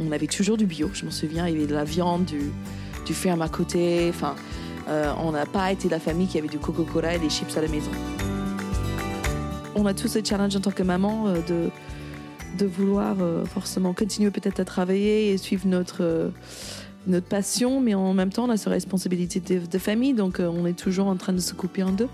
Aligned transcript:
on 0.00 0.12
avait 0.12 0.26
toujours 0.26 0.56
du 0.56 0.66
bio. 0.66 0.90
Je 0.92 1.04
m'en 1.04 1.10
souviens, 1.10 1.46
il 1.46 1.54
y 1.54 1.56
avait 1.56 1.66
de 1.66 1.74
la 1.74 1.84
viande, 1.84 2.24
du, 2.24 2.52
du 3.06 3.14
ferme 3.14 3.42
à 3.42 3.48
côté. 3.48 4.06
Enfin, 4.08 4.36
euh, 4.88 5.12
on 5.22 5.32
n'a 5.32 5.46
pas 5.46 5.72
été 5.72 5.88
la 5.88 5.98
famille 5.98 6.26
qui 6.26 6.38
avait 6.38 6.48
du 6.48 6.58
Coca-Cola 6.58 7.14
et 7.14 7.18
des 7.18 7.30
chips 7.30 7.56
à 7.56 7.60
la 7.60 7.68
maison. 7.68 7.90
On 9.74 9.86
a 9.86 9.94
tous 9.94 10.08
ce 10.08 10.24
challenge 10.24 10.56
en 10.56 10.60
tant 10.60 10.70
que 10.70 10.82
maman 10.82 11.28
euh, 11.28 11.40
de, 11.46 11.70
de 12.58 12.66
vouloir 12.66 13.16
euh, 13.20 13.44
forcément 13.44 13.92
continuer 13.92 14.30
peut-être 14.30 14.60
à 14.60 14.64
travailler 14.64 15.32
et 15.32 15.38
suivre 15.38 15.66
notre, 15.66 16.32
notre 17.06 17.26
passion, 17.26 17.80
mais 17.80 17.94
en 17.94 18.14
même 18.14 18.30
temps, 18.30 18.46
on 18.46 18.50
a 18.50 18.56
cette 18.56 18.72
responsabilité 18.72 19.40
de 19.40 19.78
famille, 19.78 20.14
donc 20.14 20.40
on 20.40 20.66
est 20.66 20.78
toujours 20.78 21.06
en 21.06 21.16
train 21.16 21.32
de 21.32 21.40
se 21.40 21.54
couper 21.54 21.82
en 21.82 21.92
deux. 21.92 22.08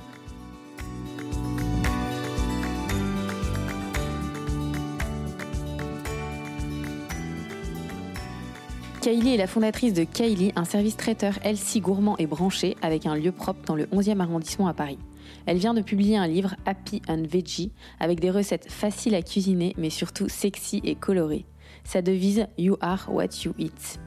Kylie 9.05 9.35
est 9.35 9.37
la 9.37 9.47
fondatrice 9.47 9.93
de 9.93 10.05
Kylie, 10.05 10.53
un 10.57 10.65
service 10.65 10.97
traiteur 10.97 11.35
healthy, 11.45 11.83
gourmand 11.83 12.17
et 12.17 12.25
branché 12.25 12.75
avec 12.81 13.05
un 13.05 13.15
lieu 13.15 13.33
propre 13.33 13.61
dans 13.67 13.75
le 13.75 13.85
11e 13.89 14.19
arrondissement 14.19 14.67
à 14.67 14.73
Paris. 14.73 14.97
Elle 15.45 15.59
vient 15.59 15.75
de 15.75 15.83
publier 15.83 16.17
un 16.17 16.27
livre 16.27 16.55
Happy 16.65 17.03
and 17.07 17.25
Veggie 17.29 17.71
avec 18.01 18.19
des 18.19 18.31
recettes 18.31 18.73
faciles 18.73 19.15
à 19.15 19.21
cuisiner 19.21 19.75
mais 19.77 19.91
surtout 19.91 20.31
sexy 20.31 20.81
et 20.85 20.95
colorées. 20.95 21.45
Sa 21.85 22.01
devise 22.01 22.47
You 22.57 22.79
are 22.81 23.11
what 23.13 23.45
you 23.45 23.53
eat. 23.59 24.01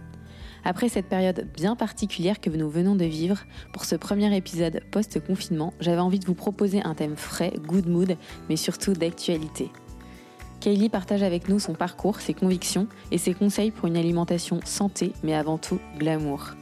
Après 0.65 0.89
cette 0.89 1.09
période 1.09 1.47
bien 1.55 1.75
particulière 1.75 2.41
que 2.41 2.49
nous 2.49 2.67
venons 2.67 2.95
de 2.95 3.05
vivre, 3.05 3.43
pour 3.73 3.85
ce 3.85 3.95
premier 3.95 4.35
épisode 4.35 4.81
post-confinement, 4.89 5.73
j'avais 5.79 6.01
envie 6.01 6.17
de 6.17 6.25
vous 6.25 6.33
proposer 6.33 6.81
un 6.81 6.95
thème 6.95 7.17
frais, 7.17 7.53
good 7.67 7.87
mood, 7.87 8.17
mais 8.49 8.55
surtout 8.55 8.93
d'actualité. 8.93 9.69
Kaylee 10.59 10.89
partage 10.89 11.23
avec 11.23 11.49
nous 11.49 11.59
son 11.59 11.73
parcours, 11.73 12.19
ses 12.19 12.33
convictions 12.33 12.87
et 13.11 13.17
ses 13.17 13.33
conseils 13.33 13.71
pour 13.71 13.87
une 13.87 13.97
alimentation 13.97 14.59
santé, 14.65 15.13
mais 15.23 15.35
avant 15.35 15.57
tout 15.57 15.79
glamour. 15.97 16.55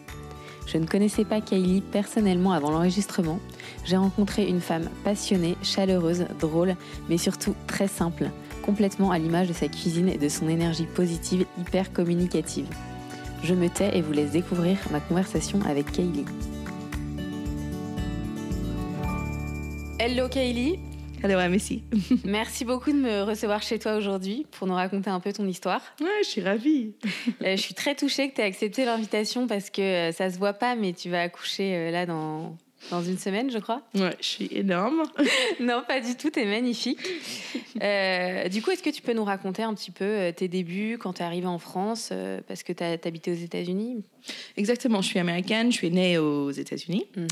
Je 0.67 0.77
ne 0.77 0.85
connaissais 0.85 1.25
pas 1.25 1.41
Kaylee 1.41 1.81
personnellement 1.81 2.51
avant 2.51 2.71
l'enregistrement. 2.71 3.39
J'ai 3.85 3.97
rencontré 3.97 4.47
une 4.47 4.61
femme 4.61 4.89
passionnée, 5.03 5.55
chaleureuse, 5.61 6.25
drôle, 6.39 6.75
mais 7.07 7.17
surtout 7.17 7.55
très 7.67 7.88
simple, 7.88 8.29
complètement 8.63 9.11
à 9.11 9.19
l'image 9.19 9.47
de 9.47 9.53
sa 9.53 9.67
cuisine 9.67 10.09
et 10.09 10.17
de 10.17 10.27
son 10.27 10.49
énergie 10.49 10.88
positive 10.88 11.45
hyper 11.59 11.93
communicative. 11.93 12.67
Je 13.43 13.53
me 13.53 13.69
tais 13.69 13.95
et 13.95 14.01
vous 14.01 14.11
laisse 14.11 14.31
découvrir 14.31 14.77
ma 14.91 14.99
conversation 14.99 15.59
avec 15.67 15.91
Kaylee. 15.91 16.25
Hello 19.99 20.27
Kaylee 20.27 20.79
Merci 22.25 22.66
beaucoup 22.66 22.91
de 22.91 22.97
me 22.97 23.23
recevoir 23.23 23.61
chez 23.61 23.80
toi 23.80 23.95
aujourd'hui 23.95 24.45
pour 24.51 24.67
nous 24.67 24.75
raconter 24.75 25.09
un 25.09 25.19
peu 25.19 25.34
ton 25.34 25.47
histoire. 25.47 25.81
Ouais, 26.01 26.07
je 26.23 26.29
suis 26.29 26.41
ravie. 26.41 26.94
Euh, 27.41 27.56
je 27.56 27.62
suis 27.62 27.73
très 27.73 27.95
touchée 27.95 28.29
que 28.29 28.35
tu 28.35 28.41
aies 28.41 28.45
accepté 28.45 28.85
l'invitation 28.85 29.47
parce 29.47 29.69
que 29.69 29.81
euh, 29.81 30.12
ça 30.12 30.29
se 30.29 30.38
voit 30.38 30.53
pas, 30.53 30.75
mais 30.75 30.94
tu 30.94 31.09
vas 31.09 31.22
accoucher 31.22 31.75
euh, 31.75 31.91
là 31.91 32.06
dans, 32.06 32.56
dans 32.91 33.03
une 33.03 33.18
semaine, 33.18 33.51
je 33.51 33.57
crois. 33.57 33.81
Ouais, 33.96 34.16
je 34.19 34.25
suis 34.25 34.50
énorme. 34.51 35.03
non, 35.59 35.84
pas 35.88 36.00
du 36.01 36.16
tout, 36.16 36.29
tu 36.29 36.40
es 36.40 36.46
magnifique. 36.46 37.00
du 37.01 38.62
coup, 38.62 38.72
est-ce 38.72 38.84
que 38.84 38.90
tu 38.90 39.01
peux 39.01 39.13
nous 39.13 39.23
raconter 39.23 39.63
un 39.63 39.73
petit 39.73 39.91
peu 39.91 40.31
tes 40.35 40.47
débuts 40.47 40.97
quand 41.00 41.13
tu 41.13 41.22
es 41.22 41.25
arrivée 41.25 41.47
en 41.47 41.59
France 41.59 42.12
Parce 42.47 42.63
que 42.63 42.73
tu 42.73 42.84
as 42.84 42.97
habité 43.06 43.31
aux 43.31 43.35
États-Unis? 43.35 44.03
Exactement, 44.57 45.01
je 45.01 45.07
suis 45.07 45.19
américaine, 45.19 45.72
je 45.72 45.78
suis 45.78 45.91
née 45.91 46.18
aux 46.18 46.51
États-Unis. 46.51 47.06
Mhm. 47.16 47.28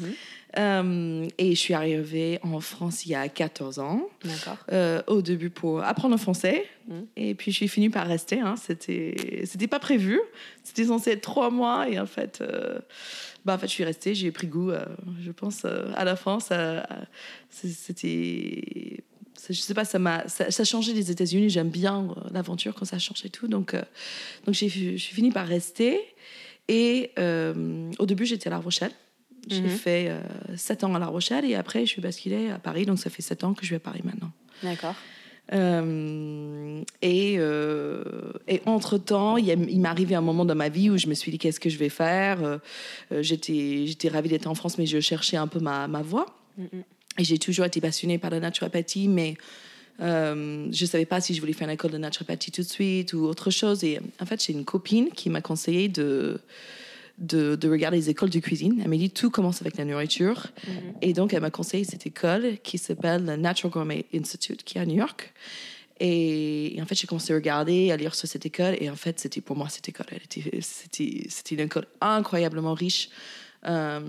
Euh, 0.59 1.28
et 1.40 1.56
je 1.56 1.59
suis 1.59 1.74
arrivée 1.74 2.40
en 2.44 2.59
France 2.59 3.06
il 3.06 3.12
y 3.12 3.16
a 3.16 3.28
14 3.28 3.80
ans. 3.80 4.08
D'accord. 4.24 4.58
Euh, 4.72 5.02
au 5.08 5.22
début 5.22 5.50
pour 5.50 5.84
apprendre 5.84 6.14
le 6.14 6.20
français. 6.20 6.66
Mmh. 6.88 6.94
Et 7.16 7.34
puis 7.34 7.52
je 7.52 7.58
suis 7.58 7.68
finie 7.68 7.90
par 7.90 8.06
rester. 8.06 8.40
Hein. 8.40 8.56
C'était, 8.56 9.44
c'était 9.46 9.68
pas 9.68 9.80
prévu. 9.80 10.20
C'était 10.64 10.85
censé 10.85 11.12
être 11.12 11.22
trois 11.22 11.50
mois. 11.50 11.90
Et 11.90 12.00
en 12.00 12.06
fait, 12.06 12.40
euh, 12.41 12.80
bah, 13.46 13.56
en 13.56 13.58
fait 13.58 13.68
je 13.68 13.74
suis 13.74 13.84
restée. 13.84 14.16
J'ai 14.16 14.31
pris 14.31 14.48
goût, 14.48 14.72
je 15.22 15.31
pense, 15.31 15.66
à 15.66 16.04
la 16.04 16.16
France. 16.16 16.50
c'était. 17.50 19.04
Je 19.50 19.54
sais 19.54 19.74
pas, 19.74 19.84
ça 19.84 20.00
m'a, 20.00 20.26
ça, 20.30 20.46
a 20.46 20.64
changé 20.64 20.94
les 20.94 21.12
États-Unis. 21.12 21.50
J'aime 21.50 21.70
bien 21.70 22.16
l'aventure 22.32 22.74
quand 22.76 22.86
ça 22.86 23.00
change 23.00 23.26
et 23.26 23.30
tout. 23.30 23.48
Donc, 23.48 23.76
donc 24.46 24.56
j'ai, 24.56 24.70
je 24.70 24.96
suis 24.96 25.16
finie 25.16 25.32
par 25.32 25.48
rester. 25.48 26.00
Et 26.70 27.12
au 27.18 28.06
début, 28.06 28.26
j'étais 28.26 28.48
à 28.48 28.52
La 28.52 28.59
Rochelle. 28.59 28.92
J'ai 29.48 29.62
mhm. 29.62 29.70
fait 29.70 30.06
euh, 30.09 30.22
7 30.56 30.84
ans 30.84 30.96
à 30.96 31.00
La 31.00 31.08
Rochelle 31.08 31.46
et 31.46 31.56
après, 31.56 31.86
je 31.86 31.92
suis 31.92 32.02
basculée 32.02 32.50
à 32.50 32.59
Paris. 32.59 32.86
Donc, 32.86 33.00
ça 33.00 33.09
fait 33.09 33.22
7 33.22 33.44
ans 33.44 33.53
que 33.53 33.66
je 33.66 33.72
vais 33.72 33.76
à 33.78 33.80
Paris 33.80 34.02
maintenant. 34.03 34.32
D'accord. 34.62 34.96
Euh, 35.52 36.81
et, 37.02 37.36
euh, 37.38 38.04
et 38.48 38.62
entre-temps, 38.66 39.38
il, 39.38 39.48
il 39.48 39.80
m'est 39.81 39.90
arrivé 39.90 40.16
un 40.16 40.22
moment 40.22 40.46
dans 40.46 40.56
ma 40.56 40.70
vie 40.70 40.90
où 40.90 40.98
je 40.98 41.08
me 41.08 41.14
suis 41.14 41.31
dit 41.31 41.38
qu'est-ce 41.38 41.59
que 41.59 41.70
je 41.70 41.78
vais 41.78 41.90
faire? 41.90 42.44
Euh, 42.44 42.58
j'étais, 43.22 43.86
j'étais 43.86 44.08
ravie 44.08 44.30
d'être 44.30 44.48
en 44.48 44.56
France, 44.56 44.78
mais 44.78 44.86
je 44.86 45.00
cherchais 45.00 45.38
un 45.38 45.48
peu 45.48 45.59
ma, 45.59 45.88
ma 45.88 46.02
voie. 46.02 46.26
Mhm. 46.58 46.84
Et 47.20 47.24
j'ai 47.24 47.38
toujours 47.38 47.66
été 47.66 47.82
passionnée 47.82 48.18
par 48.18 48.32
la 48.32 48.40
naturopathie, 48.40 49.08
mais 49.08 49.36
je 50.00 50.66
ne 50.66 50.88
savais 50.88 51.06
pas 51.06 51.22
si 51.22 51.36
je 51.36 51.40
voulais 51.40 51.53
faire 51.53 51.68
une 51.68 51.74
école 51.74 51.92
de 51.92 51.98
naturopathie 51.98 52.52
tout 52.52 52.64
de 52.64 52.68
suite 52.68 53.14
ou 53.14 53.26
autre 53.26 53.52
chose. 53.52 53.84
Et 53.84 54.00
en 54.20 54.26
fait, 54.26 54.44
j'ai 54.44 54.53
une 54.53 54.66
copine 54.66 55.09
qui 55.09 55.30
m'a 55.30 55.42
conseillé 55.42 55.88
de 55.90 56.40
de, 57.18 57.57
regarder 57.68 57.97
les 57.97 58.09
écoles 58.09 58.29
de 58.29 58.40
cuisine. 58.40 58.79
Elle 58.84 58.90
m'a 58.90 58.97
dit 58.97 59.09
tout 59.09 59.29
commence 59.29 59.62
avec 59.62 59.78
la 59.78 59.85
nourriture. 59.85 60.47
Mhm. 60.68 60.74
Et 61.01 61.13
donc, 61.13 61.34
elle 61.34 61.41
m'a 61.41 61.51
conseillé 61.51 61.84
cette 61.84 62.06
école 62.06 62.57
qui 62.63 62.78
s'appelle 62.78 63.25
le 63.25 63.35
Natural 63.35 63.72
Gourmet 63.72 64.06
Institute, 64.13 64.63
qui 64.63 64.78
est 64.78 64.81
à 64.81 64.85
New 64.85 64.96
York. 64.96 65.34
Et, 66.00 66.78
en 66.81 66.85
fait, 66.85 66.96
j'ai 66.96 67.07
commencé 67.07 67.34
à 67.34 67.35
regarder, 67.35 67.91
à 67.91 67.97
lire 67.97 68.16
sur 68.16 68.28
cette 68.28 68.46
école. 68.46 68.75
Et 68.79 68.90
en 68.90 68.96
fait, 68.96 69.19
c'était 69.19 69.41
pour 69.41 69.56
moi, 69.56 69.69
cette 69.69 69.88
école, 69.90 70.07
c'était 70.62 71.56
une 71.56 71.62
école 71.62 71.88
incroyablement 72.02 72.73
riche 72.73 73.09
euh, 73.66 74.00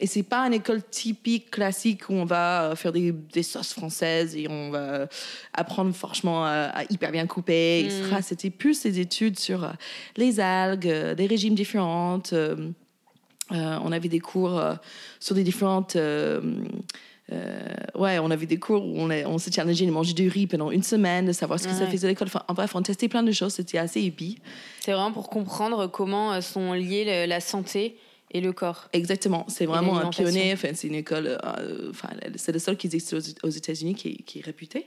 et 0.00 0.06
c'est 0.06 0.22
pas 0.22 0.46
une 0.46 0.54
école 0.54 0.82
typique 0.82 1.50
classique 1.50 2.08
où 2.08 2.12
on 2.12 2.24
va 2.24 2.72
faire 2.76 2.92
des, 2.92 3.12
des 3.12 3.42
sauces 3.42 3.72
françaises 3.72 4.36
et 4.36 4.46
on 4.48 4.70
va 4.70 5.08
apprendre 5.54 5.92
franchement 5.94 6.44
à, 6.44 6.84
hyper 6.90 7.10
bien 7.10 7.26
couper, 7.26 7.80
etc. 7.80 8.02
Mm. 8.18 8.22
C'était 8.22 8.50
plus 8.50 8.82
des 8.82 9.00
études 9.00 9.38
sur 9.38 9.64
euh, 9.64 9.70
les 10.16 10.40
algues, 10.40 10.88
euh, 10.88 11.14
des 11.14 11.26
régimes 11.26 11.54
différents. 11.54 12.20
on 13.50 13.92
avait 13.92 14.08
des 14.08 14.20
cours 14.20 14.62
sur 15.20 15.34
des 15.34 15.44
différentes. 15.44 15.96
ouais, 15.96 16.42
on 18.18 18.30
avait 18.30 18.46
des 18.46 18.58
cours 18.58 18.84
où 18.84 18.98
on, 18.98 19.10
on 19.10 19.38
s'est 19.38 19.52
challengé 19.52 19.86
de 19.86 19.90
manger 19.90 20.12
du 20.12 20.28
riz 20.28 20.46
pendant 20.46 20.70
une 20.70 20.82
semaine, 20.82 21.24
de 21.24 21.32
savoir 21.32 21.58
ce 21.58 21.66
que 21.66 21.72
ça 21.72 21.86
faisait 21.86 22.08
à 22.08 22.10
l'école. 22.10 22.28
Enfin, 22.28 22.42
en 22.46 22.52
bref, 22.52 22.74
on 22.74 22.82
testait 22.82 23.08
plein 23.08 23.22
de 23.22 23.32
choses, 23.32 23.54
c'était 23.54 23.78
assez 23.78 24.02
épique. 24.02 24.42
C'est 24.80 24.92
vraiment 24.92 25.12
pour 25.12 25.30
comprendre 25.30 25.86
comment 25.86 26.38
sont 26.42 26.74
liées 26.74 27.26
la 27.26 27.40
santé 27.40 27.96
et 28.30 28.40
le 28.40 28.52
corps. 28.52 28.88
Exactement. 28.92 29.46
C'est 29.48 29.66
vraiment 29.66 29.98
un 29.98 30.10
pionnier. 30.10 30.52
Enfin, 30.52 30.68
c'est 30.74 30.88
une 30.88 30.94
école. 30.94 31.26
Euh, 31.26 31.90
enfin, 31.90 32.10
c'est 32.36 32.52
le 32.52 32.58
seul 32.58 32.76
qui 32.76 32.86
existe 32.86 33.14
aux 33.42 33.48
États-Unis 33.48 33.94
qui, 33.94 34.22
qui, 34.24 34.40
est 34.40 34.42
réputé. 34.42 34.86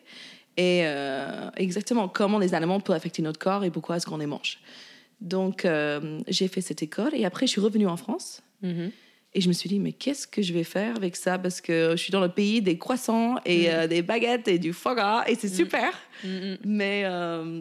Et 0.57 0.81
euh, 0.83 1.49
exactement 1.55 2.07
comment 2.07 2.37
les 2.37 2.53
aliments 2.53 2.79
peuvent 2.79 2.95
affecter 2.95 3.21
notre 3.21 3.39
corps 3.39 3.63
et 3.63 3.71
pourquoi 3.71 3.97
est-ce 3.97 4.05
qu'on 4.05 4.17
les 4.17 4.27
mange. 4.27 4.59
Donc, 5.21 5.65
euh, 5.65 6.19
j'ai 6.27 6.47
fait 6.47 6.61
cette 6.61 6.83
école 6.83 7.13
et 7.13 7.25
après, 7.25 7.47
je 7.47 7.51
suis 7.51 7.61
revenue 7.61 7.87
en 7.87 7.97
France. 7.97 8.41
Mm-hmm. 8.63 8.91
Et 9.33 9.39
je 9.39 9.47
me 9.47 9.53
suis 9.53 9.69
dit, 9.69 9.79
mais 9.79 9.93
qu'est-ce 9.93 10.27
que 10.27 10.41
je 10.41 10.51
vais 10.51 10.65
faire 10.65 10.97
avec 10.97 11.15
ça? 11.15 11.39
Parce 11.39 11.61
que 11.61 11.91
je 11.91 11.95
suis 11.95 12.11
dans 12.11 12.19
le 12.19 12.27
pays 12.27 12.61
des 12.61 12.77
croissants 12.77 13.37
et 13.45 13.69
mm. 13.69 13.87
des 13.87 14.01
baguettes 14.01 14.49
et 14.49 14.59
du 14.59 14.73
foie 14.73 14.93
gras 14.93 15.23
et 15.25 15.35
c'est 15.35 15.47
mm. 15.47 15.55
super. 15.55 15.93
Mais, 16.65 17.05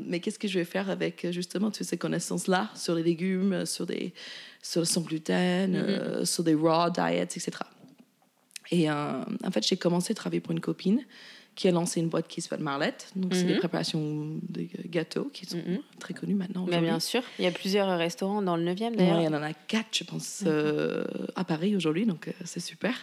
mais 0.04 0.18
qu'est-ce 0.18 0.38
que 0.40 0.48
je 0.48 0.58
vais 0.58 0.64
faire 0.64 0.90
avec 0.90 1.28
justement 1.30 1.70
toutes 1.70 1.86
ces 1.86 1.96
connaissances-là 1.96 2.70
sur 2.74 2.96
les 2.96 3.04
légumes, 3.04 3.64
sur 3.66 3.86
des 3.86 4.12
sur, 4.62 4.86
sans 4.86 5.00
gluten, 5.02 5.72
mm-hmm. 5.74 5.76
euh, 5.76 6.24
sur 6.24 6.44
des 6.44 6.54
raw 6.54 6.90
diets, 6.90 7.22
etc. 7.22 7.50
Et 8.70 8.90
euh, 8.90 9.22
en 9.44 9.50
fait, 9.50 9.66
j'ai 9.66 9.76
commencé 9.76 10.12
à 10.12 10.14
travailler 10.14 10.40
pour 10.40 10.52
une 10.52 10.60
copine 10.60 11.00
qui 11.56 11.66
a 11.66 11.72
lancé 11.72 12.00
une 12.00 12.08
boîte 12.08 12.28
qui 12.28 12.40
s'appelle 12.40 12.64
Marlette. 12.64 13.08
Donc, 13.16 13.34
c'est 13.34 13.42
des 13.42 13.54
Mhm. 13.54 13.58
préparations 13.58 14.38
de 14.48 14.66
gâteaux 14.86 15.28
qui 15.32 15.44
sont 15.44 15.56
Mhm. 15.58 15.80
très 15.98 16.14
connus 16.14 16.36
maintenant. 16.36 16.64
Mais 16.70 16.80
bien 16.80 17.00
sûr, 17.00 17.22
il 17.38 17.44
y 17.44 17.48
a 17.48 17.50
plusieurs 17.50 17.98
restaurants 17.98 18.40
dans 18.40 18.56
le 18.56 18.62
9e 18.62 18.92
Ouais, 18.92 18.96
d'ailleurs. 18.98 19.20
il 19.20 19.24
y 19.24 19.28
en 19.28 19.42
a 19.42 19.52
quatre, 19.52 19.88
je 19.98 20.04
pense, 20.04 20.44
euh, 20.46 21.04
à 21.34 21.42
Paris 21.44 21.74
aujourd'hui, 21.74 22.06
donc 22.06 22.28
euh, 22.28 22.32
c'est 22.44 22.60
super. 22.60 22.94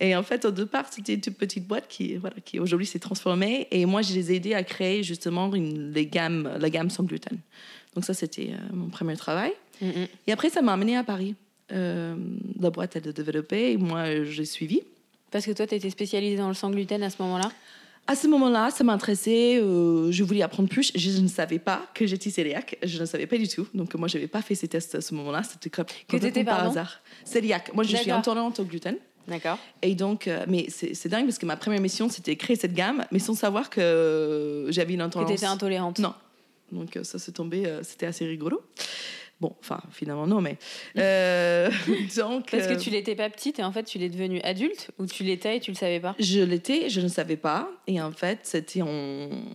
Et 0.00 0.16
en 0.16 0.22
fait, 0.22 0.44
au 0.46 0.50
départ, 0.50 0.86
c'était 0.90 1.14
une 1.14 1.20
toute 1.20 1.36
petite 1.36 1.68
boîte 1.68 1.86
qui, 1.86 2.16
voilà, 2.16 2.36
qui 2.44 2.58
aujourd'hui 2.58 2.86
s'est 2.86 2.98
transformée. 2.98 3.68
Et 3.70 3.84
moi, 3.84 4.00
je 4.00 4.14
les 4.14 4.32
ai 4.32 4.36
aidés 4.36 4.54
à 4.54 4.64
créer 4.64 5.02
justement 5.02 5.54
une, 5.54 5.92
les 5.92 6.06
gammes, 6.06 6.50
la 6.58 6.70
gamme 6.70 6.88
sans 6.88 7.04
gluten. 7.04 7.38
Donc 7.94 8.04
ça, 8.06 8.14
c'était 8.14 8.54
euh, 8.54 8.74
mon 8.74 8.88
premier 8.88 9.16
travail. 9.16 9.52
Et 9.82 10.32
après, 10.32 10.50
ça 10.50 10.62
m'a 10.62 10.72
amené 10.72 10.96
à 10.96 11.04
Paris. 11.04 11.34
Euh, 11.72 12.14
la 12.60 12.70
boîte, 12.70 12.96
elle 12.96 13.08
a 13.08 13.12
développé 13.12 13.72
et 13.72 13.76
moi, 13.76 14.22
j'ai 14.24 14.44
suivi. 14.44 14.82
Parce 15.30 15.46
que 15.46 15.52
toi, 15.52 15.66
tu 15.66 15.74
étais 15.74 15.90
spécialisée 15.90 16.36
dans 16.36 16.48
le 16.48 16.54
sans 16.54 16.70
gluten 16.70 17.02
à 17.02 17.10
ce 17.10 17.20
moment-là? 17.22 17.50
À 18.06 18.14
ce 18.16 18.26
moment-là, 18.28 18.70
ça 18.70 18.84
m'intéressait. 18.84 19.58
euh, 19.62 20.12
je 20.12 20.22
voulais 20.22 20.42
apprendre 20.42 20.68
plus. 20.68 20.92
Je 20.94 21.20
ne 21.22 21.26
savais 21.26 21.58
pas 21.58 21.86
que 21.94 22.06
j'étais 22.06 22.30
cœliaque. 22.30 22.76
Je 22.82 23.00
ne 23.00 23.06
savais 23.06 23.26
pas 23.26 23.38
du 23.38 23.48
tout. 23.48 23.66
Donc, 23.72 23.94
moi, 23.94 24.08
je 24.08 24.16
n'avais 24.18 24.28
pas 24.28 24.42
fait 24.42 24.54
ces 24.54 24.68
tests 24.68 24.94
à 24.94 25.00
ce 25.00 25.14
moment-là. 25.14 25.42
C'était 25.42 25.70
comme- 25.70 25.86
complètement 26.08 26.44
par 26.44 26.64
hasard. 26.68 27.00
Cœliaque. 27.32 27.74
Moi, 27.74 27.82
je 27.84 27.96
suis 27.96 28.10
intolérante 28.10 28.60
au 28.60 28.64
gluten. 28.64 28.96
D'accord. 29.26 29.58
Et 29.80 29.94
donc, 29.94 30.28
euh, 30.28 30.44
mais 30.46 30.66
c'est 30.68 31.08
dingue 31.08 31.24
parce 31.24 31.38
que 31.38 31.46
ma 31.46 31.56
première 31.56 31.80
mission, 31.80 32.10
c'était 32.10 32.36
créer 32.36 32.56
cette 32.56 32.74
gamme, 32.74 33.06
mais 33.10 33.18
sans 33.18 33.32
savoir 33.32 33.70
que 33.70 33.80
euh, 33.80 34.70
j'avais 34.70 34.92
une 34.92 34.98
Que 35.00 35.04
intolérance. 35.04 35.30
tu 35.32 35.36
étais 35.38 35.46
intolérante. 35.46 35.98
Non. 35.98 36.12
Donc, 36.72 36.98
ça 37.04 37.18
s'est 37.18 37.32
tombé, 37.32 37.64
c'était 37.82 38.04
assez 38.06 38.26
rigolo. 38.26 38.62
Bon, 39.40 39.54
enfin, 39.60 39.80
finalement, 39.90 40.26
non, 40.26 40.40
mais. 40.40 40.56
euh, 40.98 41.68
donc. 42.16 42.50
Parce 42.50 42.66
que 42.68 42.72
euh, 42.74 42.76
tu 42.78 42.90
l'étais 42.90 43.14
pas 43.16 43.28
petite 43.28 43.58
et 43.58 43.64
en 43.64 43.72
fait, 43.72 43.82
tu 43.84 43.98
l'es 43.98 44.08
devenue 44.08 44.40
adulte 44.42 44.90
ou 44.98 45.06
tu 45.06 45.24
l'étais 45.24 45.56
et 45.56 45.60
tu 45.60 45.70
le 45.72 45.76
savais 45.76 46.00
pas? 46.00 46.14
Je 46.18 46.40
l'étais, 46.40 46.88
je 46.88 47.00
ne 47.00 47.08
savais 47.08 47.36
pas. 47.36 47.68
Et 47.86 48.00
en 48.00 48.12
fait, 48.12 48.40
c'était 48.44 48.82
en, 48.82 48.88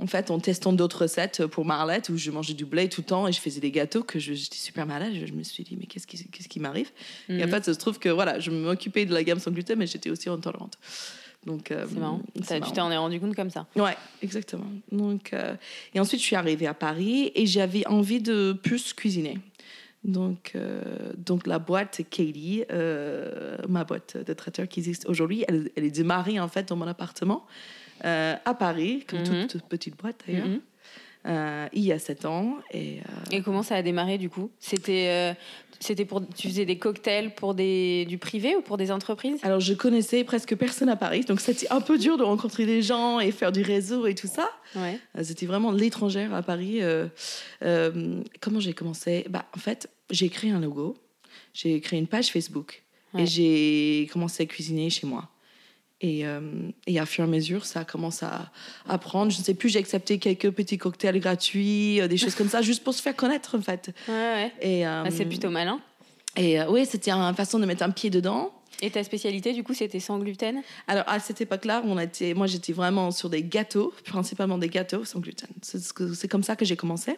en, 0.02 0.08
fait, 0.08 0.32
en 0.32 0.40
testant 0.40 0.74
d'autres 0.74 1.04
recettes 1.04 1.46
pour 1.48 1.66
Marlette 1.66 2.10
où 2.10 2.18
je 2.18 2.30
mangeais 2.30 2.54
du 2.54 2.66
blé 2.66 2.90
tout 2.90 3.02
le 3.02 3.06
temps 3.08 3.28
et 3.28 3.32
je 3.32 3.40
faisais 3.40 3.62
des 3.62 3.72
gâteaux 3.72 4.04
que 4.04 4.20
j'étais 4.20 4.58
super 4.58 4.86
malade. 4.86 5.14
Je, 5.20 5.26
je 5.26 5.34
me 5.34 5.44
suis 5.44 5.64
dit, 5.64 5.78
mais 5.80 5.86
qu'est-ce 5.86 6.06
qui, 6.08 6.24
qu'est-ce 6.30 6.50
qui 6.50 6.60
m'arrive? 6.60 6.92
Et 7.30 7.42
en 7.44 7.46
Mhm. 7.48 7.50
fait, 7.52 7.66
ça 7.66 7.74
se 7.74 7.80
trouve 7.80 8.00
que 8.00 8.10
voilà, 8.10 8.40
je 8.40 8.52
m'occupais 8.52 9.06
de 9.06 9.14
la 9.14 9.24
gamme 9.24 9.40
sans 9.40 9.52
gluten, 9.52 9.78
mais 9.80 9.88
j'étais 9.88 10.10
aussi 10.10 10.30
intolérante. 10.30 10.78
Donc, 11.46 11.72
euh, 11.72 11.86
C'est 11.90 12.00
marrant. 12.00 12.22
Ça, 12.44 12.56
Tu 12.56 12.60
marrant. 12.60 12.72
t'en 12.74 12.92
es 12.92 12.98
rendu 12.98 13.20
compte 13.22 13.34
comme 13.34 13.50
ça. 13.50 13.66
Ouais, 13.78 13.96
exactement. 14.22 14.68
Donc, 14.92 15.32
euh, 15.32 15.56
et 15.96 16.00
ensuite, 16.02 16.20
je 16.20 16.26
suis 16.26 16.36
arrivée 16.36 16.68
à 16.68 16.74
Paris 16.74 17.32
et 17.34 17.46
j'avais 17.46 17.88
envie 17.88 18.20
de 18.20 18.52
plus 18.62 18.92
cuisiner. 18.92 19.38
Donc, 20.04 20.54
euh, 20.56 21.12
donc 21.18 21.46
la 21.46 21.60
boîte 21.60 22.02
Katie, 22.10 22.64
euh, 22.72 23.58
ma 23.68 23.84
boîte 23.84 24.16
de 24.18 24.34
traiteur 24.34 24.68
qui 24.68 24.80
existe 24.80 25.08
aujourd'hui, 25.10 25.44
elle, 25.48 25.70
elle 25.76 25.84
est 25.84 25.92
démarrée 25.92 26.40
en 26.40 26.48
fait 26.48 26.70
dans 26.70 26.78
mon 26.78 26.88
appartement 26.88 27.46
euh, 28.06 28.36
à 28.46 28.54
Paris, 28.54 29.04
comme 29.06 29.20
Mhm. 29.20 29.48
toute 29.48 29.64
petite 29.64 29.98
boîte 29.98 30.24
d'ailleurs, 30.26 30.48
Mhm. 30.48 30.62
Euh, 31.26 31.68
il 31.74 31.84
y 31.84 31.92
a 31.92 32.00
sept 32.00 32.26
ans. 32.26 32.58
Et, 32.72 33.00
euh, 33.00 33.38
Et 33.38 33.42
comment 33.42 33.64
ça 33.64 33.76
a 33.76 33.82
démarré 33.82 34.18
du 34.18 34.30
coup? 34.30 34.50
C'était 34.60 35.08
euh, 35.10 35.34
c'était 35.82 36.04
pour 36.06 36.22
tu 36.36 36.50
faisais 36.50 36.66
des 36.66 36.78
cocktails 36.78 37.34
pour 37.36 37.54
des 37.54 38.06
du 38.06 38.18
privé 38.18 38.56
ou 38.56 38.62
pour 38.62 38.78
des 38.78 38.92
entreprises? 38.92 39.40
Alors, 39.44 39.60
je 39.62 39.74
connaissais 39.74 40.24
presque 40.26 40.56
personne 40.56 40.90
à 40.90 40.96
Paris, 40.98 41.22
donc 41.22 41.40
c'était 41.40 41.68
un 41.72 41.80
peu 41.82 41.98
dur 41.98 42.18
de 42.18 42.24
rencontrer 42.24 42.66
des 42.66 42.82
gens 42.82 43.20
et 43.20 43.32
faire 43.32 43.52
du 43.52 43.62
réseau 43.62 44.06
et 44.06 44.16
tout 44.16 44.28
ça. 44.28 44.50
Ouais. 44.76 45.00
C'était 45.24 45.46
vraiment 45.46 45.72
l'étrangère 45.72 46.34
à 46.34 46.42
Paris. 46.42 46.82
Euh, 46.82 47.08
euh, 47.64 48.22
comment 48.42 48.60
j'ai 48.60 48.74
commencé? 48.74 49.26
Bah, 49.30 49.46
En 49.56 49.60
fait, 49.60 49.90
j'ai 50.10 50.30
créé 50.30 50.52
un 50.52 50.60
logo, 50.60 50.98
j'ai 51.54 51.80
créé 51.82 52.00
une 52.00 52.08
page 52.08 52.28
Facebook 52.32 52.84
Ouais. 53.14 53.24
et 53.24 53.26
j'ai 53.26 54.08
commencé 54.14 54.44
à 54.44 54.46
cuisiner 54.46 54.90
chez 54.92 55.08
moi. 55.08 55.30
Et, 56.02 56.26
euh, 56.26 56.40
et 56.88 56.98
à 56.98 57.06
fur 57.06 57.26
et 57.26 57.28
à 57.28 57.30
mesure, 57.30 57.66
ça 57.66 57.84
commence 57.84 58.24
à, 58.24 58.52
à 58.88 58.98
prendre. 58.98 59.32
Je 59.32 59.40
ne 59.40 59.44
sais 59.44 59.54
plus, 59.54 59.70
j'ai 59.70 59.80
accepté 59.80 60.18
quelques 60.18 60.50
petits 60.52 60.78
cocktails 60.78 61.20
gratuits, 61.20 62.00
euh, 62.00 62.08
des 62.08 62.16
choses 62.18 62.36
comme 62.36 62.48
ça, 62.48 62.62
juste 62.62 62.84
pour 62.84 62.94
se 62.94 63.02
faire 63.02 63.16
connaître 63.16 63.58
en 63.58 63.62
fait. 63.62 63.92
Ouais, 64.08 64.14
ouais. 64.14 64.54
Et, 64.62 64.88
euh, 64.88 65.04
Ah, 65.06 65.12
c'est 65.12 65.26
plutôt 65.26 65.50
malin. 65.50 65.80
Et 66.38 66.62
oui, 66.70 66.86
c'était 66.86 67.12
une 67.12 67.36
façon 67.36 67.60
de 67.60 67.66
mettre 67.66 67.84
un 67.84 67.90
pied 67.90 68.10
dedans. 68.10 68.54
Et 68.82 68.90
ta 68.92 69.04
spécialité, 69.04 69.52
du 69.52 69.62
coup, 69.62 69.74
c'était 69.74 70.00
sans 70.00 70.20
gluten? 70.20 70.62
Alors 70.88 71.04
à 71.08 71.20
cette 71.20 71.42
époque-là, 71.42 71.82
on 71.86 72.00
était, 72.00 72.34
moi 72.34 72.48
j'étais 72.48 72.72
vraiment 72.72 73.12
sur 73.12 73.30
des 73.30 73.44
gâteaux, 73.44 73.94
principalement 74.06 74.58
des 74.58 74.70
gâteaux 74.70 75.04
sans 75.04 75.20
gluten. 75.20 75.50
C'est 75.62 76.28
comme 76.30 76.44
ça 76.44 76.56
que 76.56 76.64
j'ai 76.64 76.78
commencé. 76.78 77.18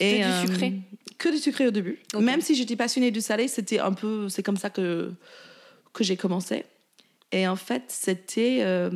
Que 0.00 0.40
du 0.40 0.46
sucré? 0.48 0.72
Que 1.18 1.28
du 1.28 1.36
sucré 1.36 1.66
au 1.66 1.70
début. 1.70 1.98
Même 2.18 2.40
si 2.40 2.54
j'étais 2.54 2.76
passionnée 2.76 3.10
du 3.10 3.20
salé, 3.20 3.48
c'était 3.48 3.80
un 3.80 3.92
peu, 3.92 4.30
c'est 4.30 4.42
comme 4.42 4.56
ça 4.56 4.70
que 4.70 5.12
que 5.92 6.04
j'ai 6.04 6.16
commencé. 6.16 6.64
Et 7.32 7.48
en 7.48 7.56
fait, 7.56 7.84
c'était, 7.88 8.58
euh, 8.60 8.90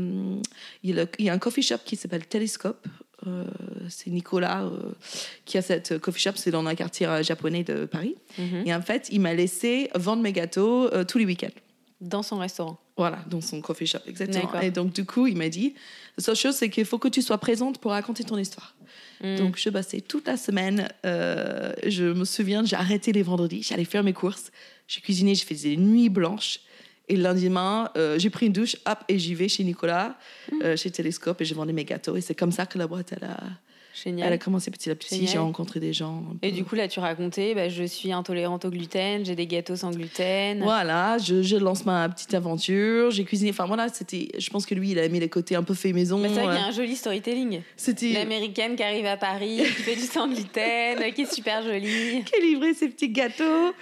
il, 0.83 1.09
y 1.19 1.29
a 1.29 1.33
un 1.33 1.39
coffee 1.39 1.63
shop 1.63 1.79
qui 1.85 1.97
s'appelle 1.97 2.27
Telescope. 2.27 2.87
Euh, 3.27 3.45
c'est 3.89 4.11
Nicolas 4.11 4.65
euh, 4.65 4.93
qui 5.47 5.57
a 5.57 5.63
cette 5.63 5.99
coffee 5.99 6.21
shop, 6.21 6.33
c'est 6.37 6.51
dans 6.51 6.65
un 6.65 6.75
quartier 6.75 7.09
japonais 7.23 7.65
de 7.65 7.87
Paris. 7.87 8.15
Mhm. 8.39 8.65
Et 8.67 8.75
en 8.75 8.83
fait, 8.83 9.09
il 9.11 9.21
m'a 9.21 9.33
laissé 9.33 9.91
vendre 9.95 10.23
mes 10.23 10.33
gâteaux 10.33 10.91
tous 11.05 11.19
les 11.19 11.25
week-ends. 11.25 11.49
Dans 12.03 12.23
son 12.23 12.37
restaurant. 12.37 12.79
Voilà, 12.99 13.19
dans 13.27 13.41
son 13.41 13.63
coffee 13.63 13.87
shop, 13.87 14.01
exactement. 14.07 14.45
D'accord. 14.45 14.63
Et 14.63 14.71
donc, 14.71 14.93
du 14.93 15.07
coup, 15.07 15.27
il 15.27 15.37
m'a 15.37 15.49
dit, 15.49 15.75
la 16.19 16.25
seule 16.25 16.37
chose, 16.37 16.55
c'est 16.55 16.69
qu'il 16.69 16.85
faut 16.85 16.99
que 16.99 17.09
tu 17.09 17.23
sois 17.23 17.39
présente 17.39 17.79
pour 17.79 17.93
raconter 17.93 18.23
ton 18.23 18.37
histoire. 18.37 18.75
Mhm. 19.23 19.39
Donc, 19.39 19.57
je 19.57 19.71
passais 19.71 20.03
toute 20.03 20.27
la 20.27 20.37
semaine. 20.37 20.89
je 21.05 22.13
me 22.13 22.27
souviens, 22.27 22.65
j'ai 22.67 22.77
arrêté 22.77 23.13
les 23.13 23.23
vendredis, 23.23 23.63
j'allais 23.63 23.87
faire 23.87 24.05
mes 24.05 24.13
courses. 24.13 24.53
J'ai 24.89 25.01
cuisiné, 25.01 25.35
je 25.35 25.45
faisais 25.45 25.71
des 25.71 25.77
nuits 25.79 26.11
blanches. 26.11 26.61
Et 27.09 27.17
le 27.17 27.23
lundi 27.23 27.49
matin, 27.49 27.91
euh, 27.97 28.19
j'ai 28.19 28.31
pris 28.31 28.47
une 28.47 28.53
douche, 28.53 28.77
hop, 28.87 28.99
et 29.09 29.19
j'y 29.19 29.35
vais 29.35 29.49
chez 29.49 29.63
Nicolas, 29.65 30.17
euh, 30.63 30.77
chez 30.77 30.91
Télescope, 30.91 31.41
et 31.41 31.45
j'ai 31.45 31.55
vendu 31.55 31.73
mes 31.73 31.85
gâteaux. 31.85 32.17
Et 32.17 32.21
c'est 32.21 32.35
comme 32.35 32.53
ça 32.53 32.67
que 32.67 32.79
la 32.79 32.87
boîte, 32.87 33.13
elle 33.13 33.29
a, 33.29 33.39
Génial. 34.05 34.27
elle 34.27 34.33
a 34.35 34.39
commencé 34.39 34.71
petit 34.71 34.91
à 34.91 34.95
petit. 34.95 35.27
J'ai 35.27 35.39
rencontré 35.39 35.81
des 35.81 35.93
gens. 35.93 36.25
Et 36.43 36.51
du 36.51 36.65
coup, 36.65 36.75
là, 36.75 36.87
tu 36.87 37.01
racontais, 37.01 37.55
bah, 37.55 37.69
je 37.69 37.85
suis 37.85 38.13
intolérante 38.13 38.65
au 38.65 38.71
gluten, 38.71 39.25
j'ai 39.25 39.35
des 39.35 39.47
gâteaux 39.47 39.77
sans 39.77 39.91
gluten. 39.91 40.63
Voilà, 40.63 41.17
je, 41.19 41.43
je 41.43 41.57
lance 41.57 41.87
ma 41.87 42.09
petite 42.09 42.35
aventure. 42.35 43.11
J'ai 43.11 43.25
cuisiné. 43.25 43.51
Enfin 43.51 43.67
voilà, 43.67 43.89
c'était. 43.89 44.29
Je 44.37 44.51
pense 44.51 44.67
que 44.67 44.75
lui, 44.75 44.91
il 44.91 44.99
a 44.99 45.05
aimé 45.05 45.21
les 45.21 45.31
côtés 45.31 45.55
un 45.55 45.63
peu 45.63 45.75
fait 45.75 45.93
maison. 45.93 46.19
Mais 46.19 46.29
c'est 46.29 46.35
vrai 46.35 46.45
qu'il 46.45 46.55
y 46.55 46.57
a 46.59 46.67
euh, 46.67 46.69
un 46.69 46.73
joli 46.73 46.97
storytelling. 46.97 47.63
C'était. 47.77 48.13
L'américaine 48.13 48.77
qui 48.77 48.83
arrive 48.83 49.07
à 49.07 49.17
Paris, 49.17 49.59
qui 49.59 49.65
fait 49.65 49.97
du 49.97 50.03
sans 50.03 50.29
gluten, 50.29 51.13
qui 51.15 51.23
est 51.23 51.33
super 51.33 51.63
jolie. 51.63 52.23
qui 52.25 52.35
a 52.35 52.41
livré 52.41 52.75
ses 52.75 52.89
petits 52.89 53.09
gâteaux. 53.09 53.73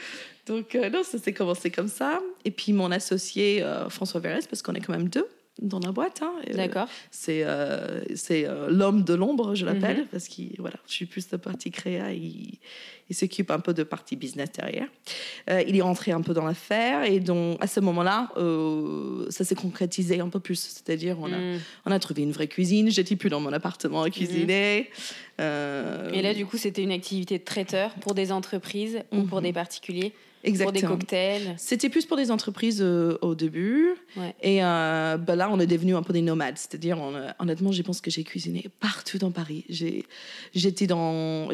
Donc, 0.47 0.75
euh, 0.75 0.91
non, 0.91 1.03
ça 1.03 1.19
s'est 1.19 1.33
commencé 1.33 1.71
comme 1.71 1.89
ça. 1.89 2.21
Et 2.45 2.51
puis, 2.51 2.73
mon 2.73 2.91
associé, 2.91 3.63
euh, 3.63 3.89
François 3.89 4.21
Vérès, 4.21 4.47
parce 4.47 4.63
qu'on 4.63 4.75
est 4.75 4.81
quand 4.81 4.93
même 4.93 5.09
deux 5.09 5.27
dans 5.63 5.79
la 5.79 5.93
boîte. 5.93 6.21
hein, 6.21 6.33
euh, 6.51 6.55
D'accord. 6.55 6.89
c'est 7.13 7.45
c'est 8.17 8.45
l'homme 8.69 9.05
de 9.05 9.15
l'ombre, 9.15 9.55
je 9.55 9.65
l'appelle, 9.65 9.99
Mhm. 10.01 10.07
parce 10.11 10.27
que 10.29 10.43
voilà, 10.59 10.77
je 10.89 10.93
suis 10.93 11.07
plus 11.07 11.29
de 11.29 11.37
partie 11.37 11.71
créa, 11.71 12.11
il, 12.13 12.59
il 13.09 13.15
s'occupe 13.15 13.53
un 13.53 13.61
peu 13.61 13.73
de 13.73 13.85
partie 13.85 14.17
business 14.17 14.51
derrière. 14.51 14.89
Il 15.69 15.77
est 15.77 15.81
rentré 15.81 16.11
un 16.11 16.23
peu 16.23 16.35
dans 16.35 16.45
l'affaire 16.45 17.05
et 17.05 17.21
donc 17.21 17.63
à 17.63 17.69
ce 17.69 17.79
moment-là, 17.81 18.33
ça 19.31 19.45
s'est 19.45 19.55
concrétisé 19.55 20.19
un 20.19 20.29
peu 20.29 20.41
plus. 20.41 20.59
C'est-à-dire, 20.59 21.19
on, 21.21 21.33
a, 21.33 21.39
Mm. 21.39 21.61
on 21.87 21.91
a 21.93 21.99
trouvé 22.01 22.23
une 22.23 22.33
vraie 22.33 22.49
cuisine. 22.49 22.91
J'étais 22.91 23.15
plus 23.15 23.31
dans 23.31 23.41
mon 23.41 23.53
appartement 23.53 24.03
à 24.03 24.11
cuisiner. 24.11 24.91
Euh, 25.41 26.11
Et 26.13 26.21
là, 26.23 26.35
du 26.35 26.47
coup, 26.47 26.57
c'était 26.59 26.83
une 26.83 26.93
activité 26.93 27.39
de 27.39 27.45
traiteur 27.45 27.95
pour 28.01 28.15
des 28.15 28.33
entreprises 28.33 28.99
ou 29.13 29.23
pour 29.23 29.39
Mhm. 29.39 29.45
des 29.45 29.53
particuliers, 29.53 30.13
pour 30.45 30.69
exactement. 30.69 30.91
des 30.95 30.99
cocktails. 30.99 31.55
C'était 31.57 31.89
plus 31.89 32.07
pour 32.07 32.17
des 32.17 32.31
entreprises 32.31 32.81
euh, 32.83 33.19
au 33.23 33.35
début. 33.35 33.89
Ouais. 34.17 34.35
Et 34.43 34.63
euh, 34.65 35.17
ben 35.17 35.37
là, 35.37 35.49
on 35.51 35.59
est 35.61 35.67
devenus 35.67 35.97
un 35.97 36.03
peu 36.03 36.13
des 36.13 36.23
nomades. 36.23 36.57
C'est-à-dire, 36.59 36.99
a- 36.99 37.35
honnêtement, 37.43 37.73
je 37.73 37.83
pense 37.83 38.01
que 38.01 38.11
j'ai 38.11 38.25
cuisiné 38.25 38.67
partout 38.81 39.19
dans 39.19 39.31
Paris. 39.31 39.65
J'étais 40.55 40.87
dans. 40.87 41.49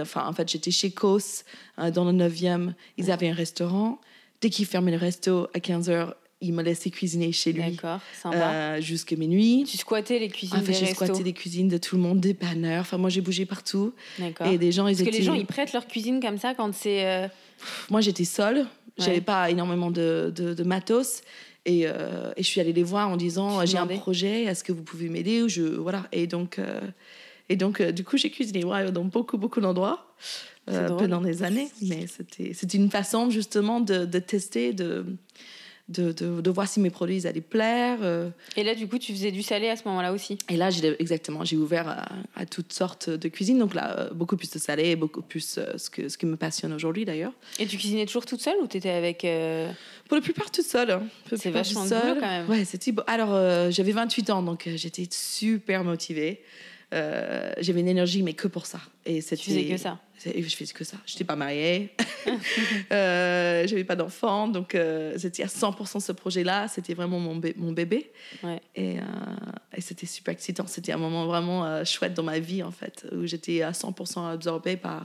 Enfin, 0.00 0.26
en 0.26 0.32
fait, 0.32 0.48
j'étais 0.48 0.70
chez 0.70 0.90
Kos, 0.90 1.44
euh, 1.78 1.90
dans 1.90 2.04
le 2.04 2.12
9e. 2.12 2.72
Ils 2.98 3.10
avaient 3.10 3.28
un 3.28 3.34
restaurant. 3.34 4.00
Dès 4.40 4.50
qu'ils 4.50 4.66
fermaient 4.66 4.90
le 4.92 4.98
resto 4.98 5.48
à 5.54 5.58
15h, 5.58 6.12
ils 6.40 6.52
me 6.52 6.62
laissaient 6.62 6.90
cuisiner 6.90 7.32
chez 7.32 7.52
lui 7.54 7.62
D'accord, 7.70 8.00
sympa. 8.20 8.36
euh, 8.36 8.80
jusqu'à 8.82 9.16
minuit. 9.16 9.64
Tu 9.66 9.78
squattais 9.78 10.18
les 10.18 10.28
cuisines 10.28 10.58
En 10.58 10.60
fait, 10.60 10.72
des 10.72 10.78
j'ai 10.78 10.86
squatté 10.92 11.22
des 11.22 11.32
cuisines 11.32 11.68
de 11.68 11.78
tout 11.78 11.96
le 11.96 12.02
monde, 12.02 12.20
des 12.20 12.34
banners. 12.34 12.80
Enfin, 12.80 12.98
moi, 12.98 13.08
j'ai 13.08 13.22
bougé 13.22 13.46
partout. 13.46 13.94
D'accord. 14.18 14.46
Et 14.48 14.58
des 14.58 14.70
gens, 14.70 14.86
ils 14.86 14.96
Parce 14.98 15.08
que 15.08 15.14
les 15.14 15.22
gens, 15.22 15.32
ils 15.32 15.46
prêtent 15.46 15.72
leur 15.72 15.86
cuisine 15.86 16.20
comme 16.20 16.36
ça 16.36 16.52
quand 16.54 16.74
c'est... 16.74 17.06
euh, 17.06 17.28
Moi, 17.90 18.00
j'étais 18.00 18.24
seule. 18.24 18.66
J'avais 18.98 19.14
Ouais. 19.16 19.20
pas 19.20 19.50
énormément 19.50 19.90
de, 19.90 20.32
de, 20.34 20.54
de 20.54 20.62
matos. 20.62 21.22
Et, 21.66 21.84
euh, 21.86 22.30
et 22.36 22.42
je 22.42 22.46
suis 22.48 22.60
allée 22.60 22.72
les 22.72 22.82
voir 22.82 23.08
en 23.08 23.16
disant 23.16 23.60
Tu 23.62 23.68
j'ai 23.68 23.78
un 23.78 23.86
projet, 23.86 24.44
est-ce 24.44 24.62
que 24.62 24.70
vous 24.72 24.82
pouvez 24.82 25.08
m'aider 25.08 25.42
ou 25.42 25.48
je 25.48 25.62
voilà. 25.62 26.06
Et 26.12 26.26
donc 26.26 26.58
euh, 26.58 26.80
et 27.48 27.56
donc 27.56 27.80
euh, 27.80 27.90
du 27.90 28.04
coup 28.04 28.16
j'ai 28.18 28.30
cuisiné 28.30 28.64
ouais, 28.64 28.92
dans 28.92 29.04
beaucoup 29.04 29.38
beaucoup 29.38 29.60
d'endroits 29.60 30.14
euh, 30.70 30.88
pendant 30.88 31.20
des 31.22 31.42
années. 31.42 31.68
Mais 31.82 32.06
c'était 32.06 32.52
c'était 32.54 32.76
une 32.76 32.90
façon 32.90 33.30
justement 33.30 33.80
de, 33.80 34.04
de 34.04 34.18
tester 34.18 34.72
de 34.74 35.06
de, 35.88 36.12
de, 36.12 36.40
de 36.40 36.50
voir 36.50 36.66
si 36.66 36.80
mes 36.80 36.88
produits 36.90 37.26
allaient 37.26 37.42
plaire. 37.42 37.98
euh. 38.02 38.30
Et 38.56 38.64
là, 38.64 38.74
du 38.74 38.88
coup, 38.88 38.98
tu 38.98 39.12
faisais 39.12 39.30
du 39.30 39.42
salé 39.42 39.68
à 39.68 39.76
ce 39.76 39.82
moment-là 39.86 40.12
aussi. 40.14 40.38
Et 40.48 40.56
là, 40.56 40.70
exactement, 40.98 41.44
j'ai 41.44 41.56
ouvert 41.56 41.86
à, 41.88 42.06
à 42.40 42.46
toutes 42.46 42.72
sortes 42.72 43.10
de 43.10 43.28
cuisines. 43.28 43.58
Donc 43.58 43.74
là, 43.74 43.98
euh, 43.98 44.10
beaucoup 44.14 44.36
plus 44.38 44.50
de 44.50 44.58
salé, 44.58 44.96
beaucoup 44.96 45.20
plus 45.20 45.58
euh, 45.58 45.76
ce, 45.76 45.90
que, 45.90 46.08
ce 46.08 46.16
qui 46.16 46.24
me 46.26 46.36
passionne 46.36 46.72
aujourd'hui 46.72 47.04
d'ailleurs. 47.04 47.32
Et 47.58 47.66
tu 47.66 47.76
cuisinais 47.76 48.06
toujours 48.06 48.24
toute 48.24 48.40
seule 48.40 48.56
ou 48.62 48.66
t'étais 48.66 48.90
avec. 48.90 49.24
euh, 49.26 49.70
Pour 50.08 50.16
la 50.16 50.22
plupart, 50.22 50.50
toute 50.50 50.64
seule. 50.64 50.90
hein. 50.90 51.02
C'est 51.36 51.50
vachement 51.50 51.82
boulot, 51.84 52.00
seule. 52.00 52.14
quand 52.20 52.28
même. 52.28 52.48
Ouais, 52.48 52.64
c'était 52.64 52.92
beau. 52.92 53.02
Alors, 53.06 53.34
euh, 53.34 53.70
j'avais 53.70 53.92
28 53.92 54.30
ans, 54.30 54.42
donc 54.42 54.68
j'étais 54.76 55.06
super 55.10 55.84
motivée. 55.84 56.40
Euh, 56.94 57.52
j'avais 57.58 57.80
une 57.80 57.88
énergie, 57.88 58.22
mais 58.22 58.34
que 58.34 58.46
pour 58.48 58.66
ça. 58.66 58.78
Et 59.04 59.20
c'était, 59.20 59.36
Tu 59.42 59.50
faisais 59.50 59.64
que 59.64 59.76
ça. 59.76 59.98
Je 60.24 60.30
faisais 60.56 60.72
que 60.72 60.84
ça. 60.84 60.96
Je 61.06 61.12
n'étais 61.14 61.24
pas 61.24 61.34
mariée. 61.36 61.90
euh, 62.92 63.66
j'avais 63.66 63.84
pas 63.84 63.96
d'enfant. 63.96 64.48
Donc, 64.48 64.74
euh, 64.74 65.14
c'était 65.18 65.42
à 65.42 65.46
100% 65.46 66.00
ce 66.00 66.12
projet-là. 66.12 66.68
C'était 66.68 66.94
vraiment 66.94 67.18
mon, 67.18 67.36
bé- 67.36 67.54
mon 67.56 67.72
bébé. 67.72 68.10
Ouais. 68.42 68.60
Et, 68.76 68.98
euh, 68.98 69.02
et 69.76 69.80
c'était 69.80 70.06
super 70.06 70.32
excitant. 70.32 70.66
C'était 70.66 70.92
un 70.92 70.96
moment 70.98 71.26
vraiment 71.26 71.64
euh, 71.64 71.84
chouette 71.84 72.14
dans 72.14 72.22
ma 72.22 72.38
vie, 72.38 72.62
en 72.62 72.70
fait, 72.70 73.06
où 73.12 73.26
j'étais 73.26 73.62
à 73.62 73.72
100% 73.72 74.32
absorbée 74.32 74.76
par, 74.76 75.04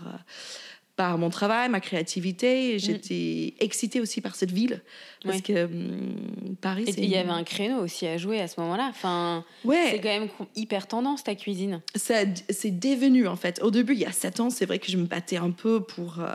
par 1.00 1.18
mon 1.18 1.30
travail, 1.30 1.70
ma 1.70 1.80
créativité. 1.80 2.78
J'étais 2.78 3.54
excitée 3.62 4.02
aussi 4.02 4.20
par 4.20 4.36
cette 4.36 4.52
ville. 4.52 4.82
Parce 5.24 5.38
Ouais. 5.38 5.42
que 5.42 5.64
hum, 5.64 6.56
Paris, 6.60 6.84
Et 6.88 6.92
c'est. 6.92 7.00
il 7.02 7.10
y 7.10 7.16
avait 7.16 7.30
un 7.30 7.46
créneau 7.46 7.80
aussi 7.82 8.06
à 8.06 8.18
jouer 8.18 8.42
à 8.42 8.50
ce 8.50 8.60
moment-là. 8.60 8.88
Enfin, 8.90 9.46
Ouais. 9.64 9.88
c'est 9.92 10.02
quand 10.02 10.10
même 10.10 10.28
hyper 10.58 10.88
tendance 10.88 11.24
ta 11.24 11.36
cuisine. 11.36 11.80
ça 11.96 12.16
c'est 12.50 12.78
devenu 12.78 13.28
en 13.30 13.38
fait. 13.38 13.62
Au 13.64 13.72
début, 13.72 13.94
il 13.94 14.00
y 14.00 14.06
a 14.06 14.12
sept 14.12 14.42
ans, 14.42 14.50
c'est 14.50 14.66
vrai 14.66 14.78
que 14.78 14.92
je 14.92 14.98
me 14.98 15.06
battais 15.06 15.38
un 15.38 15.52
peu 15.52 15.80
pour, 15.82 16.20
euh, 16.20 16.28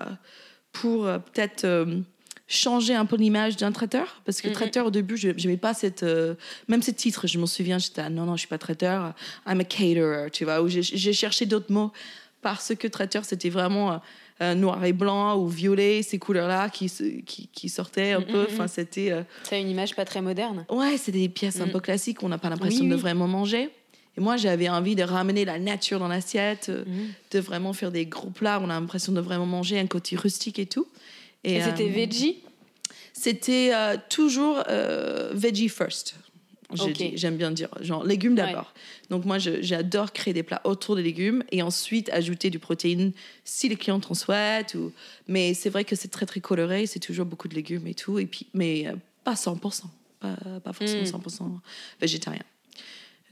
pour 0.72 1.04
euh, 1.06 1.18
peut-être 1.18 1.64
euh, 1.64 2.00
changer 2.46 2.94
un 2.94 3.04
peu 3.04 3.16
l'image 3.16 3.58
d'un 3.58 3.70
traiteur. 3.70 4.22
Parce 4.24 4.40
que 4.40 4.48
Mhm. 4.48 4.54
traiteur, 4.54 4.86
au 4.86 4.90
début, 4.90 5.18
je 5.18 5.28
n'aimais 5.28 5.58
pas 5.58 5.74
cette, 5.74 6.04
euh, 6.04 6.36
même 6.68 6.80
ce 6.80 6.90
titre. 6.90 7.26
Je 7.26 7.38
m'en 7.38 7.46
souviens, 7.46 7.76
j'étais 7.76 8.00
ah, 8.00 8.08
non, 8.08 8.24
non, 8.24 8.32
je 8.36 8.40
suis 8.40 8.48
pas 8.48 8.56
traiteur, 8.58 9.12
I'm 9.46 9.60
a 9.60 9.64
caterer, 9.64 10.30
tu 10.30 10.44
vois, 10.46 10.66
j'ai 10.68 10.80
j'ai 10.82 11.12
cherché 11.12 11.44
d'autres 11.44 11.70
mots. 11.70 11.92
Parce 12.40 12.74
que 12.74 12.86
traiteur, 12.88 13.24
c'était 13.24 13.48
vraiment 13.48 14.02
euh, 14.40 14.54
noir 14.54 14.84
et 14.84 14.92
blanc 14.92 15.36
ou 15.38 15.48
violet, 15.48 16.02
ces 16.02 16.18
couleurs-là 16.18 16.68
qui, 16.68 16.88
se- 16.88 17.20
qui, 17.22 17.48
qui 17.48 17.68
sortaient 17.68 18.12
un 18.12 18.20
Mhm, 18.20 18.26
peu. 18.26 18.40
mhm. 18.42 18.46
Enfin, 18.50 18.66
c'était. 18.66 19.12
euh, 19.12 19.22
a 19.50 19.56
une 19.58 19.70
image 19.70 19.94
pas 19.94 20.04
très 20.04 20.20
moderne. 20.22 20.66
Ouais, 20.70 20.96
c'est 20.96 21.12
des 21.12 21.28
pièces 21.28 21.60
un 21.60 21.66
Mm. 21.66 21.70
peu 21.72 21.80
classiques, 21.80 22.22
on 22.22 22.28
n'a 22.28 22.38
pas 22.38 22.50
l'impression 22.50 22.84
Oui, 22.84 22.90
de 22.90 22.94
oui. 22.96 23.00
vraiment 23.00 23.28
manger. 23.28 23.70
Et 24.16 24.20
moi, 24.20 24.36
j'avais 24.36 24.68
envie 24.68 24.94
de 24.96 25.02
ramener 25.02 25.44
la 25.44 25.58
nature 25.58 25.98
dans 25.98 26.08
l'assiette, 26.08 26.68
euh, 26.68 26.84
de 27.32 27.38
vraiment 27.40 27.72
faire 27.72 27.90
des 27.92 28.06
gros 28.06 28.30
plats 28.30 28.60
on 28.62 28.70
a 28.70 28.78
l'impression 28.80 29.12
de 29.12 29.20
vraiment 29.20 29.46
manger, 29.46 29.78
un 29.78 29.86
côté 29.88 30.14
rustique 30.16 30.58
et 30.58 30.66
tout. 30.66 30.86
Et, 31.44 31.60
c'était 31.60 31.88
veggie? 31.88 32.38
C'était 33.12 33.72
toujours 34.08 34.62
veggie 35.32 35.68
first. 35.68 36.16
J'aime 37.14 37.36
bien 37.36 37.50
dire, 37.50 37.68
genre 37.80 38.04
légumes 38.04 38.34
d'abord. 38.34 38.72
Donc 39.10 39.24
moi, 39.24 39.38
j'adore 39.38 40.12
créer 40.12 40.34
des 40.34 40.42
plats 40.42 40.60
autour 40.64 40.96
des 40.96 41.02
légumes 41.02 41.42
et 41.52 41.62
ensuite 41.62 42.08
ajouter 42.10 42.50
du 42.50 42.58
protéine 42.58 43.12
si 43.44 43.68
les 43.68 43.76
clients 43.76 44.00
en 44.08 44.14
souhaitent. 44.14 44.74
Ou... 44.74 44.92
Mais 45.28 45.54
c'est 45.54 45.70
vrai 45.70 45.84
que 45.84 45.96
c'est 45.96 46.08
très 46.08 46.26
très 46.26 46.40
coloré, 46.40 46.86
c'est 46.86 47.00
toujours 47.00 47.26
beaucoup 47.26 47.48
de 47.48 47.54
légumes 47.54 47.86
et 47.86 47.94
tout. 47.94 48.18
Et 48.18 48.26
puis, 48.26 48.46
mais 48.54 48.86
euh, 48.86 48.94
pas 49.24 49.34
100%, 49.34 49.82
pas, 50.20 50.36
pas 50.62 50.72
forcément 50.72 51.02
Mm. 51.02 51.06
100% 51.06 51.58
végétarien. 52.00 52.42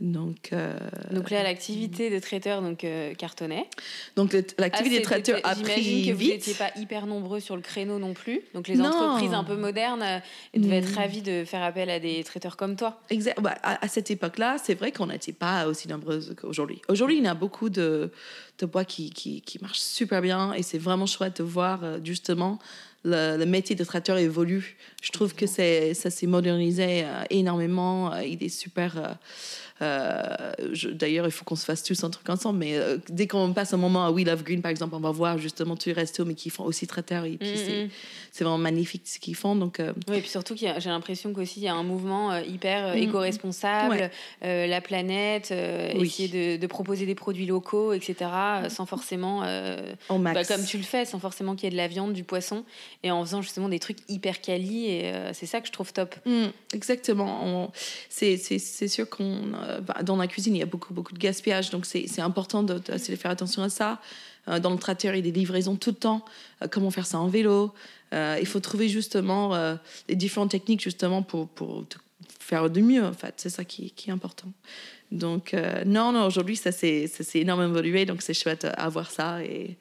Donc, 0.02 0.48
euh, 0.52 0.76
Donc 1.12 1.30
là, 1.30 1.44
l'activité 1.44 2.10
de 2.10 2.18
traiteur 2.18 2.60
donc 2.60 2.82
euh, 2.82 3.14
cartonnait. 3.14 3.68
donc 4.16 4.34
Ah, 4.34 4.40
l'activité 4.58 4.96
de 4.98 5.04
c'était- 5.04 5.22
traiteur 5.22 5.40
a 5.44 5.54
J'imagine 5.54 5.72
pris 6.02 6.06
que 6.08 6.12
vous 6.12 6.28
n'étiez 6.28 6.54
pas 6.54 6.70
hyper 6.76 7.06
nombreux 7.06 7.38
sur 7.38 7.54
le 7.54 7.62
créneau 7.62 8.00
non 8.00 8.12
plus. 8.12 8.40
Donc 8.52 8.66
les 8.66 8.74
Non. 8.74 8.86
entreprises 8.86 9.32
un 9.32 9.44
peu 9.44 9.54
modernes 9.56 10.02
euh, 10.02 10.18
devaient 10.58 10.78
être 10.78 10.90
Mm. 10.90 10.96
ravies 10.96 11.22
de 11.22 11.44
faire 11.44 11.62
appel 11.62 11.88
à 11.88 12.00
des 12.00 12.24
traiteurs 12.24 12.56
comme 12.56 12.74
toi. 12.74 13.00
Exact. 13.10 13.40
Bah, 13.40 13.54
à, 13.62 13.84
à 13.84 13.86
cette 13.86 14.10
époque-là, 14.10 14.56
c'est 14.60 14.74
vrai 14.74 14.90
qu'on 14.90 15.06
n'était 15.06 15.32
pas 15.32 15.66
aussi 15.68 15.86
nombreuses 15.86 16.34
qu'aujourd'hui. 16.36 16.82
Aujourd'hui, 16.88 17.18
il 17.18 17.24
y 17.24 17.28
a 17.28 17.34
beaucoup 17.34 17.70
de, 17.70 18.10
de 18.58 18.66
bois 18.66 18.84
qui, 18.84 19.10
qui, 19.10 19.40
qui 19.40 19.60
marchent 19.62 19.78
super 19.78 20.20
bien 20.20 20.52
et 20.52 20.64
c'est 20.64 20.78
vraiment 20.78 21.06
chouette 21.06 21.38
de 21.38 21.44
voir 21.44 21.78
justement 22.04 22.58
le, 23.04 23.36
le 23.36 23.46
métier 23.46 23.74
de 23.76 23.84
traiteur 23.84 24.18
évolue. 24.18 24.76
Je 25.00 25.10
trouve 25.12 25.34
que 25.34 25.46
ça 25.46 25.92
s'est 26.10 26.26
modernisé 26.26 27.02
euh, 27.04 27.22
énormément. 27.30 28.16
Il 28.18 28.42
est 28.42 28.48
super. 28.48 28.96
euh, 28.96 29.08
je- 30.72 30.88
D'ailleurs, 30.88 31.26
il 31.26 31.32
faut 31.32 31.44
qu'on 31.44 31.56
se 31.56 31.64
fasse 31.64 31.82
tous 31.82 32.02
un 32.04 32.10
truc 32.10 32.28
ensemble. 32.30 32.58
Mais 32.58 32.76
euh, 32.76 32.98
dès 33.08 33.26
qu'on 33.26 33.52
passe 33.52 33.72
un 33.74 33.76
moment 33.76 34.04
à 34.06 34.10
We 34.10 34.24
Love 34.26 34.42
Green, 34.44 34.62
par 34.62 34.70
exemple, 34.70 34.94
on 34.94 35.00
va 35.00 35.10
voir 35.10 35.38
justement 35.38 35.76
tous 35.76 35.88
les 35.88 35.94
restos, 35.94 36.24
mais 36.24 36.34
qui 36.34 36.50
font 36.50 36.64
aussi 36.64 36.86
traiteur. 36.86 37.24
Et 37.24 37.36
puis, 37.36 37.52
Mm, 37.52 37.56
c'est, 37.56 37.84
mm. 37.84 37.88
c'est 38.32 38.44
vraiment 38.44 38.58
magnifique 38.58 39.02
ce 39.06 39.18
qu'ils 39.18 39.34
font. 39.36 39.56
Donc, 39.56 39.80
euh, 39.80 39.92
Oui, 40.08 40.16
et 40.18 40.20
puis 40.20 40.30
surtout, 40.30 40.54
qu'il 40.54 40.68
y 40.68 40.70
a- 40.70 40.78
j'ai 40.78 40.90
l'impression 40.90 41.32
qu'aussi 41.32 41.60
il 41.60 41.64
y 41.64 41.68
a 41.68 41.74
un 41.74 41.82
mouvement 41.82 42.32
euh, 42.32 42.42
hyper 42.42 42.86
euh, 42.88 42.94
Mm. 42.94 42.98
éco-responsable, 42.98 43.94
Ouais. 43.94 44.10
euh, 44.44 44.66
la 44.66 44.80
planète, 44.80 45.48
euh, 45.50 45.92
Oui. 45.96 46.06
essayer 46.06 46.28
de, 46.28 46.60
de 46.60 46.66
proposer 46.66 47.06
des 47.06 47.14
produits 47.14 47.46
locaux, 47.46 47.92
etc., 47.92 48.14
euh, 48.64 48.68
sans 48.68 48.86
forcément, 48.86 49.42
euh, 49.44 49.76
au 50.08 50.18
max. 50.18 50.34
bah, 50.48 50.56
comme 50.56 50.64
tu 50.64 50.76
le 50.76 50.82
fais, 50.84 51.04
sans 51.04 51.18
forcément 51.18 51.54
qu'il 51.54 51.64
y 51.64 51.68
ait 51.68 51.70
de 51.72 51.76
la 51.76 51.88
viande, 51.88 52.12
du 52.12 52.24
poisson, 52.24 52.64
et 53.02 53.10
en 53.10 53.24
faisant 53.24 53.42
justement 53.42 53.68
des 53.68 53.78
trucs 53.78 53.98
hyper 54.08 54.40
quali, 54.40 54.86
et 54.86 55.06
euh, 55.06 55.32
c'est 55.32 55.46
ça 55.46 55.60
que 55.60 55.66
je 55.66 55.72
trouve 55.72 55.92
top. 55.92 56.14
Mm, 56.26 56.46
exactement. 56.74 57.40
On- 57.44 57.70
C'est, 58.08 58.36
c'est, 58.36 58.58
c'est 58.58 58.88
sûr 58.88 59.08
qu'on 59.08 59.38
euh, 59.72 59.80
bah, 59.80 60.02
dans 60.02 60.16
la 60.16 60.26
cuisine 60.26 60.54
il 60.54 60.58
y 60.58 60.62
a 60.62 60.66
beaucoup 60.66 60.94
beaucoup 60.94 61.12
de 61.12 61.18
gaspillage, 61.18 61.70
donc 61.70 61.86
c'est, 61.86 62.20
important 62.20 62.62
de, 62.62 62.74
de, 62.74 62.98
faire 62.98 63.30
attention 63.30 63.62
à 63.62 63.68
ça. 63.68 64.00
Euh, 64.48 64.58
dans 64.58 64.70
le 64.70 64.78
traiteur, 64.78 65.14
il 65.14 65.24
y 65.24 65.28
a 65.28 65.32
des 65.32 65.38
livraisons 65.38 65.76
tout 65.76 65.90
le 65.90 65.96
temps. 65.96 66.24
Euh, 66.62 66.68
comment 66.68 66.90
faire 66.90 67.06
ça 67.06 67.18
en 67.18 67.28
vélo? 67.28 67.72
Il 68.14 68.46
faut 68.46 68.60
trouver 68.60 68.90
justement 68.90 69.56
les 70.06 70.16
différentes 70.16 70.50
techniques 70.50 70.82
justement 70.82 71.22
pour 71.22 71.48
pour 71.48 71.86
faire 72.38 72.68
de 72.68 72.82
mieux. 72.82 73.02
En 73.02 73.14
fait, 73.14 73.32
c'est 73.38 73.48
ça 73.48 73.64
qui, 73.64 73.90
qui 73.92 74.10
est 74.10 74.12
important. 74.12 74.52
Donc 75.10 75.56
non 75.86 76.12
non 76.12 76.26
aujourd'hui 76.26 76.56
ça 76.56 76.72
s'est 76.72 77.08
énormément 77.32 77.72
évolué, 77.72 78.04
donc 78.04 78.20
c'est 78.20 78.34
chouette 78.34 78.66
à 78.76 78.88
voir 78.90 79.10
ça 79.10 79.42
et 79.42 79.78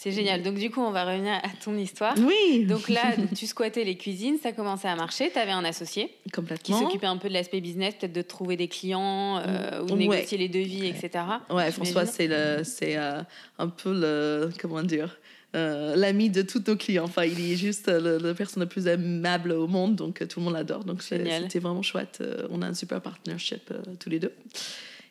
C'est 0.00 0.12
génial. 0.12 0.44
Donc 0.44 0.54
du 0.54 0.70
coup, 0.70 0.80
on 0.80 0.92
va 0.92 1.04
revenir 1.04 1.32
à 1.34 1.48
ton 1.64 1.76
histoire. 1.76 2.14
oui 2.18 2.64
Donc 2.66 2.88
là, 2.88 3.16
tu 3.34 3.48
squattais 3.48 3.82
les 3.82 3.96
cuisines, 3.96 4.38
ça 4.40 4.52
commençait 4.52 4.86
à 4.86 4.94
marcher, 4.94 5.28
tu 5.32 5.38
avais 5.40 5.50
un 5.50 5.64
associé 5.64 6.14
qui 6.62 6.72
s'occupait 6.72 7.08
un 7.08 7.16
peu 7.16 7.28
de 7.28 7.34
l'aspect 7.34 7.60
business, 7.60 7.94
peut-être 7.98 8.12
de 8.12 8.22
trouver 8.22 8.56
des 8.56 8.68
clients 8.68 9.38
euh, 9.44 9.82
ou 9.82 9.86
de 9.86 9.92
Ouais. 9.94 9.98
négocier 9.98 10.38
les 10.38 10.48
devis, 10.48 10.86
etc. 10.86 11.24
Ouais. 11.50 11.72
François, 11.72 12.06
c'est 12.06 12.28
euh, 12.30 13.22
un 13.58 13.68
peu 13.68 13.92
le, 13.92 14.50
comment 14.60 14.84
dire, 14.84 15.18
euh, 15.56 15.96
l'ami 15.96 16.30
de 16.30 16.42
tous 16.42 16.62
nos 16.68 16.76
clients. 16.76 17.04
Enfin, 17.04 17.24
il 17.24 17.40
est 17.52 17.56
juste 17.56 17.88
euh, 17.88 18.20
la 18.20 18.34
personne 18.34 18.62
la 18.62 18.68
plus 18.68 18.86
aimable 18.86 19.50
au 19.50 19.66
monde, 19.66 19.96
donc 19.96 20.22
euh, 20.22 20.26
tout 20.26 20.38
le 20.38 20.44
monde 20.44 20.54
l'adore. 20.54 20.84
Donc 20.84 21.02
c'était 21.02 21.58
vraiment 21.58 21.82
chouette. 21.82 22.18
Euh, 22.20 22.46
on 22.50 22.62
a 22.62 22.66
un 22.68 22.74
super 22.74 23.00
partnership 23.00 23.62
euh, 23.72 23.80
tous 23.98 24.10
les 24.10 24.20
deux. 24.20 24.32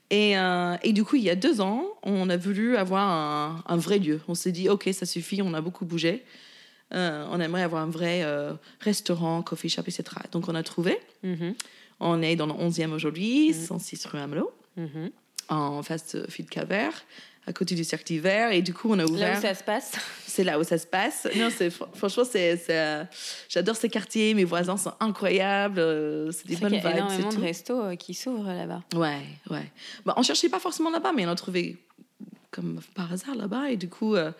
Et, 0.09 0.37
euh, 0.37 0.75
et 0.83 0.93
du 0.93 1.03
coup, 1.03 1.17
il 1.17 1.23
y 1.23 1.29
a 1.29 1.35
deux 1.35 1.59
ans, 1.59 1.85
on 2.03 2.29
a 2.29 2.37
voulu 2.37 2.77
avoir 2.77 3.07
un, 3.09 3.63
un 3.67 3.77
vrai 3.77 3.99
lieu. 3.99 4.21
On 4.27 4.35
s'est 4.35 4.51
dit, 4.53 4.69
ok, 4.69 4.89
ça 4.93 5.05
suffit, 5.05 5.41
on 5.41 5.53
a 5.53 5.61
beaucoup 5.61 5.85
bougé. 5.85 6.23
Euh, 6.93 7.25
on 7.31 7.41
aimerait 7.41 7.63
avoir 7.63 7.81
un 7.83 7.89
vrai 7.89 8.23
euh, 8.23 8.53
restaurant, 8.79 9.41
coffee 9.41 9.67
shop, 9.67 9.81
etc. 9.81 10.03
Donc 10.31 10.47
on 10.47 10.55
a 10.55 10.63
trouvé. 10.63 10.97
Mhm, 11.23 11.53
On 11.99 12.21
est 12.21 12.35
dans 12.37 12.45
le 12.45 12.53
11e 12.53 12.91
aujourd'hui, 12.93 13.49
Mhm. 13.49 13.53
106 13.53 14.05
rue 14.05 14.19
Amelot 14.19 14.51
mhm. 14.77 15.09
en 15.49 15.83
face 15.83 16.15
de 16.15 16.25
Fil 16.29 16.45
Cavert, 16.45 17.03
à 17.47 17.53
côté 17.53 17.73
du 17.75 17.83
cercle 17.83 18.05
d'hiver. 18.05 18.51
Et 18.51 18.61
du 18.61 18.73
coup, 18.73 18.89
on 18.91 18.93
a 18.93 18.97
Là 18.97 19.05
ouvert. 19.05 19.37
où 19.39 19.41
ça 19.41 19.55
se 19.55 19.63
passe. 19.63 19.93
C'est 20.27 20.43
là 20.43 20.59
où 20.59 20.63
ça 20.63 20.77
se 20.77 20.85
passe. 20.85 21.27
Non, 21.35 21.49
c'est 21.49 21.69
fr- 21.69 21.87
franchement, 21.95 22.23
c'est, 22.29 22.61
euh, 22.69 23.03
j'adore 23.49 23.75
ces 23.75 23.89
quartiers. 23.89 24.33
Mes 24.35 24.43
voisins 24.43 24.77
sont 24.77 24.93
incroyables. 24.99 25.79
euh, 25.79 26.31
C'est 26.31 26.45
des 26.47 26.57
bonnes 26.57 26.73
qu'il 26.73 26.83
y 26.83 26.85
a 26.85 26.89
vibes. 26.89 26.97
énormément 26.97 27.29
de 27.29 27.39
restos 27.39 27.81
euh, 27.81 27.95
qui 27.95 28.13
s'ouvrent 28.13 28.51
là-bas. 28.53 28.83
Ouais, 28.95 29.21
ouais. 29.49 29.71
Bah, 30.05 30.13
on 30.17 30.21
cherchait 30.23 30.49
pas 30.49 30.59
forcément 30.59 30.91
là-bas, 30.91 31.13
mais 31.15 31.25
on 31.25 31.29
a 31.29 31.35
trouvé 31.35 31.77
comme 32.51 32.79
par 32.95 33.11
hasard 33.11 33.35
là-bas. 33.35 33.71
Et 33.71 33.77
du 33.77 33.89
coup, 33.89 34.15
euh, 34.15 34.31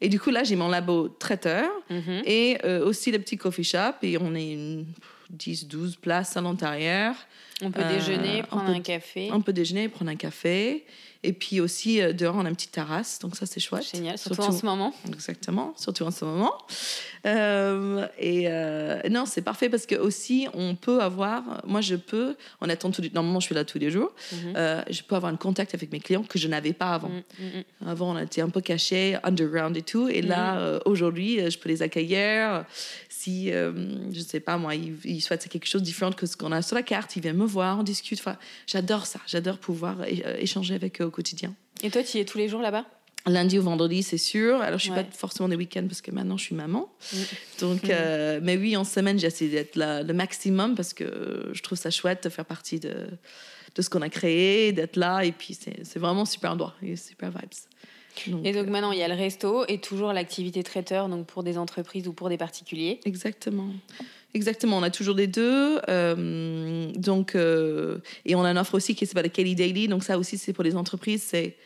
et 0.00 0.08
du 0.08 0.20
coup 0.20 0.30
là, 0.30 0.44
j'ai 0.44 0.56
mon 0.56 0.68
labo 0.68 1.08
traiteur 1.08 1.68
Mhm. 1.90 2.22
et 2.26 2.58
euh, 2.64 2.84
aussi 2.84 3.10
le 3.12 3.18
petit 3.18 3.36
coffee 3.36 3.64
shop. 3.64 3.94
Et 4.02 4.18
on 4.18 4.34
est 4.34 4.52
une 4.52 4.86
10, 5.32 5.66
12 5.66 5.96
places 5.96 6.36
à 6.36 6.40
l'intérieur. 6.40 7.14
On 7.64 7.70
peut 7.70 7.82
Euh, 7.82 7.96
déjeuner, 7.98 8.42
on 8.42 8.46
prendre 8.46 8.66
peut- 8.66 8.72
un 8.72 8.80
café. 8.80 9.30
On 9.32 9.40
peut 9.40 9.52
déjeuner, 9.52 9.88
prendre 9.88 10.10
un 10.10 10.16
café. 10.16 10.84
Et 11.24 11.32
puis 11.32 11.60
aussi, 11.60 12.00
euh, 12.02 12.12
dehors, 12.12 12.34
on 12.36 12.44
a 12.44 12.48
une 12.48 12.56
petite 12.56 12.72
terrasse. 12.72 13.20
Donc 13.20 13.36
ça, 13.36 13.46
c'est 13.46 13.60
chouette. 13.60 13.88
Génial, 13.94 14.18
surtout, 14.18 14.42
en 14.42 14.50
ce 14.50 14.66
moment. 14.66 14.92
Exactement, 15.06 15.72
surtout 15.76 16.02
en 16.02 16.10
ce 16.10 16.24
moment. 16.24 16.52
Euh, 17.26 18.06
et 18.18 18.46
euh, 18.48 19.00
non, 19.08 19.26
c'est 19.26 19.42
parfait 19.42 19.68
parce 19.68 19.86
que 19.86 19.94
aussi, 19.94 20.48
on 20.54 20.74
peut 20.74 21.00
avoir. 21.00 21.62
Moi, 21.64 21.80
je 21.80 21.94
peux. 21.94 22.34
On 22.60 22.68
attend 22.68 22.90
tout. 22.90 23.02
Normalement, 23.14 23.38
je 23.38 23.46
suis 23.46 23.54
là 23.54 23.64
tous 23.64 23.78
les 23.78 23.90
jours. 23.92 24.12
Mhm. 24.32 24.54
Euh, 24.56 24.82
je 24.90 25.02
peux 25.02 25.14
avoir 25.14 25.32
un 25.32 25.36
contact 25.36 25.74
avec 25.74 25.92
mes 25.92 26.00
clients 26.00 26.24
que 26.24 26.38
je 26.40 26.48
n'avais 26.48 26.72
pas 26.72 26.90
avant. 26.94 27.10
Mm, 27.10 27.22
mm, 27.38 27.44
mm. 27.84 27.88
Avant, 27.88 28.16
on 28.16 28.18
était 28.18 28.40
un 28.42 28.48
peu 28.50 28.60
caché, 28.60 29.16
underground 29.22 29.76
et 29.76 29.82
tout. 29.82 30.08
Et 30.08 30.22
là, 30.22 30.58
euh, 30.58 30.80
aujourd'hui, 30.86 31.40
euh, 31.40 31.50
je 31.50 31.58
peux 31.58 31.68
les 31.68 31.82
accueillir. 31.82 32.64
Si, 33.22 33.52
euh, 33.52 33.72
je 34.12 34.18
ne 34.18 34.24
sais 34.24 34.40
pas, 34.40 34.56
moi, 34.56 34.74
ils, 34.74 34.96
ils 35.04 35.20
souhaitent 35.20 35.48
quelque 35.48 35.66
chose 35.66 35.82
de 35.82 35.86
différent 35.86 36.10
que 36.10 36.26
ce 36.26 36.36
qu'on 36.36 36.50
a 36.50 36.60
sur 36.60 36.74
la 36.74 36.82
carte, 36.82 37.14
ils 37.14 37.22
viennent 37.22 37.36
me 37.36 37.46
voir, 37.46 37.78
on 37.78 37.84
discute. 37.84 38.18
Enfin, 38.18 38.36
j'adore 38.66 39.06
ça. 39.06 39.20
J'adore 39.28 39.58
pouvoir 39.58 40.00
euh, 40.00 40.36
échanger 40.38 40.74
avec 40.74 41.00
eux 41.00 41.04
au 41.04 41.10
quotidien. 41.10 41.54
Et 41.84 41.90
toi, 41.90 42.02
tu 42.02 42.16
y 42.16 42.20
es 42.20 42.24
tous 42.24 42.38
les 42.38 42.48
jours 42.48 42.62
là-bas? 42.62 42.84
Lundi 43.26 43.60
au 43.60 43.62
vendredi, 43.62 44.02
c'est 44.02 44.18
sûr. 44.18 44.60
Alors, 44.60 44.80
je 44.80 44.84
suis 44.84 44.92
Ouais. 44.92 45.04
pas 45.04 45.10
forcément 45.12 45.48
des 45.48 45.54
week-ends 45.54 45.86
parce 45.86 46.00
que 46.00 46.10
maintenant, 46.10 46.36
je 46.36 46.42
suis 46.42 46.56
maman. 46.56 46.92
Mm. 47.12 47.16
Donc, 47.60 47.88
euh, 47.90 48.40
mais 48.42 48.56
oui, 48.56 48.76
en 48.76 48.82
semaine, 48.82 49.20
j'essaie 49.20 49.46
d'être 49.46 49.76
là 49.76 50.02
le 50.02 50.12
maximum 50.12 50.74
parce 50.74 50.92
que 50.92 51.48
je 51.52 51.62
trouve 51.62 51.78
ça 51.78 51.90
chouette 51.90 52.24
de 52.24 52.28
faire 52.28 52.44
partie 52.44 52.80
de, 52.80 53.06
de 53.74 53.82
ce 53.82 53.90
qu'on 53.90 54.02
a 54.02 54.08
créé, 54.08 54.72
d'être 54.72 54.96
là. 54.96 55.24
Et 55.24 55.32
puis, 55.32 55.54
c'est 55.54 55.98
vraiment 55.98 56.24
super 56.24 56.52
endroit 56.52 56.74
et 56.82 56.96
super 56.96 57.30
vibes. 57.30 57.50
Donc, 58.26 58.44
Et 58.44 58.52
donc 58.52 58.66
maintenant, 58.66 58.92
il 58.92 58.98
y 58.98 59.02
a 59.02 59.08
le 59.08 59.14
resto 59.14 59.64
et 59.68 59.78
toujours 59.78 60.12
l'activité 60.12 60.62
traiteur, 60.62 61.08
donc 61.08 61.26
pour 61.26 61.42
des 61.42 61.56
entreprises 61.56 62.06
ou 62.08 62.12
pour 62.12 62.28
des 62.28 62.36
particuliers. 62.36 63.00
Exactement. 63.06 63.68
Exactement, 64.34 64.78
on 64.78 64.82
a 64.82 64.90
toujours 64.90 65.14
les 65.14 65.26
deux. 65.26 65.80
euh, 65.88 66.90
donc, 66.92 67.34
euh, 67.34 67.98
et 68.24 68.34
on 68.34 68.44
a 68.44 68.50
une 68.50 68.58
offre 68.58 68.74
aussi 68.74 68.94
qui 68.94 69.06
s'appelle 69.06 69.30
Kelly 69.30 69.54
Daily. 69.54 69.88
Donc, 69.88 70.04
ça 70.04 70.18
aussi, 70.18 70.38
c'est 70.38 70.52
pour 70.52 70.64
les 70.64 70.76
entreprises. 70.76 71.22
C'est 71.22 71.56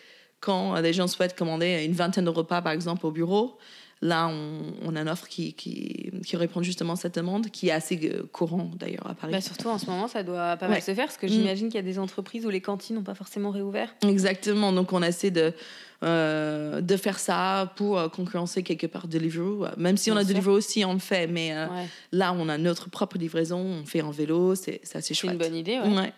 quand 0.40 0.76
euh, 0.76 0.80
les 0.80 0.92
gens 0.92 1.06
souhaitent 1.06 1.36
commander 1.36 1.84
une 1.84 1.92
vingtaine 1.92 2.24
de 2.24 2.30
repas, 2.30 2.62
par 2.62 2.72
exemple, 2.72 3.06
au 3.06 3.10
bureau. 3.10 3.56
Là, 4.02 4.28
on, 4.28 4.60
on 4.84 4.94
a 4.94 5.00
une 5.00 5.08
offre 5.08 5.26
qui, 5.26 5.54
qui, 5.54 6.10
qui 6.26 6.36
répond 6.36 6.62
justement 6.62 6.92
à 6.92 6.96
cette 6.96 7.14
demande, 7.14 7.48
qui 7.50 7.68
est 7.68 7.72
assez 7.72 7.98
euh, 8.12 8.24
courant 8.30 8.70
d'ailleurs 8.78 9.06
à 9.08 9.14
Paris. 9.14 9.32
Bah, 9.32 9.40
surtout 9.40 9.68
en 9.68 9.78
ce 9.78 9.86
moment, 9.86 10.06
ça 10.06 10.22
doit 10.22 10.56
pas 10.58 10.66
mal 10.68 10.76
Ouais. 10.76 10.80
se 10.82 10.94
faire 10.94 11.06
parce 11.06 11.16
que 11.16 11.24
Mm. 11.26 11.30
j'imagine 11.30 11.66
qu'il 11.68 11.76
y 11.76 11.78
a 11.78 11.82
des 11.82 11.98
entreprises 11.98 12.44
où 12.44 12.50
les 12.50 12.60
cantines 12.60 12.96
n'ont 12.96 13.02
pas 13.02 13.14
forcément 13.14 13.50
réouvert. 13.50 13.94
Exactement. 14.06 14.70
Donc, 14.72 14.92
on 14.92 15.02
essaie 15.02 15.30
de, 15.30 15.54
euh, 16.02 16.82
de 16.82 16.96
faire 16.98 17.18
ça 17.18 17.72
pour 17.76 17.98
euh, 17.98 18.08
concurrencer 18.08 18.62
quelque 18.62 18.86
part 18.86 19.08
Deliveroo. 19.08 19.64
Même 19.78 19.96
si 19.96 20.10
on 20.10 20.16
a 20.16 20.20
sûr. 20.20 20.28
Deliveroo 20.28 20.56
aussi, 20.56 20.84
on 20.84 20.92
le 20.92 20.98
fait. 20.98 21.26
Mais 21.26 21.54
euh, 21.54 21.66
Ouais. 21.66 21.86
là, 22.12 22.34
on 22.34 22.48
a 22.50 22.58
notre 22.58 22.90
propre 22.90 23.16
livraison. 23.16 23.58
On 23.60 23.86
fait 23.86 24.02
en 24.02 24.10
vélo. 24.10 24.54
C'est 24.54 24.80
c'est 24.82 24.98
assez 24.98 25.08
C'est 25.08 25.14
chouette. 25.14 25.32
une 25.32 25.38
bonne 25.38 25.54
idée. 25.54 25.78
ouais. 25.80 25.96
Ouais. 25.96 26.12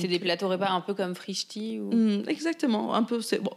C'est 0.00 0.06
des 0.06 0.20
plateaux 0.20 0.48
repas 0.48 0.70
un 0.70 0.80
peu 0.80 0.94
comme 0.94 1.16
Frischti 1.16 1.80
ou... 1.80 1.92
Mm, 1.92 2.22
exactement. 2.28 2.94
Un 2.94 3.02
peu. 3.02 3.20
C'est 3.20 3.40
bon. 3.40 3.50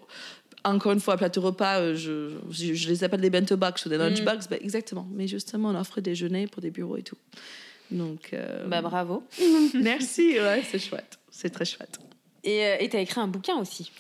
Encore 0.66 0.92
une 0.92 1.00
fois, 1.00 1.16
plateau 1.16 1.42
repas, 1.42 1.80
euh, 1.80 1.96
je, 1.96 2.32
je, 2.50 2.74
je 2.74 2.90
les 2.90 3.04
appelle 3.04 3.22
des 3.22 3.30
bento 3.30 3.56
box 3.56 3.86
ou 3.86 3.90
des 3.90 3.98
lunch 3.98 4.20
Mm. 4.22 4.26
box. 4.26 4.48
ben, 4.50 4.60
exactement. 4.62 5.08
Mais 5.14 5.28
justement, 5.28 5.70
on 5.70 5.76
offre 5.76 6.02
déjeuner 6.02 6.48
pour 6.48 6.62
des 6.62 6.72
bureaux 6.72 6.98
et 6.98 7.04
tout. 7.04 7.18
Donc, 7.92 8.32
euh, 8.34 8.66
Bah 8.68 8.82
bravo. 8.82 9.24
merci. 9.76 10.34
Ouais, 10.40 10.64
c'est 10.70 10.80
chouette. 10.80 11.20
C'est 11.30 11.50
très 11.52 11.66
chouette. 11.66 12.00
Et 12.44 12.66
euh, 12.66 12.76
et 12.80 12.90
t'as 12.90 13.00
écrit 13.00 13.22
un 13.22 13.28
bouquin 13.28 13.56
aussi. 13.58 13.92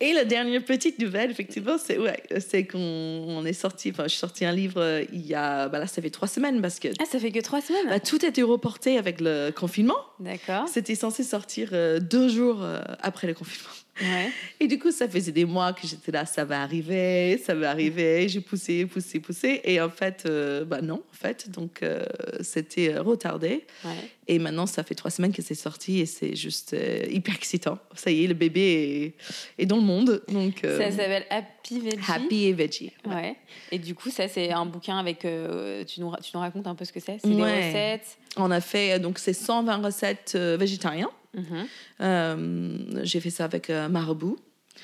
Et 0.00 0.12
la 0.12 0.24
dernière 0.24 0.64
petite 0.64 0.98
nouvelle, 0.98 1.30
effectivement, 1.30 1.78
c'est 1.78 1.98
ouais, 1.98 2.20
c'est 2.40 2.66
qu'on 2.66 2.78
on 2.80 3.44
est 3.46 3.52
sorti. 3.52 3.90
Enfin, 3.90 4.02
je 4.04 4.08
suis 4.08 4.18
sorti 4.18 4.44
un 4.44 4.50
livre 4.52 5.02
il 5.12 5.24
y 5.24 5.34
a. 5.34 5.68
Bah 5.68 5.78
là, 5.78 5.86
ça 5.86 6.02
fait 6.02 6.10
trois 6.10 6.26
semaines 6.28 6.60
parce 6.60 6.80
que 6.80 6.88
Ah, 7.00 7.04
ça 7.10 7.20
fait 7.20 7.30
que 7.30 7.38
trois 7.40 7.60
semaines 7.62 7.86
bah, 7.88 8.00
tout 8.00 8.18
a 8.22 8.26
été 8.26 8.42
reporté 8.42 8.98
avec 8.98 9.20
le 9.20 9.50
confinement. 9.52 9.96
D'accord. 10.18 10.68
C'était 10.68 10.96
censé 10.96 11.22
sortir 11.22 11.70
euh, 11.72 12.00
deux 12.00 12.28
jours 12.28 12.62
euh, 12.62 12.80
après 13.00 13.28
le 13.28 13.34
confinement. 13.34 13.70
Ouais. 14.00 14.30
Et 14.60 14.66
du 14.66 14.78
coup, 14.78 14.90
ça 14.90 15.08
faisait 15.08 15.30
des 15.32 15.44
mois 15.44 15.72
que 15.72 15.86
j'étais 15.86 16.10
là, 16.12 16.26
ça 16.26 16.44
va 16.44 16.62
arriver, 16.62 17.38
ça 17.44 17.54
va 17.54 17.70
arriver. 17.70 18.28
J'ai 18.28 18.40
poussé, 18.40 18.86
poussé, 18.86 19.20
poussé. 19.20 19.60
Et 19.64 19.80
en 19.80 19.90
fait, 19.90 20.24
euh, 20.26 20.64
bah 20.64 20.80
non, 20.80 21.02
en 21.10 21.16
fait. 21.16 21.50
Donc, 21.50 21.82
euh, 21.82 22.04
c'était 22.40 22.94
euh, 22.94 23.02
retardé. 23.02 23.64
ouais. 23.84 23.90
Et 24.26 24.38
maintenant, 24.38 24.64
ça 24.64 24.82
fait 24.82 24.94
trois 24.94 25.10
semaines 25.10 25.34
que 25.34 25.42
c'est 25.42 25.54
sorti 25.54 26.00
et 26.00 26.06
c'est 26.06 26.34
juste 26.34 26.72
euh, 26.72 27.04
hyper 27.10 27.34
excitant. 27.34 27.78
Ça 27.94 28.10
y 28.10 28.24
est, 28.24 28.26
le 28.26 28.32
bébé 28.32 29.14
est, 29.58 29.62
est 29.62 29.66
dans 29.66 29.76
le 29.76 29.82
monde. 29.82 30.22
Donc, 30.28 30.60
Ça 30.62 30.90
s'appelle 30.90 31.26
Happy 31.28 31.80
Veggie. 31.80 31.98
happy 32.10 32.44
et 32.46 32.52
veggie. 32.54 32.92
Ouais. 33.06 33.36
Et 33.70 33.78
du 33.78 33.94
coup, 33.94 34.08
ça, 34.10 34.26
c'est 34.28 34.50
un 34.50 34.64
bouquin 34.64 34.96
avec. 34.98 35.20
tu, 35.20 36.00
nous, 36.00 36.10
tu 36.22 36.30
nous 36.32 36.40
racontes 36.40 36.66
un 36.66 36.74
peu 36.74 36.84
ce 36.86 36.92
que 36.92 37.00
c'est? 37.00 37.18
C'est 37.22 37.28
des 37.28 37.42
recettes? 37.42 38.16
On 38.38 38.50
a 38.50 38.60
fait, 38.62 38.98
donc, 38.98 39.18
c'est 39.18 39.34
120 39.34 39.76
recettes 39.84 40.36
végétariennes. 40.36 41.06
Mhm. 41.34 41.66
Euh, 42.00 43.00
J'ai 43.02 43.20
fait 43.20 43.30
ça 43.30 43.44
avec 43.44 43.70
euh, 43.70 43.88
Marabout. 43.88 44.36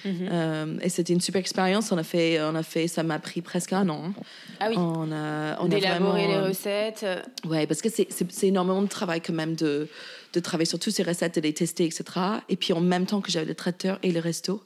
Mhm. 0.04 0.28
Euh, 0.30 0.78
et 0.83 0.88
c'était 0.88 1.12
une 1.12 1.21
super 1.21 1.40
expérience. 1.40 1.90
On 1.92 1.99
a 1.99 2.02
fait, 2.04 2.40
on 2.42 2.54
a 2.54 2.62
fait 2.62 2.87
ça 2.88 3.02
m'a 3.02 3.19
pris 3.19 3.42
presque 3.42 3.73
un 3.73 3.88
an. 3.88 4.12
Ah 4.61 4.69
oui. 4.71 4.75
On 4.78 5.11
a, 5.12 5.61
on 5.61 5.66
a 5.66 5.69
D'élaborer 5.69 6.26
vraiment, 6.26 6.42
les 6.42 6.49
recettes. 6.49 7.04
Ouais, 7.45 7.66
parce 7.66 7.83
que 7.83 7.90
c'est- 7.90 8.07
c'est 8.11 8.30
c'est 8.30 8.47
énormément 8.49 8.83
de 8.83 8.88
travail 8.88 9.21
quand 9.21 9.33
même 9.35 9.57
de, 9.57 9.88
de 10.33 10.40
travailler 10.40 10.66
sur 10.66 10.78
toutes 10.78 10.95
ces 10.95 11.02
recettes, 11.02 11.35
de 11.35 11.40
les 11.40 11.52
tester, 11.52 11.85
etc. 11.85 12.04
Et 12.49 12.57
puis 12.57 12.73
en 12.73 12.80
même 12.80 13.04
temps 13.04 13.21
que 13.21 13.30
j'avais 13.33 13.47
le 13.47 13.54
traiteur 13.54 13.99
et 14.02 14.12
le 14.12 14.21
resto. 14.21 14.62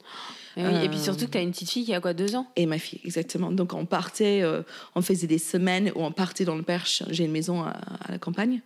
Oui, 0.57 0.63
Et 0.85 0.87
puis 0.87 0.99
surtout 0.99 1.25
que 1.25 1.31
tu 1.31 1.37
as 1.37 1.41
une 1.41 1.51
petite 1.51 1.69
fille 1.69 1.83
qui 1.83 1.93
a 1.93 1.99
quoi, 1.99 2.13
deux 2.13 2.33
ans? 2.33 2.47
Et 2.55 2.65
ma 2.65 2.77
fille, 2.77 3.01
exactement. 3.03 3.51
Donc 3.51 3.73
on 3.73 3.85
partait, 3.85 4.41
euh, 4.41 4.61
on 4.95 5.01
faisait 5.01 5.27
des 5.27 5.37
semaines 5.39 5.91
où 5.95 6.01
on 6.05 6.13
partait 6.13 6.45
dans 6.45 6.55
le 6.55 6.63
Perche. 6.63 7.03
J'ai 7.09 7.25
une 7.25 7.33
maison 7.33 7.61
à, 7.63 7.71
à 8.07 8.11
la 8.13 8.17
campagne. 8.19 8.61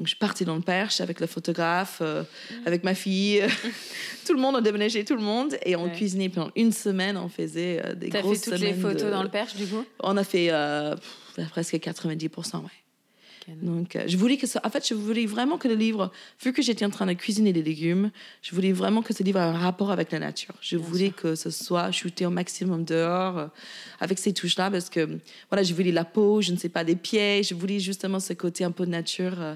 Donc 0.00 0.06
je 0.08 0.16
partais 0.16 0.46
dans 0.46 0.54
le 0.56 0.62
Perche 0.62 1.02
avec 1.02 1.20
le 1.20 1.26
photographe, 1.26 1.98
euh, 2.00 2.22
Mmh. 2.22 2.54
avec 2.66 2.84
ma 2.84 2.94
fille. 2.94 3.42
tout 4.26 4.32
le 4.32 4.40
monde, 4.40 4.56
on 4.56 4.60
déménageait 4.62 5.04
tout 5.04 5.14
le 5.14 5.20
monde. 5.20 5.58
Et 5.66 5.76
on 5.76 5.84
Ouais. 5.84 5.92
cuisinait 5.92 6.30
pendant 6.30 6.50
une 6.56 6.72
semaine. 6.72 7.18
On 7.18 7.28
faisait 7.28 7.82
euh, 7.84 7.94
des 7.94 8.08
T'as 8.08 8.18
fait 8.18 8.22
grosses 8.22 8.40
toutes 8.40 8.54
les 8.54 8.58
semaines 8.72 8.80
photos 8.80 9.02
de- 9.02 9.10
dans 9.10 9.22
le 9.22 9.28
perche, 9.28 9.54
du 9.56 9.66
coup? 9.66 9.84
On 10.02 10.16
a 10.16 10.24
fait 10.24 10.48
euh, 10.50 10.96
presque 11.50 11.74
90%, 11.78 12.56
ouais. 12.62 12.70
Donc, 13.48 13.96
euh, 13.96 14.04
je 14.06 14.16
voulais 14.16 14.36
que 14.36 14.46
ça. 14.46 14.60
En 14.64 14.70
fait, 14.70 14.86
je 14.86 14.94
voulais 14.94 15.26
vraiment 15.26 15.58
que 15.58 15.68
le 15.68 15.74
livre, 15.74 16.10
vu 16.42 16.52
que 16.52 16.62
j'étais 16.62 16.84
en 16.84 16.90
train 16.90 17.06
de 17.06 17.12
cuisiner 17.14 17.52
des 17.52 17.62
légumes, 17.62 18.10
je 18.42 18.54
voulais 18.54 18.72
vraiment 18.72 19.02
que 19.02 19.12
ce 19.12 19.22
livre 19.22 19.38
ait 19.38 19.42
un 19.42 19.58
rapport 19.58 19.90
avec 19.90 20.12
la 20.12 20.18
nature. 20.18 20.54
Je 20.60 20.76
Bien 20.76 20.86
voulais 20.86 21.10
que 21.10 21.34
ce 21.34 21.50
soit 21.50 21.90
shooté 21.90 22.26
au 22.26 22.30
maximum 22.30 22.84
dehors, 22.84 23.38
euh, 23.38 23.46
avec 24.00 24.18
ces 24.18 24.32
touches-là, 24.32 24.70
parce 24.70 24.90
que, 24.90 25.18
voilà, 25.50 25.62
je 25.62 25.74
voulais 25.74 25.92
la 25.92 26.04
peau, 26.04 26.40
je 26.40 26.52
ne 26.52 26.56
sais 26.56 26.68
pas, 26.68 26.84
des 26.84 26.96
pieds, 26.96 27.42
je 27.42 27.54
voulais 27.54 27.80
justement 27.80 28.20
ce 28.20 28.32
côté 28.32 28.64
un 28.64 28.70
peu 28.70 28.86
de 28.86 28.90
nature. 28.90 29.34
euh, 29.40 29.54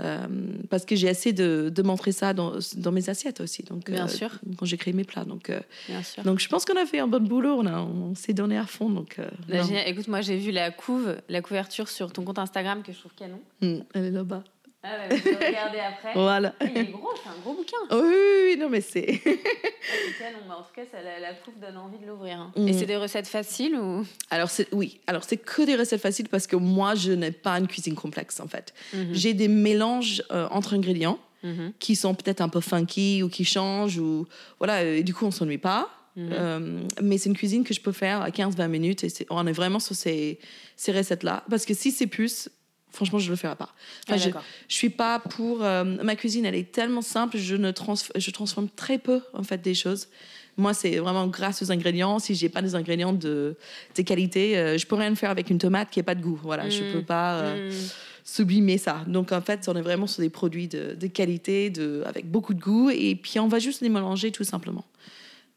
euh, 0.00 0.26
parce 0.70 0.84
que 0.84 0.96
j'ai 0.96 1.08
essayé 1.08 1.32
de, 1.32 1.70
de 1.74 1.82
montrer 1.82 2.12
ça 2.12 2.34
dans, 2.34 2.54
dans 2.76 2.92
mes 2.92 3.08
assiettes 3.08 3.40
aussi. 3.40 3.62
Donc, 3.62 3.90
Bien 3.90 4.06
euh, 4.06 4.08
sûr. 4.08 4.30
Quand 4.58 4.66
j'ai 4.66 4.76
créé 4.76 4.92
mes 4.92 5.04
plats. 5.04 5.24
Donc, 5.24 5.50
euh, 5.50 5.60
Bien 5.88 6.02
sûr. 6.02 6.22
donc 6.24 6.40
je 6.40 6.48
pense 6.48 6.64
qu'on 6.64 6.76
a 6.80 6.86
fait 6.86 6.98
un 6.98 7.06
bon 7.06 7.22
boulot. 7.22 7.60
On, 7.60 7.66
on 7.66 8.14
s'est 8.14 8.34
donné 8.34 8.58
à 8.58 8.66
fond. 8.66 8.90
Donc, 8.90 9.20
Bah. 9.48 9.58
Écoute, 9.86 10.08
moi 10.08 10.20
j'ai 10.20 10.36
vu 10.36 10.50
la 10.50 10.70
couve, 10.70 11.16
la 11.28 11.40
couverture 11.42 11.88
sur 11.88 12.12
ton 12.12 12.22
compte 12.24 12.38
Instagram 12.38 12.82
que 12.82 12.92
je 12.92 12.98
trouve 12.98 13.12
canon. 13.14 13.40
Hum, 13.62 13.84
elle 13.94 14.04
est 14.06 14.10
là-bas. 14.10 14.42
Ah 14.84 15.08
ouais, 15.08 15.16
regarder 15.46 15.78
après. 15.80 16.12
Voilà. 16.14 16.54
Ah, 16.60 16.64
Il 16.66 16.78
est 16.78 16.84
gros, 16.84 17.10
c'est 17.22 17.28
un 17.30 17.40
gros 17.42 17.54
bouquin. 17.54 17.76
Oui, 17.90 17.98
oui, 18.02 18.50
oui, 18.52 18.56
non, 18.58 18.68
mais 18.68 18.80
c'est. 18.80 19.06
Mais 19.24 20.52
en 20.54 20.62
tout 20.62 20.72
cas, 20.74 20.82
ça, 20.90 21.02
la, 21.02 21.18
la 21.20 21.32
donne 21.60 21.76
envie 21.76 21.98
de 21.98 22.06
l'ouvrir. 22.06 22.38
hein. 22.38 22.52
Mm. 22.56 22.68
Et 22.68 22.72
c'est 22.72 22.86
des 22.86 22.96
recettes 22.96 23.26
faciles 23.26 23.76
ou? 23.76 24.04
Alors, 24.30 24.50
c'est, 24.50 24.68
oui, 24.72 25.00
alors 25.06 25.24
c'est 25.24 25.36
que 25.38 25.62
des 25.62 25.74
recettes 25.76 26.00
faciles 26.00 26.28
parce 26.28 26.46
que 26.46 26.56
moi, 26.56 26.94
je 26.94 27.12
n'ai 27.12 27.30
pas 27.32 27.58
une 27.58 27.66
cuisine 27.66 27.94
complexe, 27.94 28.40
en 28.40 28.46
fait. 28.48 28.72
Mhm. 28.92 29.08
J'ai 29.12 29.34
des 29.34 29.48
mélanges 29.48 30.22
euh, 30.30 30.46
entre 30.50 30.74
ingrédients 30.74 31.18
Mhm. 31.42 31.74
qui 31.78 31.94
sont 31.94 32.14
peut-être 32.14 32.40
un 32.40 32.48
peu 32.48 32.60
funky 32.60 33.22
ou 33.22 33.28
qui 33.28 33.44
changent, 33.44 33.98
ou 33.98 34.26
voilà, 34.58 34.82
et 34.82 35.02
du 35.02 35.12
coup, 35.12 35.26
on 35.26 35.30
s'ennuie 35.30 35.58
pas. 35.58 35.90
Mhm. 36.16 36.28
Euh, 36.32 36.80
mais 37.02 37.18
c'est 37.18 37.28
une 37.28 37.36
cuisine 37.36 37.64
que 37.64 37.74
je 37.74 37.80
peux 37.82 37.92
faire 37.92 38.22
à 38.22 38.30
15-20 38.30 38.68
minutes 38.68 39.04
et 39.04 39.08
c'est, 39.10 39.26
on 39.28 39.46
est 39.46 39.52
vraiment 39.52 39.78
sur 39.80 39.94
ces, 39.94 40.38
ces 40.76 40.92
recettes-là. 40.92 41.44
Parce 41.50 41.66
que 41.66 41.74
si 41.74 41.90
c'est 41.90 42.06
plus, 42.06 42.48
franchement, 42.94 43.18
je 43.18 43.26
ne 43.26 43.30
le 43.30 43.36
ferai 43.36 43.56
pas. 43.56 43.72
Enfin, 44.08 44.14
Ah, 44.14 44.16
je, 44.16 44.30
je 44.68 44.74
suis 44.74 44.90
pas 44.90 45.18
pour. 45.18 45.62
euh, 45.62 45.84
ma 45.84 46.16
cuisine, 46.16 46.44
elle 46.46 46.54
est 46.54 46.72
tellement 46.72 47.02
simple, 47.02 47.36
je 47.36 47.56
ne 47.56 47.70
trans, 47.70 47.94
je 48.16 48.30
transforme 48.30 48.68
très 48.68 48.98
peu 48.98 49.20
en 49.34 49.42
fait 49.42 49.60
des 49.60 49.74
choses. 49.74 50.08
Moi, 50.56 50.72
c'est 50.72 50.96
vraiment 50.98 51.26
grâce 51.26 51.62
aux 51.62 51.72
ingrédients. 51.72 52.20
Si 52.20 52.34
j'ai 52.36 52.48
pas 52.48 52.62
des 52.62 52.76
ingrédients 52.76 53.12
de, 53.12 53.56
de 53.96 54.02
qualité, 54.02 54.56
euh, 54.56 54.78
je 54.78 54.86
peux 54.86 54.94
rien 54.94 55.12
faire 55.16 55.30
avec 55.30 55.50
une 55.50 55.58
tomate 55.58 55.90
qui 55.90 55.98
a 55.98 56.04
pas 56.04 56.14
de 56.14 56.22
goût. 56.22 56.38
Voilà, 56.44 56.68
je 56.70 56.84
Mm. 56.84 56.92
peux 56.92 57.02
pas 57.02 57.40
euh, 57.40 57.68
Mhm. 57.70 57.88
sublimer 58.24 58.78
ça. 58.78 59.04
Donc 59.08 59.32
en 59.32 59.40
fait, 59.40 59.68
on 59.68 59.74
est 59.74 59.82
vraiment 59.82 60.06
sur 60.06 60.22
des 60.22 60.30
produits 60.30 60.68
de, 60.68 60.94
de 60.94 61.06
qualité, 61.08 61.70
de, 61.70 62.04
avec 62.06 62.30
beaucoup 62.30 62.54
de 62.54 62.60
goût, 62.60 62.88
et 62.90 63.16
puis 63.16 63.40
on 63.40 63.48
va 63.48 63.58
juste 63.58 63.80
les 63.80 63.88
mélanger 63.88 64.30
tout 64.30 64.44
simplement. 64.44 64.84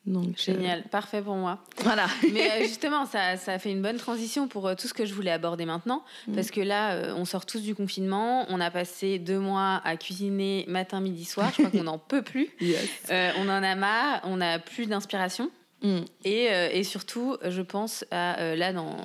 Donc 0.08 0.30
euh, 0.30 0.32
Génial, 0.38 0.84
parfait 0.84 1.22
pour 1.22 1.36
moi. 1.36 1.60
voilà. 1.84 2.08
Mais 2.34 2.50
euh, 2.50 2.60
justement, 2.64 3.06
ça, 3.06 3.38
ça 3.38 3.60
fait 3.60 3.72
une 3.72 3.82
bonne 3.82 3.98
transition 3.98 4.48
pour 4.48 4.68
euh, 4.68 4.74
tout 4.74 4.88
ce 4.88 4.94
que 4.94 5.06
je 5.06 5.14
voulais 5.14 5.32
aborder 5.32 5.66
maintenant. 5.66 6.04
Mm. 6.28 6.36
Parce 6.36 6.50
que 6.50 6.62
là, 6.62 7.14
on 7.16 7.26
sort 7.26 7.46
tous 7.46 7.62
du 7.62 7.76
confinement. 7.76 8.46
On 8.50 8.60
a 8.60 8.72
passé 8.72 9.20
deux 9.20 9.40
mois 9.40 9.82
à 9.84 9.98
cuisiner 9.98 10.66
matin, 10.68 11.02
midi, 11.02 11.26
soir. 11.26 11.52
Je 11.56 11.62
crois 11.64 11.70
qu'on 11.70 11.84
n'en 11.84 11.98
peut 12.08 12.24
plus. 12.24 12.50
Yes. 12.60 12.90
Euh, 13.12 13.32
on 13.38 13.44
en 13.50 13.62
a 13.64 13.76
marre. 13.76 14.22
On 14.24 14.38
n'a 14.38 14.60
plus 14.60 14.88
d'inspiration. 14.88 15.52
Mm. 15.82 16.00
Et, 16.26 16.50
euh, 16.52 16.70
et 16.72 16.84
surtout, 16.84 17.38
je 17.48 17.62
pense 17.62 18.06
à 18.12 18.40
euh, 18.40 18.56
là 18.56 18.74
dans, 18.74 18.98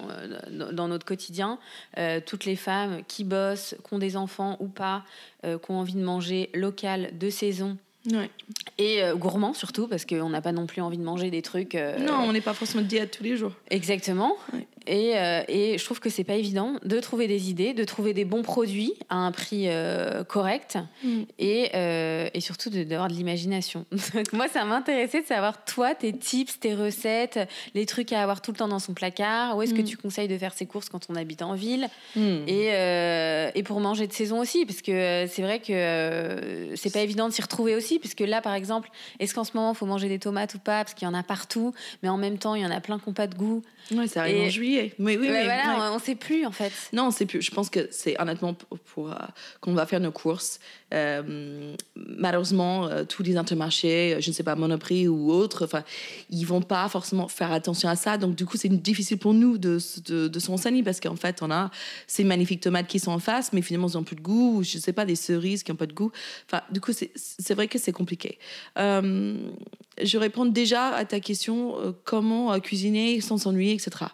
dans, 0.50 0.72
dans 0.72 0.88
notre 0.88 1.04
quotidien, 1.04 1.58
euh, 1.98 2.20
toutes 2.24 2.44
les 2.44 2.56
femmes 2.56 3.02
qui 3.06 3.24
bossent, 3.24 3.74
qui 3.86 3.94
ont 3.94 3.98
des 3.98 4.16
enfants 4.16 4.56
ou 4.60 4.68
pas, 4.68 5.04
qui 5.42 5.70
ont 5.70 5.80
envie 5.80 5.94
de 5.94 6.04
manger 6.04 6.50
local, 6.54 7.18
de 7.18 7.28
saison 7.28 7.76
Ouais. 8.10 8.30
et 8.78 9.02
euh, 9.04 9.14
gourmand 9.14 9.54
surtout, 9.54 9.86
parce 9.86 10.04
qu'on 10.04 10.28
n'a 10.30 10.40
pas 10.40 10.50
non 10.52 10.66
plus 10.66 10.80
envie 10.82 10.98
de 10.98 11.04
manger 11.04 11.30
des 11.30 11.40
trucs. 11.42 11.74
euh, 11.76 11.98
Non, 11.98 12.14
on 12.26 12.32
n'est 12.32 12.40
pas 12.40 12.52
forcément 12.54 12.82
diète 12.82 13.16
tous 13.16 13.22
les 13.22 13.36
jours. 13.36 13.52
Exactement. 13.70 14.34
Ouais. 14.52 14.66
Et, 14.86 15.12
euh, 15.16 15.42
et, 15.48 15.78
je 15.78 15.84
trouve 15.84 16.00
que 16.00 16.10
c'est 16.10 16.24
pas 16.24 16.34
évident 16.34 16.74
de 16.84 17.00
trouver 17.00 17.28
des 17.28 17.50
idées, 17.50 17.72
de 17.74 17.84
trouver 17.84 18.14
des 18.14 18.24
bons 18.24 18.42
produits 18.42 18.94
à 19.08 19.16
un 19.16 19.32
prix 19.32 19.64
euh, 19.68 20.24
correct 20.24 20.78
mm. 21.04 21.22
et, 21.38 21.70
euh, 21.74 22.28
et, 22.34 22.40
surtout 22.40 22.70
d'avoir 22.70 23.08
de, 23.08 23.14
l'imagination. 23.14 23.86
Moi, 24.32 24.48
ça 24.48 24.64
m'intéressait 24.64 25.22
de 25.22 25.26
savoir, 25.26 25.64
toi, 25.64 25.94
tes 25.94 26.12
tips, 26.12 26.58
tes 26.60 26.74
recettes, 26.74 27.38
les 27.74 27.86
trucs 27.86 28.12
à 28.12 28.22
avoir 28.22 28.40
tout 28.40 28.52
le 28.52 28.56
temps 28.56 28.68
dans 28.68 28.78
son 28.78 28.94
placard. 28.94 29.56
Où 29.56 29.62
est-ce 29.62 29.74
que 29.74 29.82
mm. 29.82 29.86
tu 29.86 29.96
conseilles 29.96 30.28
de 30.28 30.38
faire 30.38 30.54
ses 30.54 30.66
courses 30.66 30.88
quand 30.88 31.06
on 31.08 31.14
habite 31.14 31.42
en 31.42 31.54
ville 31.54 31.88
mm. 32.16 32.48
et, 32.48 33.52
et, 33.54 33.62
pour 33.62 33.80
manger 33.80 34.06
de 34.06 34.12
saison 34.12 34.40
aussi, 34.40 34.66
parce 34.66 34.82
que 34.82 35.26
c'est 35.28 35.42
vrai 35.42 35.60
que 35.60 36.72
c'est 36.74 36.92
pas 36.92 37.00
évident 37.00 37.28
de 37.28 37.32
s'y 37.32 37.42
retrouver 37.42 37.74
aussi, 37.74 37.98
puisque 37.98 38.20
là, 38.20 38.40
par 38.40 38.54
exemple, 38.54 38.90
est-ce 39.20 39.34
qu'en 39.34 39.44
ce 39.44 39.52
moment, 39.54 39.72
il 39.72 39.76
faut 39.76 39.86
manger 39.86 40.08
des 40.08 40.18
tomates 40.18 40.54
ou 40.54 40.58
pas? 40.58 40.82
Parce 40.84 40.94
qu'il 40.94 41.06
y 41.06 41.10
en 41.10 41.14
a 41.14 41.22
partout, 41.22 41.72
mais 42.02 42.08
en 42.08 42.16
même 42.16 42.38
temps, 42.38 42.54
il 42.54 42.62
y 42.62 42.66
en 42.66 42.70
a 42.70 42.80
plein 42.80 42.98
qui 42.98 43.08
n'ont 43.08 43.14
pas 43.14 43.26
de 43.26 43.34
goût. 43.34 43.62
Ouais, 43.90 44.06
ça 44.06 44.22
arrive 44.22 44.42
en 44.42 44.48
juillet. 44.48 44.71
Mais 44.98 45.16
oui, 45.16 45.28
mais 45.28 45.44
voilà, 45.44 45.90
on 45.92 45.96
ne 45.96 46.00
sait 46.00 46.14
plus 46.14 46.46
en 46.46 46.52
fait. 46.52 46.72
Non, 46.92 47.06
on 47.06 47.10
sait 47.10 47.26
plus. 47.26 47.42
Je 47.42 47.50
pense 47.50 47.70
que 47.70 47.88
c'est 47.90 48.20
honnêtement 48.20 48.54
pour, 48.54 48.78
pour 48.78 49.10
euh, 49.10 49.16
qu'on 49.60 49.74
va 49.74 49.86
faire 49.86 50.00
nos 50.00 50.12
courses. 50.12 50.60
Euh, 50.92 51.74
malheureusement, 51.96 52.86
euh, 52.86 53.04
tous 53.04 53.22
les 53.22 53.36
intermarchés, 53.36 54.16
je 54.20 54.28
ne 54.28 54.34
sais 54.34 54.42
pas, 54.42 54.54
Monoprix 54.54 55.08
ou 55.08 55.32
autres, 55.32 55.64
enfin, 55.64 55.84
ils 56.30 56.44
vont 56.44 56.60
pas 56.60 56.88
forcément 56.88 57.28
faire 57.28 57.52
attention 57.52 57.88
à 57.88 57.96
ça. 57.96 58.18
Donc 58.18 58.34
du 58.34 58.44
coup, 58.44 58.56
c'est 58.56 58.68
difficile 58.68 59.18
pour 59.18 59.34
nous 59.34 59.58
de, 59.58 59.78
de, 60.06 60.28
de 60.28 60.38
se 60.38 60.50
renseigner 60.50 60.82
parce 60.82 61.00
qu'en 61.00 61.16
fait, 61.16 61.42
on 61.42 61.50
a 61.50 61.70
ces 62.06 62.24
magnifiques 62.24 62.60
tomates 62.60 62.86
qui 62.86 62.98
sont 62.98 63.12
en 63.12 63.18
face, 63.18 63.52
mais 63.52 63.62
finalement, 63.62 63.88
ils 63.88 63.96
n'ont 63.96 64.04
plus 64.04 64.16
de 64.16 64.20
goût. 64.20 64.58
Ou, 64.58 64.62
je 64.62 64.76
ne 64.76 64.82
sais 64.82 64.92
pas, 64.92 65.04
des 65.04 65.16
cerises 65.16 65.62
qui 65.62 65.70
n'ont 65.70 65.76
pas 65.76 65.86
de 65.86 65.94
goût. 65.94 66.12
Enfin, 66.46 66.62
du 66.70 66.80
coup, 66.80 66.92
c'est 66.92 67.54
vrai 67.54 67.68
que 67.68 67.78
c'est 67.78 67.92
compliqué. 67.92 68.38
je 68.76 70.18
réponds 70.18 70.46
déjà 70.46 70.88
à 70.88 71.04
ta 71.04 71.20
question 71.20 71.94
comment 72.04 72.58
cuisiner 72.60 73.20
sans 73.20 73.38
s'ennuyer, 73.38 73.72
etc. 73.72 74.06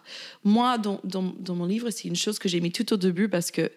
Moi, 0.49 0.79
dans, 0.79 0.99
dans, 1.03 1.55
mon 1.55 1.65
livre, 1.65 1.91
c'est 1.91 2.07
une 2.07 2.15
chose 2.15 2.39
que 2.39 2.49
j'ai 2.49 2.59
mis 2.59 2.71
tout 2.71 2.91
au 2.91 2.97
début 2.97 3.29
parce 3.29 3.51
que 3.51 3.71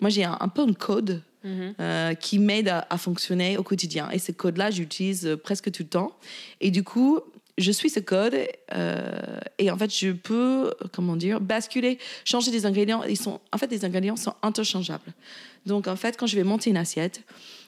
moi, 0.00 0.08
j'ai 0.08 0.24
un, 0.24 0.48
peu 0.48 0.62
un 0.62 0.72
code 0.72 1.22
mhm. 1.44 1.74
euh, 1.78 2.14
qui 2.14 2.38
m'aide 2.38 2.68
à, 2.68 2.96
fonctionner 2.96 3.58
au 3.58 3.62
quotidien. 3.62 4.08
Et 4.10 4.18
ce 4.18 4.32
code-là, 4.32 4.70
j'utilise 4.70 5.26
euh, 5.26 5.36
presque 5.36 5.70
tout 5.70 5.82
le 5.82 5.88
temps. 5.88 6.16
Et 6.62 6.70
du 6.70 6.82
coup, 6.82 7.20
je 7.58 7.70
suis 7.70 7.90
ce 7.90 8.00
code 8.00 8.34
euh, 8.74 9.38
et 9.58 9.70
en 9.70 9.76
fait, 9.76 9.94
je 9.94 10.12
peux, 10.12 10.72
comment 10.92 11.14
dire, 11.14 11.42
basculer, 11.42 11.98
changer 12.24 12.50
des 12.50 12.64
ingrédients. 12.64 13.04
Ils 13.04 13.18
sont, 13.18 13.38
en 13.52 13.58
fait, 13.58 13.70
les 13.70 13.84
ingrédients 13.84 14.16
sont 14.16 14.34
interchangeables. 14.42 15.12
Donc, 15.66 15.88
en 15.88 15.96
fait, 15.96 16.16
quand 16.16 16.26
je 16.26 16.36
vais 16.36 16.44
monter 16.44 16.70
une 16.70 16.78
assiette, 16.78 17.22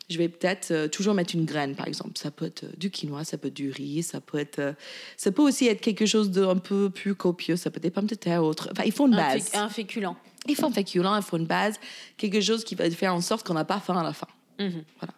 je 0.09 0.19
vais 0.19 0.29
peut-être 0.29 0.71
euh, 0.71 0.89
toujours 0.89 1.15
mettre 1.15 1.35
une 1.35 1.45
graine, 1.45 1.75
par 1.75 1.89
exemple. 1.89 2.13
Ça 2.17 2.31
peut 2.31 2.47
être 2.47 2.65
euh, 2.65 2.73
du 2.77 2.91
quinoa, 2.91 3.25
ça 3.25 3.39
peut 3.39 3.49
être 3.49 3.55
du 3.55 3.71
riz, 3.71 4.03
ça 4.03 4.21
peut 4.21 4.39
être, 4.39 4.61
euh, 4.61 4.73
ça 5.17 5.33
peut 5.33 5.43
aussi 5.43 5.67
être 5.67 5.81
quelque 5.81 6.07
chose 6.07 6.31
d'un 6.31 6.57
peu 6.57 6.91
plus 6.91 7.15
copieux. 7.15 7.57
Ça 7.57 7.71
peut 7.71 7.79
être 7.79 7.83
des 7.83 7.91
pommes 7.91 8.07
de 8.07 8.15
terre, 8.15 8.45
autre. 8.45 8.69
Enfin, 8.71 8.85
il 8.87 8.93
faut 8.93 9.07
une 9.07 9.17
base. 9.17 9.51
Un, 9.55 9.69
féculent. 9.69 10.15
Il 10.49 10.55
faut 10.55 10.67
un 10.67 10.71
féculent, 10.71 11.17
il 11.17 11.23
faut 11.23 11.39
une 11.39 11.47
base, 11.47 11.81
quelque 12.17 12.41
chose 12.41 12.63
qui 12.63 12.77
va 12.77 12.89
faire 12.91 13.15
en 13.15 13.21
sorte 13.21 13.45
qu'on 13.45 13.55
n'a 13.55 13.65
pas 13.65 13.81
faim 13.81 13.97
à 13.97 14.05
la 14.05 14.13
fin. 14.13 14.29
Mhm. 14.59 14.85
Voilà. 15.01 15.15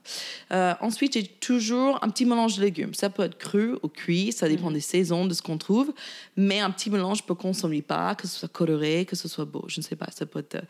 Euh, 0.52 0.74
ensuite, 0.84 1.14
j'ai 1.14 1.24
toujours 1.24 1.98
un 2.02 2.08
petit 2.08 2.24
mélange 2.24 2.56
de 2.56 2.62
légumes. 2.62 2.94
Ça 2.94 3.10
peut 3.10 3.22
être 3.22 3.38
cru 3.38 3.76
ou 3.82 3.88
cuit, 3.88 4.32
ça 4.32 4.48
dépend 4.48 4.68
mhm. 4.68 4.74
des 4.74 4.80
saisons, 4.80 5.26
de 5.26 5.34
ce 5.34 5.42
qu'on 5.42 5.58
trouve. 5.58 5.92
Mais 6.36 6.60
un 6.60 6.70
petit 6.70 6.90
mélange 6.90 7.24
peut 7.24 7.34
qu'on 7.34 7.52
s'ennuie 7.52 7.82
pas, 7.82 8.14
que 8.14 8.26
ce 8.26 8.38
soit 8.38 8.48
coloré, 8.48 9.04
que 9.04 9.16
ce 9.16 9.28
soit 9.28 9.44
beau. 9.44 9.64
Je 9.68 9.80
ne 9.80 9.84
sais 9.84 9.96
pas, 9.96 10.08
ça 10.10 10.26
peut 10.26 10.40
être 10.40 10.64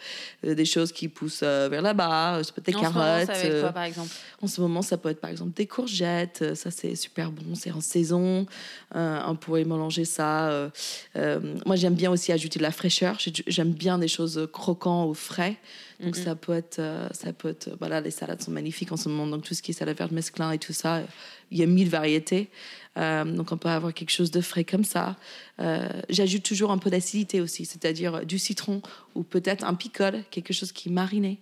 euh, 0.45 0.55
des 0.55 0.65
choses 0.65 0.93
qui 0.93 1.09
poussent 1.09 1.41
euh, 1.43 1.69
vers 1.71 1.83
là-bas, 1.83 2.43
ça 2.45 2.53
peut 2.53 2.61
être 2.61 2.67
des 2.67 2.73
carottes. 2.73 3.31
En 3.31 3.31
ce 3.31 3.31
moment, 3.31 3.33
ça 3.33 3.33
va 3.33 3.49
être 3.49 3.61
quoi, 3.61 3.73
par 3.73 3.85
exemple? 3.85 4.11
En 4.43 4.47
ce 4.47 4.61
moment, 4.61 4.83
ça 4.83 4.97
peut 4.99 5.09
être 5.09 5.21
par 5.21 5.31
exemple 5.31 5.53
des 5.55 5.67
courgettes. 5.67 6.55
Ça, 6.55 6.71
c'est 6.71 6.95
super 6.95 7.31
bon, 7.31 7.55
c'est 7.55 7.73
en 7.73 7.81
saison. 7.81 8.47
on 8.95 9.37
pourrait 9.37 9.65
mélanger 9.65 10.05
ça. 10.05 10.71
moi, 11.15 11.77
j'aime 11.77 11.95
bien 11.95 12.11
aussi 12.11 12.33
ajouter 12.33 12.59
de 12.59 12.65
la 12.65 12.73
fraîcheur. 12.73 13.17
J'aime 13.47 13.73
bien 13.73 13.99
des 13.99 14.09
choses 14.09 14.49
croquantes 14.53 15.09
ou 15.11 15.15
frais. 15.15 15.57
Donc 16.01 16.15
ça 16.15 16.37
peut 16.37 16.53
être, 16.53 16.79
euh, 16.79 17.09
ça 17.13 17.33
peut 17.33 17.49
être, 17.49 17.71
voilà, 17.81 18.01
les 18.01 18.13
salades 18.13 18.41
sont 18.41 18.53
magnifiques 18.53 18.93
en 18.93 18.97
ce 18.97 19.09
moment. 19.09 19.27
Donc 19.27 19.43
tout 19.43 19.55
ce 19.55 19.63
qui 19.63 19.73
est 19.73 19.75
salade 19.75 19.97
verte 19.97 20.13
mesclin 20.13 20.53
et 20.53 20.59
tout 20.59 20.73
ça, 20.73 21.03
il 21.51 21.59
y 21.59 21.63
a 21.63 21.67
mille 21.67 21.89
variétés. 21.89 22.51
Euh, 22.97 23.25
donc 23.25 23.51
on 23.51 23.57
peut 23.57 23.69
avoir 23.69 23.93
quelque 23.93 24.11
chose 24.13 24.31
de 24.31 24.41
frais 24.41 24.63
comme 24.63 24.85
ça. 24.85 25.17
Euh, 25.59 25.89
j'ajoute 26.09 26.45
toujours 26.45 26.71
un 26.71 26.79
peu 26.79 26.91
d'acidité 26.91 27.41
aussi, 27.41 27.65
c'est-à-dire 27.65 28.25
du 28.25 28.39
citron 28.39 28.81
ou 29.17 29.25
peut-être 29.25 29.65
un 29.65 29.75
picole, 29.75 30.23
quelque 30.31 30.53
chose 30.53 30.71
qui 30.71 30.89
est 30.89 30.93
mariné, 30.93 31.41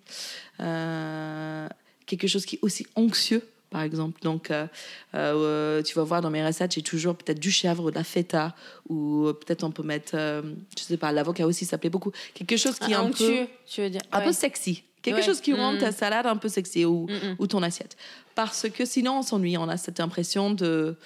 quelque 2.06 2.26
chose 2.26 2.46
qui 2.46 2.56
est 2.56 2.60
aussi 2.62 2.86
onctueux 2.96 3.42
par 3.70 3.83
exemple. 3.83 4.20
Donc, 4.22 4.50
euh, 4.50 4.66
euh, 5.14 5.83
tu 5.83 5.94
vas 5.94 6.05
voir 6.05 6.20
dans 6.20 6.31
mes 6.31 6.44
recettes, 6.44 6.74
j'ai 6.74 6.83
toujours 6.83 7.16
peut-être 7.16 7.40
du 7.40 7.50
chèvre, 7.50 7.90
de 7.90 7.96
la 7.96 8.05
feta, 8.05 8.55
ou 8.88 9.33
peut-être 9.33 9.64
on 9.64 9.70
peut 9.70 9.83
mettre, 9.83 10.12
euh, 10.14 10.42
je 10.76 10.83
sais 10.83 10.96
pas, 10.96 11.12
l'avocat 11.12 11.46
aussi, 11.46 11.64
ça 11.64 11.79
plaît 11.79 11.90
beaucoup. 11.90 12.12
Quelque 12.35 12.57
chose 12.57 12.79
qui 12.79 12.92
est 12.92 12.96
un, 12.96 13.11
peu, 13.11 13.46
tu 13.66 13.83
veux 13.83 13.90
dire. 13.90 14.02
un 14.12 14.20
peu 14.20 14.33
sexy. 14.33 14.83
Quelque 15.02 15.22
chose 15.22 15.40
qui 15.40 15.55
rend 15.55 15.79
ta 15.79 15.90
mm. 15.90 15.94
salade 15.94 16.26
un 16.26 16.37
peu 16.37 16.48
sexy 16.48 16.85
ou, 16.85 17.07
mm, 17.07 17.12
mm. 17.12 17.37
ou 17.38 17.46
ton 17.46 17.62
assiette. 17.62 17.96
Parce 18.35 18.68
que 18.68 18.85
sinon, 18.85 19.18
on 19.18 19.22
s'ennuie. 19.22 19.57
On 19.57 19.68
a 19.68 19.76
cette 19.76 20.00
impression 20.00 20.50
de 20.50 20.96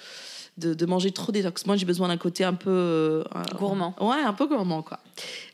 de, 0.61 0.85
manger 0.85 1.11
trop 1.11 1.31
détox. 1.31 1.65
Moi, 1.65 1.75
j'ai 1.75 1.85
besoin 1.85 2.07
d'un 2.07 2.17
côté 2.17 2.43
un 2.43 2.53
peu... 2.53 2.69
Euh, 2.69 3.23
gourmand. 3.57 3.95
Ouais, 3.99 4.21
un 4.23 4.33
peu 4.33 4.47
gourmand, 4.47 4.81
quoi. 4.81 4.99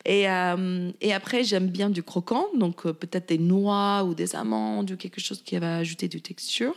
Et, 0.05 0.29
euh, 0.29 0.91
et 1.01 1.13
après, 1.13 1.43
j'aime 1.43 1.67
bien 1.67 1.89
du 1.89 2.03
croquant, 2.03 2.47
donc 2.55 2.85
euh, 2.85 2.93
peut-être 2.93 3.29
des 3.29 3.37
noix 3.37 4.03
ou 4.03 4.13
des 4.13 4.35
amandes 4.35 4.91
ou 4.91 4.97
quelque 4.97 5.19
chose 5.19 5.41
qui 5.43 5.57
va 5.57 5.77
ajouter 5.77 6.07
du 6.07 6.21
texture. 6.21 6.75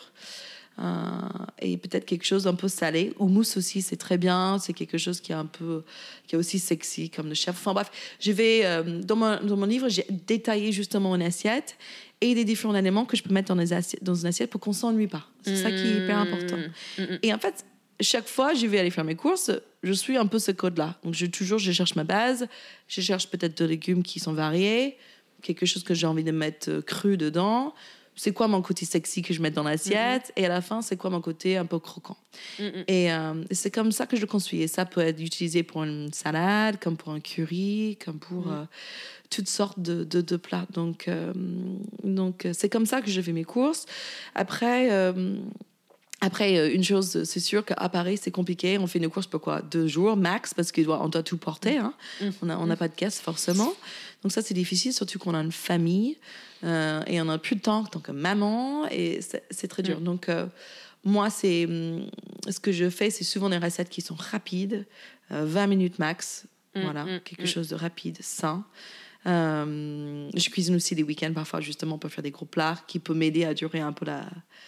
et 1.61 1.77
peut-être 1.77 2.07
quelque 2.07 2.25
chose 2.25 2.47
un 2.47 2.55
peu 2.55 2.69
salé. 2.69 3.13
Ou 3.19 3.27
mousse 3.27 3.57
aussi, 3.57 3.83
c'est 3.83 3.97
très 3.99 4.17
bien. 4.17 4.59
C'est 4.59 4.73
quelque 4.73 4.99
chose 4.99 5.21
qui 5.21 5.33
est 5.33 5.37
un 5.37 5.47
peu, 5.47 5.85
qui 6.27 6.37
est 6.37 6.39
aussi 6.39 6.59
sexy, 6.59 7.11
comme 7.11 7.29
le 7.29 7.35
chef. 7.35 7.57
Enfin 7.57 7.75
bref, 7.75 7.91
je 8.19 8.33
vais, 8.33 8.83
dans, 9.03 9.17
mon, 9.17 9.39
dans 9.45 9.57
mon 9.57 9.67
livre, 9.67 9.89
j'ai 9.89 10.07
détaillé 10.09 10.73
justement 10.73 11.15
une 11.15 11.23
assiette 11.23 11.77
et 12.21 12.35
des 12.35 12.45
différents 12.45 12.75
éléments 12.75 13.05
que 13.05 13.17
je 13.17 13.23
peux 13.23 13.33
mettre 13.33 13.49
dans, 13.49 13.61
les 13.61 13.73
assiettes, 13.73 14.05
dans 14.05 14.15
une 14.15 14.27
assiette 14.27 14.51
pour 14.51 14.61
qu'on 14.61 14.73
s'ennuie 14.73 15.07
pas. 15.07 15.27
C'est 15.43 15.57
ça 15.57 15.71
qui 15.71 15.79
est 15.79 16.05
hyper 16.05 16.19
mmh. 16.19 16.29
important. 16.29 16.57
Mmh. 16.99 17.03
Et 17.23 17.33
en 17.33 17.39
fait, 17.39 17.65
chaque 18.01 18.29
fois, 18.29 18.55
je 18.55 18.67
vais 18.67 18.79
aller 18.79 18.91
faire 18.91 19.05
mes 19.05 19.17
courses, 19.17 19.51
je 19.83 19.93
suis 19.93 20.17
un 20.17 20.27
peu 20.27 20.39
ce 20.39 20.53
code-là. 20.53 20.99
Donc, 21.05 21.15
je, 21.15 21.27
toujours, 21.27 21.59
je 21.59 21.73
cherche 21.73 21.95
ma 21.97 22.05
base, 22.05 22.47
je 22.89 23.01
cherche 23.01 23.29
peut-être 23.29 23.59
des 23.59 23.69
légumes 23.69 24.03
qui 24.03 24.21
sont 24.21 24.33
variés, 24.33 24.97
quelque 25.43 25.67
chose 25.67 25.85
que 25.85 25.95
j'ai 25.95 26.07
envie 26.07 26.25
de 26.25 26.33
mettre 26.33 26.71
euh, 26.71 26.83
cru 26.83 27.17
dedans. 27.17 27.75
C'est 28.17 28.33
quoi 28.33 28.49
mon 28.49 28.61
côté 28.61 28.85
sexy 28.85 29.23
que 29.23 29.33
je 29.33 29.41
mets 29.41 29.51
dans 29.51 29.63
l'assiette? 29.63 30.29
Mm-hmm. 30.29 30.43
Et 30.43 30.47
à 30.47 30.49
la 30.51 30.61
fin, 30.61 30.83
c'est 30.83 30.97
quoi 30.97 31.09
mon 31.09 31.23
côté 31.23 31.57
un 31.57 31.65
peu 31.65 31.79
croquant? 31.79 32.19
Mm-hmm. 32.59 32.85
Et 32.89 33.13
euh, 33.13 33.45
c'est 33.51 33.71
comme 33.71 33.93
ça 33.93 34.07
que 34.07 34.17
je 34.17 34.21
le 34.21 34.27
construis. 34.27 34.61
Et 34.61 34.69
ça 34.69 34.85
peut 34.85 35.01
être 35.01 35.21
utilisé 35.21 35.63
pour 35.63 35.85
une 35.85 36.13
salade, 36.13 36.79
comme 36.81 36.99
pour 36.99 37.13
un 37.13 37.21
curry, 37.21 37.97
comme 38.05 38.19
pour 38.19 38.49
mm. 38.49 38.53
euh, 38.53 38.65
toutes 39.31 39.49
sortes 39.49 39.81
de, 39.81 40.05
de, 40.05 40.37
plats. 40.37 40.67
Donc, 40.75 41.09
donc 42.03 42.47
c'est 42.53 42.69
comme 42.69 42.85
ça 42.85 43.01
que 43.01 43.11
je 43.11 43.21
fais 43.23 43.33
mes 43.33 43.45
courses. 43.45 43.87
Après 44.35 44.91
après, 46.21 46.59
euh, 46.59 46.75
une 46.75 46.85
chose, 46.85 47.25
c'est 47.25 47.41
sûr 47.41 47.65
qu'à 47.65 47.89
Paris, 47.89 48.19
c'est 48.21 48.31
compliqué. 48.31 48.79
On 48.79 48.87
fait 48.87 48.99
une 48.99 49.09
course 49.09 49.27
pour 49.27 49.41
quoi? 49.41 49.63
Deux 49.63 49.87
jours 49.87 50.17
max, 50.17 50.53
parce 50.53 50.71
qu'on 50.71 50.83
doit, 50.83 51.03
on 51.03 51.09
tout 51.09 51.39
porter. 51.39 51.79
Hein. 51.79 51.95
Mm. 52.21 52.29
On 52.43 52.47
n'a 52.47 52.59
on 52.59 52.71
a 52.71 52.77
pas 52.77 52.89
de 52.89 52.95
caisse, 52.95 53.21
forcément. 53.21 53.73
Donc 54.23 54.33
ça, 54.33 54.43
c'est 54.43 54.55
difficile, 54.55 54.93
surtout 54.93 55.19
qu'on 55.19 55.35
a 55.35 55.41
une 55.41 55.53
famille 55.53 56.19
euh, 56.63 57.03
et 57.07 57.21
on 57.23 57.25
n'a 57.25 57.39
plus 57.39 57.57
de 57.57 57.63
temps 57.63 57.81
en 57.81 57.85
tant 57.85 58.01
que 58.01 58.13
maman. 58.13 58.87
Et 58.91 59.21
c'est 59.51 59.69
très 59.69 59.83
dur. 59.83 60.01
Mm. 60.01 60.05
Donc, 60.05 60.29
euh, 60.29 60.47
moi, 61.05 61.31
c'est 61.31 61.67
mm, 61.67 62.11
ce 62.51 62.61
que 62.61 62.73
je 62.73 62.91
fais, 62.91 63.09
c'est 63.09 63.25
souvent 63.25 63.49
des 63.49 63.59
recettes 63.59 63.89
qui 63.89 64.03
sont 64.03 64.17
rapides, 64.17 64.87
20 65.31 65.69
minutes 65.69 65.99
max. 65.99 66.45
voilà, 66.75 67.07
quelque 67.25 67.47
chose 67.47 67.69
de 67.69 67.77
rapide, 67.77 68.19
sain. 68.21 68.65
Je 69.25 70.51
cuisine 70.51 70.77
aussi 70.77 70.95
des 70.95 71.03
week-ends 71.03 71.33
parfois 71.35 71.61
justement 71.61 71.99
pour 71.99 72.11
faire 72.11 72.23
des 72.23 72.31
gros 72.31 72.47
plats 72.47 72.77
qui 72.87 72.99
peut 72.99 73.15
m'aider 73.15 73.45
à 73.45 73.55
durer 73.55 73.81
un 73.81 73.93
peu 73.93 74.07
la, 74.07 74.25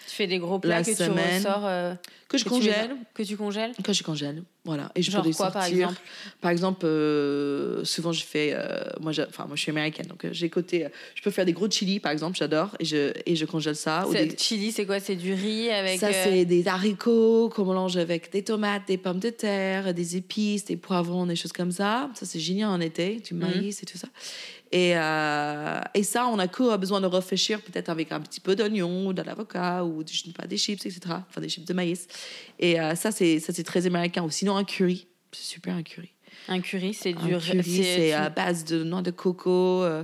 tu 0.07 0.17
fais 0.17 0.27
des 0.27 0.39
gros 0.39 0.59
plats 0.59 0.83
que 0.83 0.95
tu 0.95 1.03
ressors. 1.11 1.67
Euh, 1.67 1.95
que 2.29 2.37
je 2.37 2.45
congèle. 2.45 2.97
que 3.15 3.23
tu 3.23 3.37
congèles? 3.37 3.73
Que 3.83 3.93
je 3.93 4.03
congèle. 4.03 4.43
Voilà. 4.65 4.93
Et 4.95 5.03
je 5.03 5.11
Genre 5.11 5.23
peux 5.23 5.29
les 5.29 5.35
quoi, 5.35 5.51
par 5.51 5.65
exemple? 5.65 6.01
Par 6.41 6.51
exemple, 6.53 6.87
euh, 6.87 7.85
souvent 7.85 8.13
je 8.13 8.23
fais. 8.25 8.53
Euh, 8.55 8.85
moi, 9.01 9.11
enfin, 9.29 9.47
moi, 9.47 9.57
je 9.57 9.63
suis 9.63 9.71
américaine, 9.71 10.07
donc 10.07 10.25
j'ai 10.31 10.49
côté. 10.51 10.87
je 11.17 11.23
peux 11.23 11.33
faire 11.33 11.45
des 11.45 11.53
gros 11.53 11.69
chili, 11.69 11.99
par 11.99 12.13
exemple, 12.13 12.37
j'adore, 12.37 12.77
et 12.79 12.85
je, 12.85 13.13
et 13.27 13.35
je 13.35 13.45
congèle 13.45 13.75
ça. 13.75 14.07
Ou 14.07 14.13
des... 14.13 14.37
Chili, 14.37 14.71
c'est 14.71 14.87
quoi? 14.87 15.01
C'est 15.01 15.17
du 15.17 15.35
riz 15.35 15.71
avec. 15.71 15.99
Ça, 15.99 16.13
c'est 16.13 16.45
des 16.45 16.69
haricots 16.69 17.49
qu'on 17.49 17.65
mélange 17.65 17.97
avec 17.97 18.31
des 18.31 18.45
tomates, 18.45 18.87
des 18.87 18.99
pommes 18.99 19.19
de 19.19 19.31
terre, 19.31 19.93
des 19.95 20.17
épices, 20.17 20.65
des 20.65 20.77
poivrons, 20.77 21.27
des 21.27 21.37
choses 21.37 21.53
comme 21.53 21.73
ça. 21.73 22.09
Ça, 22.15 22.25
c'est 22.25 22.41
génial 22.41 22.69
en 22.71 22.81
été, 22.81 23.17
du 23.17 23.35
mhm. 23.35 23.41
maïs 23.41 23.83
et 23.83 23.87
tout 23.87 23.99
ça. 23.99 24.09
Et, 24.73 24.93
et 25.95 26.03
ça, 26.03 26.27
on 26.29 26.39
a 26.39 26.49
que 26.49 26.77
besoin 26.77 27.01
de 27.01 27.07
réfléchir 27.07 27.61
peut-être 27.61 27.89
avec 27.91 28.11
un 28.11 28.21
petit 28.21 28.41
peu 28.41 28.57
d'oignon, 28.57 29.13
de 29.13 29.23
l'avocat, 29.23 29.85
ou 29.85 30.03
je 30.07 30.23
ne 30.23 30.27
sais 30.29 30.33
pas, 30.33 30.47
des 30.47 30.57
chips, 30.57 30.85
etc. 30.87 31.01
Enfin, 31.29 31.41
des 31.41 31.49
chips 31.49 31.67
de 31.67 31.75
maïs. 31.75 32.07
Et 32.59 32.77
ça, 32.97 33.11
c'est 33.13 33.39
ça 33.41 33.53
c'est 33.53 33.65
très 33.65 33.87
américain. 33.87 34.23
Ou 34.25 34.31
sinon, 34.31 34.57
un 34.57 34.65
curry. 34.65 35.07
C'est 35.33 35.45
super, 35.45 35.75
un 35.77 35.83
curry. 35.83 36.11
Un 36.49 36.61
curry, 36.61 36.93
c'est 36.95 37.15
Un 37.17 37.27
du. 37.27 37.39
curry, 37.39 37.63
c'est 37.63 38.13
à 38.13 38.29
base 38.31 38.65
de 38.65 38.83
noix 38.83 39.01
de 39.03 39.11
coco, 39.13 39.83
euh, 39.85 40.03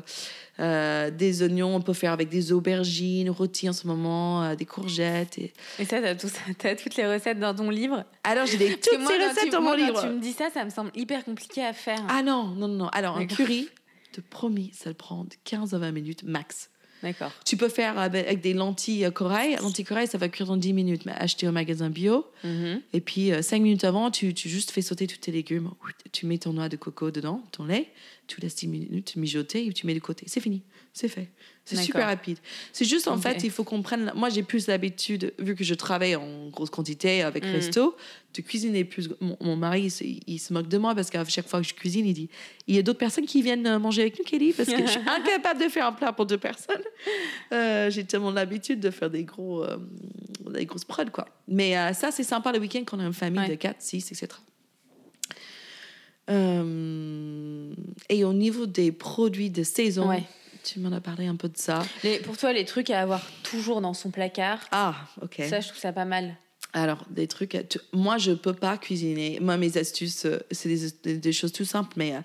euh, 0.61 1.11
des 1.11 1.43
oignons. 1.43 1.75
On 1.75 1.81
peut 1.81 1.95
faire 1.95 2.13
avec 2.13 2.29
des 2.29 2.53
aubergines 2.53 3.29
rôties 3.31 3.69
en 3.69 3.73
ce 3.73 3.87
moment, 3.87 4.45
euh, 4.45 4.55
des 4.55 4.65
courgettes. 4.67 5.37
Et... 5.39 5.53
Et 5.79 5.85
ça, 5.85 6.01
t'as, 6.01 6.15
tout, 6.15 6.29
t'as 6.59 6.77
toutes 6.77 6.95
les 6.97 7.07
recettes 7.13 7.41
dans 7.41 7.55
ton 7.55 7.71
livre? 7.71 8.05
Alors, 8.25 8.47
j'ai 8.47 8.79
toutes 8.79 9.01
moi, 9.01 9.11
ces 9.17 9.29
recettes 9.29 9.45
tu- 9.45 9.51
dans 9.51 9.61
mon 9.61 9.69
moi, 9.69 9.77
livre. 9.77 9.95
Quand 9.95 10.09
tu 10.09 10.15
me 10.15 10.21
dis 10.21 10.33
ça, 10.33 10.49
ça 10.53 10.65
me 10.65 10.71
semble 10.71 10.91
hyper 10.95 11.25
compliqué 11.25 11.65
à 11.65 11.73
faire. 11.73 11.99
Ah 12.09 12.23
non, 12.23 12.45
non, 12.49 12.69
non. 12.69 12.89
Alors, 12.89 13.17
un 13.17 13.27
curry, 13.27 13.69
te 14.13 14.21
promis, 14.21 14.71
ça 14.75 14.93
prend 14.95 15.27
15 15.45 15.75
à 15.75 15.79
20 15.79 15.93
minutes 15.93 16.23
max. 16.25 16.71
D'accord. 17.03 17.33
Tu 17.45 17.57
peux 17.57 17.69
faire 17.69 17.97
avec, 17.97 18.41
des 18.41 18.55
lentilles 18.55 19.05
euh, 19.05 19.11
corail. 19.13 19.57
Lentilles 19.61 19.85
corail, 19.85 20.09
ça 20.09 20.19
va 20.19 20.29
cuire 20.29 20.49
dans 20.49 20.57
10 20.57 20.73
minutes, 20.73 21.07
mais 21.07 21.13
acheter 21.13 21.47
au 21.47 21.53
magasin 21.53 21.91
bio. 21.91 22.27
Mhm. 22.43 22.83
Et 22.93 23.01
puis, 23.01 23.31
5 23.41 23.63
minutes 23.63 23.85
avant, 23.85 24.11
tu, 24.11 24.35
tu 24.35 24.49
juste 24.49 24.73
fais 24.73 24.83
sauter 24.83 25.07
tous 25.07 25.19
tes 25.19 25.31
légumes. 25.31 25.71
Tu 26.11 26.27
mets 26.27 26.39
ton 26.39 26.53
noix 26.55 26.69
de 26.69 26.77
coco 26.77 27.13
dedans, 27.13 27.45
ton 27.53 27.65
lait. 27.65 27.89
Tu 28.27 28.41
laisses 28.41 28.57
10 28.57 28.67
minutes 28.67 29.17
mijoter 29.17 29.67
et 29.67 29.73
tu 29.73 29.87
mets 29.87 29.95
de 29.95 30.01
côté. 30.01 30.25
C'est 30.29 30.41
fini. 30.41 30.63
C'est 30.93 31.09
fait. 31.09 31.29
C'est 31.77 31.83
super 31.83 32.07
rapide. 32.07 32.39
C'est 32.73 32.85
juste, 32.85 33.09
en 33.09 33.19
fait, 33.19 33.43
il 33.45 33.51
faut 33.51 33.65
qu'on 33.65 33.83
prenne... 33.83 34.13
Moi, 34.15 34.29
j'ai 34.31 34.43
plus 34.43 34.67
l'habitude, 34.67 35.33
vu 35.39 35.55
que 35.55 35.65
je 35.65 35.75
travaille 35.75 36.17
en 36.17 36.49
grosse 36.49 36.71
quantité 36.71 37.23
avec 37.23 37.45
Mhm. 37.45 37.53
resto, 37.53 37.97
de 38.35 38.43
cuisiner 38.43 38.85
plus. 38.85 39.09
Mon, 39.21 39.37
mon 39.41 39.57
mari, 39.57 39.83
il 39.85 39.91
se, 39.91 40.05
il 40.05 40.39
se 40.39 40.53
moque 40.53 40.69
de 40.69 40.79
moi 40.79 40.95
parce 40.95 41.11
qu'à 41.11 41.25
chaque 41.25 41.49
fois 41.49 41.61
que 41.61 41.67
je 41.67 41.75
cuisine, 41.75 42.07
il 42.07 42.15
dit 42.15 42.29
il 42.67 42.75
y 42.75 42.79
a 42.79 42.83
d'autres 42.83 42.99
personnes 42.99 43.25
qui 43.27 43.41
viennent 43.43 43.67
euh, 43.67 43.79
manger 43.79 44.03
avec 44.03 44.19
nous, 44.19 44.25
Kelly, 44.25 44.53
parce 44.53 44.69
que 44.69 44.81
je 44.87 44.91
suis 44.91 45.01
incapable 45.07 45.63
de 45.65 45.69
faire 45.69 45.87
un 45.87 45.93
plat 45.93 46.13
pour 46.13 46.27
deux 46.27 46.39
personnes. 46.39 46.83
Euh, 47.53 47.91
j'ai 47.91 48.05
tellement 48.05 48.31
l'habitude 48.31 48.79
de 48.81 48.91
faire 48.91 49.09
des 49.09 49.25
gros, 49.25 49.65
euh, 49.65 49.79
des 50.53 50.67
grosses 50.67 50.85
prods, 50.85 51.07
quoi. 51.11 51.27
Mais 51.49 51.77
euh, 51.79 51.93
ça, 51.95 52.11
c'est 52.11 52.23
sympa 52.23 52.53
le 52.53 52.59
week-end 52.59 52.83
quand 52.85 52.99
on 52.99 53.01
a 53.01 53.07
une 53.07 53.13
famille 53.15 53.41
Ouais. 53.41 53.49
de 53.49 53.55
4, 53.55 53.77
6, 53.81 54.13
etc. 54.13 54.29
Et 58.11 58.25
au 58.25 58.33
niveau 58.33 58.67
des 58.67 58.93
produits 58.93 59.51
de 59.51 59.63
saison, 59.63 60.09
Ouais. 60.09 60.23
Tu 60.73 60.81
m'en 60.81 60.93
as 60.93 61.01
parlé 61.01 61.27
un 61.27 61.37
peu 61.37 61.49
de 61.49 61.57
ça. 61.57 61.85
Les- 62.05 62.19
pour 62.19 62.37
toi, 62.37 62.53
les 62.53 62.65
trucs 62.65 62.91
à 62.91 63.01
avoir 63.01 63.23
toujours 63.43 63.81
dans 63.81 63.95
son 63.95 64.11
placard, 64.11 64.61
Ah, 64.73 64.95
ok. 65.23 65.43
ça, 65.49 65.61
je 65.61 65.69
trouve 65.69 65.81
ça 65.81 65.93
pas 65.93 66.05
mal. 66.05 66.37
Alors, 66.75 67.05
des 67.11 67.27
trucs. 67.27 67.55
à- 67.55 67.63
Moi, 67.93 68.19
je 68.19 68.33
peux 68.33 68.53
pas 68.53 68.77
cuisiner. 68.77 69.39
Moi, 69.41 69.57
mes 69.57 69.79
astuces, 69.79 70.27
euh, 70.27 70.39
c'est 70.51 70.69
des, 70.69 70.91
des- 71.03 71.17
des 71.19 71.33
choses 71.33 71.53
tout 71.53 71.65
simples, 71.65 71.93
mais 71.97 72.15
euh, 72.15 72.21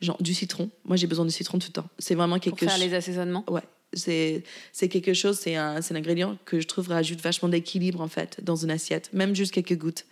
genre 0.00 0.20
du 0.20 0.34
citron. 0.34 0.68
Moi, 0.84 0.96
j'ai 0.96 1.06
besoin 1.06 1.24
de 1.24 1.30
citron 1.30 1.58
tout 1.58 1.68
le 1.68 1.72
temps. 1.74 1.88
C'est 1.98 2.14
vraiment 2.16 2.34
Pour 2.36 2.42
quelque 2.44 2.64
faire 2.66 2.70
chose. 2.76 2.84
les 2.84 2.94
assaisonnements. 2.94 3.44
Ouais, 3.48 3.62
c'est 3.92 4.42
quelque 4.90 5.14
chose, 5.14 5.38
c'est 5.38 5.54
un, 5.54 5.76
un 5.76 5.94
ingrédient 5.94 6.36
que 6.44 6.58
je 6.60 6.66
trouve 6.66 6.88
rajoute 6.88 7.20
vachement 7.20 7.48
d'équilibre 7.48 8.00
en 8.00 8.08
fait 8.08 8.42
dans 8.42 8.56
une 8.56 8.72
assiette, 8.72 9.12
même 9.12 9.36
juste 9.36 9.52
quelques 9.54 9.76
gouttes. 9.78 10.06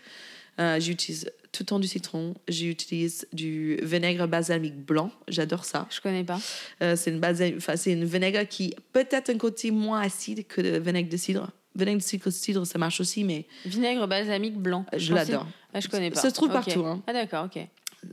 Euh, 0.61 0.79
J'utilise 0.79 1.31
tout 1.53 1.63
le 1.63 1.67
temps 1.67 1.79
du 1.79 1.87
citron, 1.89 2.35
j'utilise 2.49 3.27
du 3.33 3.77
vinaigre 3.83 4.27
balsamique 4.27 4.77
blanc, 4.77 5.11
j'adore 5.29 5.65
ça. 5.67 5.87
Je 5.91 6.01
connais 6.01 6.25
pas. 6.25 6.41
Euh, 6.83 6.97
c'est 6.97 7.11
une, 7.11 7.21
enfin, 7.57 7.77
c'est 7.77 7.93
une 7.93 8.05
vinaigre 8.05 8.49
qui 8.49 8.75
peut-être 8.93 9.29
un 9.31 9.37
côté 9.39 9.71
moins 9.71 10.01
acide 10.01 10.47
que 10.47 10.61
le 10.63 10.79
vinaigre 10.79 11.11
de 11.11 11.17
cidre. 11.17 11.51
Vinaigre 11.77 11.99
de 11.99 12.03
cidre, 12.03 12.31
cidre 12.31 12.67
ça 12.67 12.79
marche 12.79 13.01
aussi, 13.01 13.23
mais 13.25 13.47
Vinaigre 13.67 14.07
balsamique 14.09 14.57
blanc. 14.57 14.87
je 14.97 15.13
l'adore. 15.15 15.47
Ah, 15.75 15.81
je 15.81 15.89
connais 15.89 16.11
pas. 16.11 16.21
Ça 16.21 16.31
se 16.31 16.35
trouve 16.35 16.49
Ok. 16.49 16.55
partout, 16.55 16.85
hein. 16.87 17.03
Ah, 17.07 17.13
d'accord, 17.13 17.45
ok. 17.47 17.59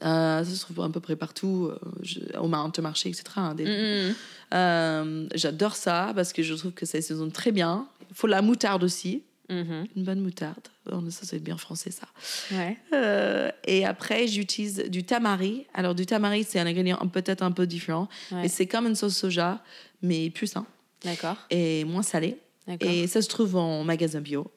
Euh, 0.04 0.44
ça 0.44 0.46
se 0.46 0.60
trouve 0.60 0.82
à 0.82 0.90
peu 0.90 1.00
près 1.00 1.16
partout, 1.16 1.70
euh, 1.72 1.80
je- 2.04 2.20
au 2.40 2.48
marché, 2.48 3.10
etc. 3.10 3.24
hein, 3.38 3.56
des- 3.56 3.66
Mm, 3.66 4.10
mm. 4.12 4.16
Euh, 4.54 5.28
J'adore 5.36 5.76
ça 5.76 6.12
parce 6.16 6.32
que 6.34 6.44
je 6.44 6.54
trouve 6.54 6.72
que 6.74 6.86
ça 6.86 7.02
saisonne 7.02 7.32
très 7.32 7.52
bien. 7.52 7.88
Il 8.10 8.16
faut 8.16 8.28
la 8.28 8.42
moutarde 8.42 8.84
aussi. 8.84 9.24
Mhm. 9.50 9.88
Une 9.96 10.04
bonne 10.04 10.22
moutarde. 10.22 10.68
Oh, 10.92 11.02
ça, 11.10 11.26
c'est 11.26 11.40
bien 11.40 11.58
français, 11.58 11.92
ça. 11.92 12.08
Ouais. 12.52 12.78
Euh, 12.94 13.52
et 13.66 13.86
après, 13.86 14.28
j'utilise 14.28 14.86
du 14.90 15.04
tamari. 15.04 15.66
Alors, 15.74 15.96
du 15.96 16.06
tamari, 16.06 16.44
c'est 16.44 16.60
un 16.60 16.68
ingrédient 16.68 16.98
peut-être 17.12 17.42
un 17.42 17.52
peu 17.52 17.66
différent. 17.66 18.08
Ouais. 18.32 18.44
Mais 18.44 18.48
c'est 18.48 18.68
comme 18.68 18.86
une 18.86 18.96
sauce 18.96 19.16
soja, 19.18 19.64
mais 20.02 20.30
plus 20.30 20.48
sain 20.48 20.66
D'accord. 21.04 21.38
et 21.50 21.84
moins 21.86 22.04
salé. 22.04 22.38
Et 22.80 23.08
ça 23.08 23.22
se 23.24 23.28
trouve 23.28 23.56
en 23.56 23.84
magasin 23.84 24.22
bio, 24.22 24.52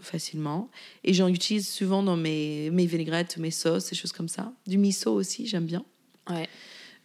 facilement. 0.00 0.70
Et 1.04 1.12
j'en 1.12 1.28
utilise 1.28 1.68
souvent 1.68 2.02
dans 2.02 2.16
mes, 2.16 2.70
mes 2.70 2.86
vinaigrettes, 2.86 3.36
mes 3.36 3.50
sauces, 3.50 3.90
des 3.90 3.96
choses 3.96 4.12
comme 4.12 4.28
ça. 4.28 4.52
Du 4.66 4.78
miso 4.78 5.12
aussi, 5.12 5.46
j'aime 5.46 5.66
bien. 5.66 5.84
Ouais. 6.30 6.48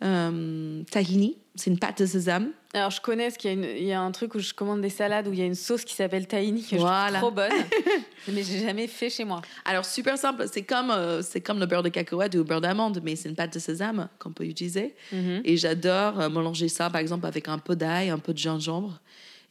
Euh, 0.04 0.84
tahini, 0.90 1.38
c'est 1.56 1.70
une 1.70 1.80
pâte 1.80 2.02
de 2.02 2.06
sésame. 2.06 2.52
Alors, 2.76 2.90
je 2.90 3.00
connais 3.02 3.26
parce 3.26 3.38
qu'il 3.38 3.52
y, 3.52 3.54
a 3.54 3.56
une- 3.56 3.78
il 3.78 3.84
y 3.84 3.92
a 3.94 4.02
un 4.02 4.12
truc 4.12 4.34
où 4.34 4.40
je 4.40 4.52
commande 4.54 4.82
des 4.82 4.90
salades 4.90 5.28
où 5.28 5.34
il 5.34 5.38
y 5.38 5.42
a 5.44 5.46
une 5.46 5.54
sauce 5.54 5.86
qui 5.86 5.94
s'appelle 5.94 6.26
tahini 6.28 6.64
que 6.66 6.76
Voilà. 6.78 7.20
je 7.20 7.20
trouve 7.20 7.20
trop 7.22 7.32
bonne. 7.32 7.52
mais 8.30 8.42
j'ai 8.44 8.60
jamais 8.62 8.88
fait 8.88 9.12
chez 9.12 9.24
moi. 9.26 9.42
Alors, 9.64 9.86
super 9.86 10.18
simple. 10.18 10.46
C'est 10.52 10.64
comme, 10.64 10.90
euh, 10.90 11.22
c'est 11.22 11.40
comme 11.42 11.60
le 11.60 11.68
beurre 11.68 11.84
de 11.84 11.90
cacahuète 11.90 12.34
ou 12.34 12.40
le 12.40 12.44
beurre 12.44 12.62
d'amande, 12.62 13.00
mais 13.04 13.16
c'est 13.16 13.30
une 13.30 13.36
pâte 13.36 13.54
de 13.54 13.60
sésame 13.60 14.10
qu'on 14.18 14.32
peut 14.32 14.46
utiliser. 14.46 14.96
Mhm. 15.12 15.42
Et 15.46 15.56
j'adore 15.56 16.20
euh, 16.20 16.30
mélanger 16.30 16.68
ça, 16.68 16.90
par 16.90 17.00
exemple, 17.00 17.28
avec 17.28 17.48
un 17.48 17.60
peu 17.60 17.76
d'ail, 17.76 18.10
un 18.10 18.18
peu 18.18 18.34
de 18.34 18.40
gingembre. 18.40 19.00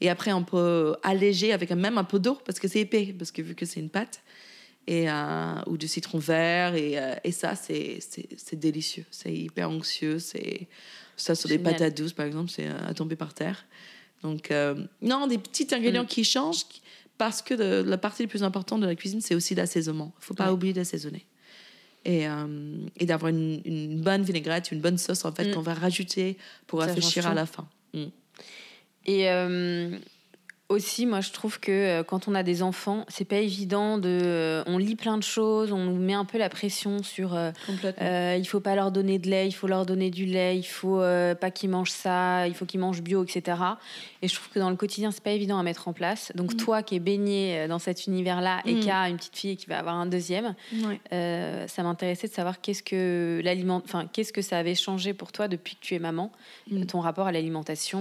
Et 0.01 0.11
après, 0.11 0.33
on 0.33 0.43
peut 0.43 0.97
alléger 1.05 1.53
avec 1.53 1.71
même 1.71 1.99
un 1.99 2.05
peu 2.05 2.19
d'eau, 2.19 2.35
parce 2.45 2.59
que 2.59 2.67
c'est 2.67 2.81
épais, 2.81 3.15
parce 3.17 3.31
que 3.31 3.41
vu 3.41 3.55
que 3.55 3.65
c'est 3.67 3.79
une 3.79 3.89
pâte. 3.91 4.21
Et, 4.89 5.09
euh, 5.09 5.55
ou 5.69 5.77
du 5.77 5.87
citron 5.87 6.19
vert. 6.19 6.75
Et, 6.75 6.99
et 7.23 7.31
ça, 7.31 7.55
c'est, 7.55 7.99
c'est, 8.01 8.27
c'est 8.37 8.59
délicieux. 8.59 9.05
C'est 9.13 9.33
hyper 9.33 9.71
anxieux. 9.71 10.19
C'est, 10.19 10.67
ça, 11.17 11.35
sur 11.35 11.49
des 11.49 11.59
patates 11.59 11.97
douces, 11.97 12.13
par 12.13 12.27
exemple, 12.27 12.51
c'est 12.51 12.67
euh, 12.69 12.87
à 12.89 12.95
tomber 12.95 13.17
par 13.17 13.35
terre. 13.35 13.65
Donc, 14.23 14.51
euh, 14.51 14.75
non, 15.01 15.27
des 15.27 15.39
petits 15.39 15.67
ingrédients 15.75 16.05
Mm. 16.05 16.07
qui 16.07 16.25
changent, 16.25 16.65
parce 17.19 17.43
que 17.43 17.55
la 17.55 17.99
partie 17.99 18.23
la 18.23 18.29
plus 18.29 18.43
importante 18.43 18.81
de 18.81 18.87
la 18.87 18.95
cuisine, 18.95 19.21
c'est 19.21 19.35
aussi 19.35 19.55
l'assaisonnement. 19.55 20.13
Il 20.17 20.21
ne 20.21 20.25
faut 20.25 20.35
pas 20.35 20.47
Ouais. 20.47 20.53
oublier 20.53 20.73
d'assaisonner. 20.73 21.27
Et, 22.05 22.27
euh, 22.29 22.79
et 22.99 23.07
d'avoir 23.07 23.31
une, 23.31 23.61
une 23.65 24.01
bonne 24.01 24.23
vinaigrette, 24.23 24.73
une 24.73 24.81
bonne 24.81 24.99
sauce, 24.99 25.25
en 25.25 25.33
fait, 25.33 25.49
Mm. 25.51 25.55
qu'on 25.55 25.61
va 25.61 25.75
rajouter 25.75 26.37
pour 26.67 26.81
rafraîchir 26.81 27.27
à 27.27 27.35
la 27.35 27.47
fin. 27.47 27.69
Mm. 27.95 28.05
Et 29.07 29.29
euh, 29.31 29.99
aussi, 30.73 31.07
moi, 31.07 31.21
je 31.21 31.31
trouve 31.31 31.61
que 31.61 31.71
euh, 31.71 32.03
quand 32.03 32.27
on 32.29 32.35
a 32.35 32.43
des 32.43 32.63
enfants, 32.63 33.05
c'est 33.09 33.25
pas 33.25 33.37
évident 33.37 33.99
de. 33.99 34.09
euh, 34.23 34.63
on 34.67 34.79
lit 34.79 34.97
plein 34.97 35.17
de 35.19 35.23
choses, 35.23 35.71
on 35.73 35.79
nous 35.85 35.97
met 35.97 36.15
un 36.15 36.25
peu 36.25 36.39
la 36.39 36.49
pression 36.49 37.03
sur. 37.03 37.35
euh, 37.35 37.53
Complètement. 37.67 38.05
euh, 38.07 38.37
il 38.39 38.45
faut 38.45 38.61
pas 38.61 38.75
leur 38.75 38.91
donner 38.91 39.19
de 39.19 39.29
lait, 39.29 39.47
il 39.49 39.53
faut 39.53 39.67
leur 39.69 39.87
donner 39.87 40.11
du 40.11 40.25
lait, 40.27 40.59
il 40.59 40.63
faut 40.65 41.01
euh, 41.01 41.35
pas 41.35 41.51
qu'ils 41.51 41.71
mangent 41.71 41.91
ça, 41.91 42.49
il 42.49 42.55
faut 42.55 42.67
qu'ils 42.67 42.81
mangent 42.81 43.03
bio, 43.03 43.23
etc. 43.25 43.59
Et 44.23 44.29
je 44.29 44.35
trouve 44.35 44.49
que 44.49 44.59
dans 44.59 44.71
le 44.71 44.77
quotidien, 44.77 45.11
c'est 45.11 45.23
pas 45.23 45.31
évident 45.33 45.59
à 45.59 45.63
mettre 45.63 45.87
en 45.89 45.93
place. 45.93 46.33
Donc 46.35 46.55
Mm. 46.55 46.57
toi 46.57 46.83
qui 46.83 46.97
es 46.97 47.01
baigné 47.01 47.67
dans 47.69 47.79
cet 47.79 48.07
univers-là 48.07 48.61
et 48.67 48.75
Mm. 48.75 48.81
qui 48.81 48.91
a 48.91 49.09
une 49.09 49.17
petite 49.17 49.37
fille 49.37 49.51
et 49.51 49.57
qui 49.57 49.67
va 49.67 49.79
avoir 49.79 49.95
un 49.97 50.07
deuxième, 50.07 50.55
Ouais. 50.85 51.01
euh, 51.13 51.67
ça 51.69 51.83
m'intéressait 51.83 52.29
de 52.29 52.33
savoir 52.33 52.61
qu'est-ce 52.61 52.83
que 52.83 53.41
l'aliment, 53.45 53.83
enfin 53.85 54.09
qu'est-ce 54.13 54.33
que 54.33 54.43
ça 54.43 54.59
avait 54.59 54.75
changé 54.75 55.13
pour 55.15 55.33
toi 55.33 55.49
depuis 55.49 55.77
que 55.77 55.81
tu 55.81 55.95
es 55.95 55.99
maman, 55.99 56.33
Mm. 56.71 56.85
ton 56.87 57.01
rapport 57.01 57.27
à 57.27 57.33
l'alimentation. 57.33 58.01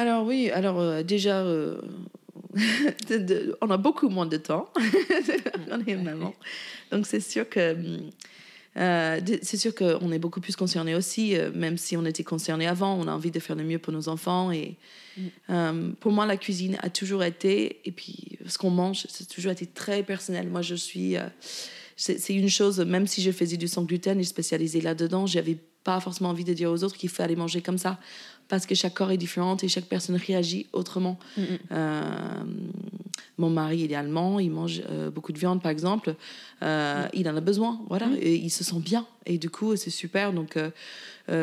Alors 0.00 0.24
oui, 0.26 0.50
alors 0.50 0.80
euh, 0.80 1.02
déjà, 1.02 1.40
euh, 1.42 1.78
de- 3.10 3.18
de- 3.18 3.56
on 3.60 3.70
a 3.70 3.76
beaucoup 3.76 4.08
moins 4.08 4.24
de 4.26 4.38
temps. 4.38 4.66
on 5.70 5.80
est 5.86 5.96
maman. 5.96 6.32
Donc 6.90 7.06
c'est 7.06 7.20
sûr 7.20 7.46
que... 7.48 7.76
euh, 8.76 9.20
c'est 9.42 9.56
sûr 9.58 9.74
qu'on 9.74 10.10
est 10.10 10.18
beaucoup 10.18 10.40
plus 10.40 10.56
concerné 10.56 10.94
aussi, 10.94 11.34
même 11.54 11.76
si 11.76 11.96
on 11.98 12.04
était 12.06 12.24
concerné 12.24 12.66
avant, 12.66 12.94
on 12.98 13.06
a 13.08 13.12
envie 13.12 13.30
de 13.30 13.40
faire 13.40 13.56
le 13.56 13.64
mieux 13.64 13.78
pour 13.78 13.92
nos 13.92 14.08
enfants. 14.08 14.50
Et 14.52 14.76
Mm. 15.48 15.94
pour 15.98 16.12
moi, 16.12 16.24
la 16.24 16.36
cuisine 16.36 16.78
a 16.82 16.88
toujours 16.88 17.24
été, 17.24 17.80
et 17.84 17.90
puis 17.90 18.38
ce 18.46 18.56
qu'on 18.56 18.70
mange, 18.70 19.06
c'est 19.08 19.28
toujours 19.28 19.50
été 19.52 19.66
très 19.66 20.02
personnel. 20.04 20.48
Moi, 20.48 20.62
je 20.62 20.76
suis, 20.76 21.16
c'est 21.96 22.32
une 22.34 22.48
chose, 22.48 22.78
même 22.80 23.06
si 23.08 23.20
je 23.20 23.32
faisais 23.32 23.56
du 23.58 23.66
sans 23.68 23.82
gluten 23.82 24.18
et 24.20 24.24
spécialisé 24.24 24.80
là-dedans, 24.80 25.26
j'avais 25.26 25.58
pas 25.84 26.00
forcément 26.00 26.30
envie 26.30 26.44
de 26.44 26.52
dire 26.54 26.70
aux 26.70 26.84
autres 26.84 26.96
qu'il 26.96 27.08
fallait 27.10 27.36
manger 27.36 27.62
comme 27.62 27.78
ça, 27.78 27.98
parce 28.48 28.66
que 28.66 28.74
chaque 28.74 28.94
corps 28.94 29.10
est 29.12 29.16
différent 29.16 29.56
et 29.62 29.68
chaque 29.68 29.84
personne 29.86 30.16
réagit 30.16 30.66
autrement. 30.72 31.18
mm, 31.36 31.42
mm. 31.42 31.58
Euh, 31.72 32.44
mon 33.38 33.48
mari, 33.48 33.80
il 33.84 33.92
est 33.92 33.94
allemand, 33.94 34.38
il 34.38 34.50
mange 34.50 34.82
euh, 34.90 35.08
beaucoup 35.10 35.32
de 35.32 35.38
viande, 35.38 35.62
par 35.62 35.70
exemple. 35.70 36.14
Euh, 36.62 37.06
Il 37.14 37.26
en 37.28 37.36
a 37.36 37.40
besoin, 37.40 37.80
voilà, 37.88 38.06
Mm. 38.08 38.16
et 38.20 38.34
il 38.34 38.50
se 38.50 38.64
sent 38.64 38.80
bien. 38.80 39.06
Et 39.24 39.38
du 39.38 39.48
coup, 39.48 39.76
c'est 39.76 39.90
super. 39.90 40.32
Donc, 40.32 40.58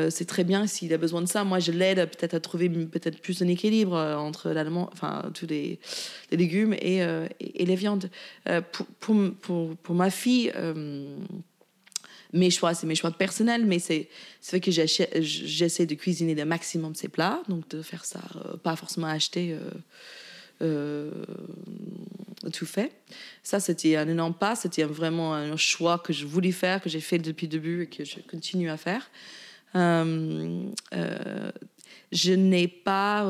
c'est 0.10 0.26
très 0.28 0.44
bien 0.44 0.68
s'il 0.68 0.94
a 0.94 0.98
besoin 0.98 1.22
de 1.22 1.28
ça. 1.28 1.44
Moi, 1.46 1.60
je 1.60 1.72
l'aide 1.72 2.00
peut-être 2.10 2.34
à 2.34 2.40
trouver 2.42 2.68
peut-être 2.70 3.22
plus 3.22 3.42
un 3.42 3.48
équilibre 3.48 3.96
entre 3.96 4.50
l'allemand, 4.50 4.90
enfin, 4.92 5.24
tous 5.34 5.48
les, 5.48 5.80
les 6.30 6.38
légumes 6.38 6.74
et, 6.74 6.98
et, 7.40 7.64
et 7.64 7.66
les 7.66 7.76
viandes. 7.76 8.10
Pour, 8.74 8.86
pour, 9.00 9.16
pour, 9.42 9.76
pour 9.78 9.96
ma 9.96 10.10
fille, 10.10 10.52
mes 12.34 12.50
choix, 12.50 12.74
c'est 12.74 12.88
mes 12.88 12.96
choix 12.96 13.12
personnels, 13.12 13.66
mais 13.66 13.80
c'est 13.80 14.10
vrai 14.50 14.60
que 14.60 14.72
j'essaie 14.72 15.86
de 15.86 15.96
cuisiner 15.96 16.36
le 16.36 16.46
maximum 16.46 16.92
de 16.92 16.98
ses 16.98 17.08
plats, 17.08 17.42
donc 17.48 17.68
de 17.70 17.82
faire 17.82 18.06
ça, 18.06 18.22
euh, 18.36 18.58
pas 18.58 18.76
forcément 18.76 19.08
acheter 19.08 19.54
euh, 19.54 19.72
euh, 20.62 21.12
tout 22.52 22.66
fait. 22.66 22.92
Ça, 23.44 23.60
c'était 23.60 23.96
un 23.96 24.08
énorme 24.08 24.34
pas, 24.34 24.56
c'était 24.56 24.84
vraiment 24.84 25.34
un 25.34 25.58
choix 25.58 26.00
que 26.00 26.14
je 26.14 26.26
voulais 26.26 26.52
faire, 26.52 26.82
que 26.82 26.90
j'ai 26.90 27.00
fait 27.00 27.20
depuis 27.20 27.48
le 27.48 27.52
début 27.52 27.84
et 27.84 27.88
que 27.88 28.04
je 28.04 28.20
continue 28.30 28.70
à 28.70 28.78
faire. 28.78 29.10
Euh, 29.76 30.70
je 32.12 32.34
n'ai 32.34 32.68
pas... 32.68 33.30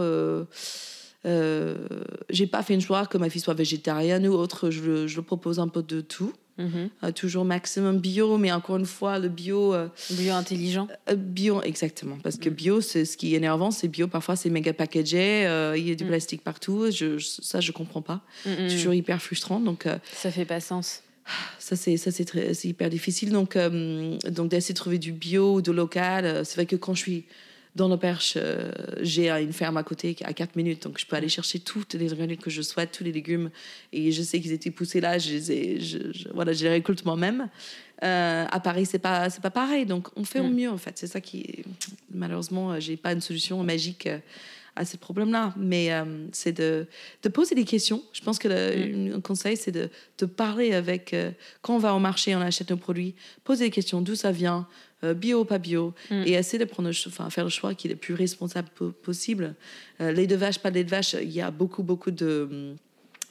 J'ai 2.30 2.48
pas 2.48 2.64
fait 2.64 2.76
un 2.76 2.80
choix 2.80 3.06
que 3.06 3.18
ma 3.18 3.30
fille 3.30 3.42
soit 3.42 3.54
végétarienne 3.54 4.26
ou 4.28 4.34
autre. 4.34 4.70
Je, 4.70 5.08
je 5.08 5.20
propose 5.20 5.60
un 5.60 5.68
peu 5.68 5.84
de 5.84 6.00
tout. 6.00 6.32
Mhm. 6.58 6.90
Euh, 7.04 7.12
toujours 7.12 7.46
maximum 7.46 8.00
bio, 8.00 8.38
mais 8.38 8.52
encore 8.52 8.78
une 8.78 8.86
fois, 8.86 9.20
le 9.20 9.30
bio. 9.30 9.74
euh, 9.74 9.88
Bio 10.12 10.34
intelligent. 10.34 10.88
euh, 11.10 11.16
bio, 11.16 11.62
exactement. 11.62 12.18
Parce 12.24 12.38
Mm. 12.38 12.40
que 12.40 12.50
bio, 12.50 12.82
c'est 12.82 13.06
ce 13.06 13.16
qui 13.18 13.34
est 13.34 13.38
énervant, 13.38 13.72
c'est 13.72 13.88
bio. 13.88 14.08
Parfois, 14.08 14.36
c'est 14.36 14.50
méga 14.50 14.74
packagé, 14.74 15.44
il 15.78 15.88
y 15.88 15.92
a 15.92 15.96
du 15.96 16.04
Mm. 16.04 16.08
plastique 16.08 16.44
partout. 16.44 16.86
Je, 16.92 17.18
je- 17.18 17.28
ça, 17.42 17.62
je 17.62 17.72
comprends 17.72 18.02
pas. 18.02 18.22
Mhm. 18.46 18.70
C'est 18.70 18.76
toujours 18.76 18.94
hyper 18.94 19.22
frustrant. 19.22 19.60
Donc, 19.60 19.86
Ça 20.14 20.32
fait 20.32 20.46
pas 20.46 20.60
sens. 20.60 21.04
ça, 21.60 21.76
c'est 21.76 21.98
ça, 21.98 22.10
hyper 22.64 22.90
difficile. 22.90 23.32
Donc, 23.32 23.56
euh, 23.56 24.18
donc 24.30 24.50
d'essayer 24.50 24.74
de 24.74 24.78
trouver 24.80 24.98
du 24.98 25.12
bio 25.12 25.62
de 25.62 25.72
local. 25.72 26.46
C'est 26.46 26.56
vrai 26.56 26.66
que 26.66 26.76
quand 26.78 26.94
je 26.96 27.02
suis 27.02 27.26
dans 27.78 27.88
le 27.88 27.96
Perche, 27.98 28.34
euh, 28.36 28.72
j'ai 29.02 29.30
une 29.30 29.54
ferme 29.54 29.78
à 29.78 29.84
côté 29.84 30.16
à 30.24 30.34
4 30.34 30.56
minutes. 30.56 30.84
Donc, 30.84 31.00
je 31.00 31.06
peux 31.06 31.16
aller 31.16 31.30
chercher 31.30 31.60
toutes 31.60 31.94
les 31.94 32.12
ingrédients 32.12 32.36
que 32.36 32.50
je 32.50 32.62
souhaite, 32.62 32.92
tous 32.92 33.04
les 33.04 33.12
légumes. 33.14 33.50
Et 33.94 34.12
je 34.12 34.22
sais 34.24 34.42
qu'ils 34.42 34.52
étaient 34.52 34.72
poussés 34.72 35.00
là. 35.00 35.18
Je 35.18 35.30
les, 35.32 35.52
ai- 35.52 35.80
je, 35.80 35.98
je- 36.12 36.28
voilà, 36.34 36.52
je 36.54 36.64
les 36.64 36.70
récolte 36.72 37.06
moi-même. 37.06 37.48
Euh, 38.04 38.46
à 38.52 38.60
Paris, 38.60 38.86
c'est 38.86 39.00
pas, 39.00 39.30
c'est 39.30 39.42
pas 39.42 39.50
pareil. 39.52 39.86
Donc, 39.86 40.08
on 40.18 40.24
fait 40.24 40.40
au 40.40 40.48
Mm. 40.50 40.54
mieux, 40.56 40.70
en 40.70 40.78
fait. 40.78 40.98
C'est 40.98 41.08
ça 41.08 41.22
qui. 41.22 41.64
Malheureusement, 42.14 42.74
euh, 42.74 42.80
j'ai 42.80 42.98
pas 42.98 43.14
une 43.14 43.22
solution 43.22 43.64
magique. 43.64 44.10
À 44.78 44.86
ce 44.86 44.96
problème-là, 44.98 45.54
mais 45.58 45.92
euh, 45.92 46.28
c'est 46.32 46.54
de, 46.54 46.86
de 47.24 47.30
poser 47.30 47.56
des 47.56 47.66
questions. 47.66 48.02
Je 48.14 48.22
pense 48.22 48.38
que 48.40 48.48
le, 48.48 49.16
un 49.16 49.22
conseil, 49.22 49.58
c'est 49.58 49.72
de, 49.72 49.90
de 50.20 50.26
parler 50.26 50.74
avec, 50.74 51.14
euh, 51.14 51.32
quand 51.62 51.76
on 51.76 51.80
va 51.80 51.94
au 51.96 52.00
marché, 52.00 52.36
on 52.36 52.42
achète 52.42 52.70
nos 52.70 52.78
produits, 52.78 53.16
poser 53.44 53.66
des 53.66 53.72
questions, 53.72 54.02
d'où 54.02 54.16
ça 54.16 54.32
vient, 54.32 54.68
euh, 55.04 55.14
bio, 55.14 55.44
pas 55.46 55.58
bio, 55.58 55.94
Mm. 56.10 56.24
et 56.26 56.32
essayer 56.34 56.60
de 56.60 56.66
prendre, 56.70 56.90
enfin, 57.08 57.30
faire 57.30 57.44
le 57.44 57.50
choix 57.50 57.74
qui 57.76 57.88
est 57.88 57.92
le 57.92 57.96
plus 57.98 58.14
responsable 58.14 58.70
po- 58.76 58.92
possible. 58.92 59.56
Euh, 60.02 60.12
lait 60.12 60.28
de 60.28 60.36
vache, 60.36 60.60
pas 60.60 60.70
de 60.72 60.76
lait 60.76 60.84
de 60.84 60.90
vache, 60.90 61.14
il 61.22 61.32
y 61.32 61.42
a 61.42 61.52
beaucoup, 61.52 61.84
beaucoup 61.84 62.12
de, 62.12 62.76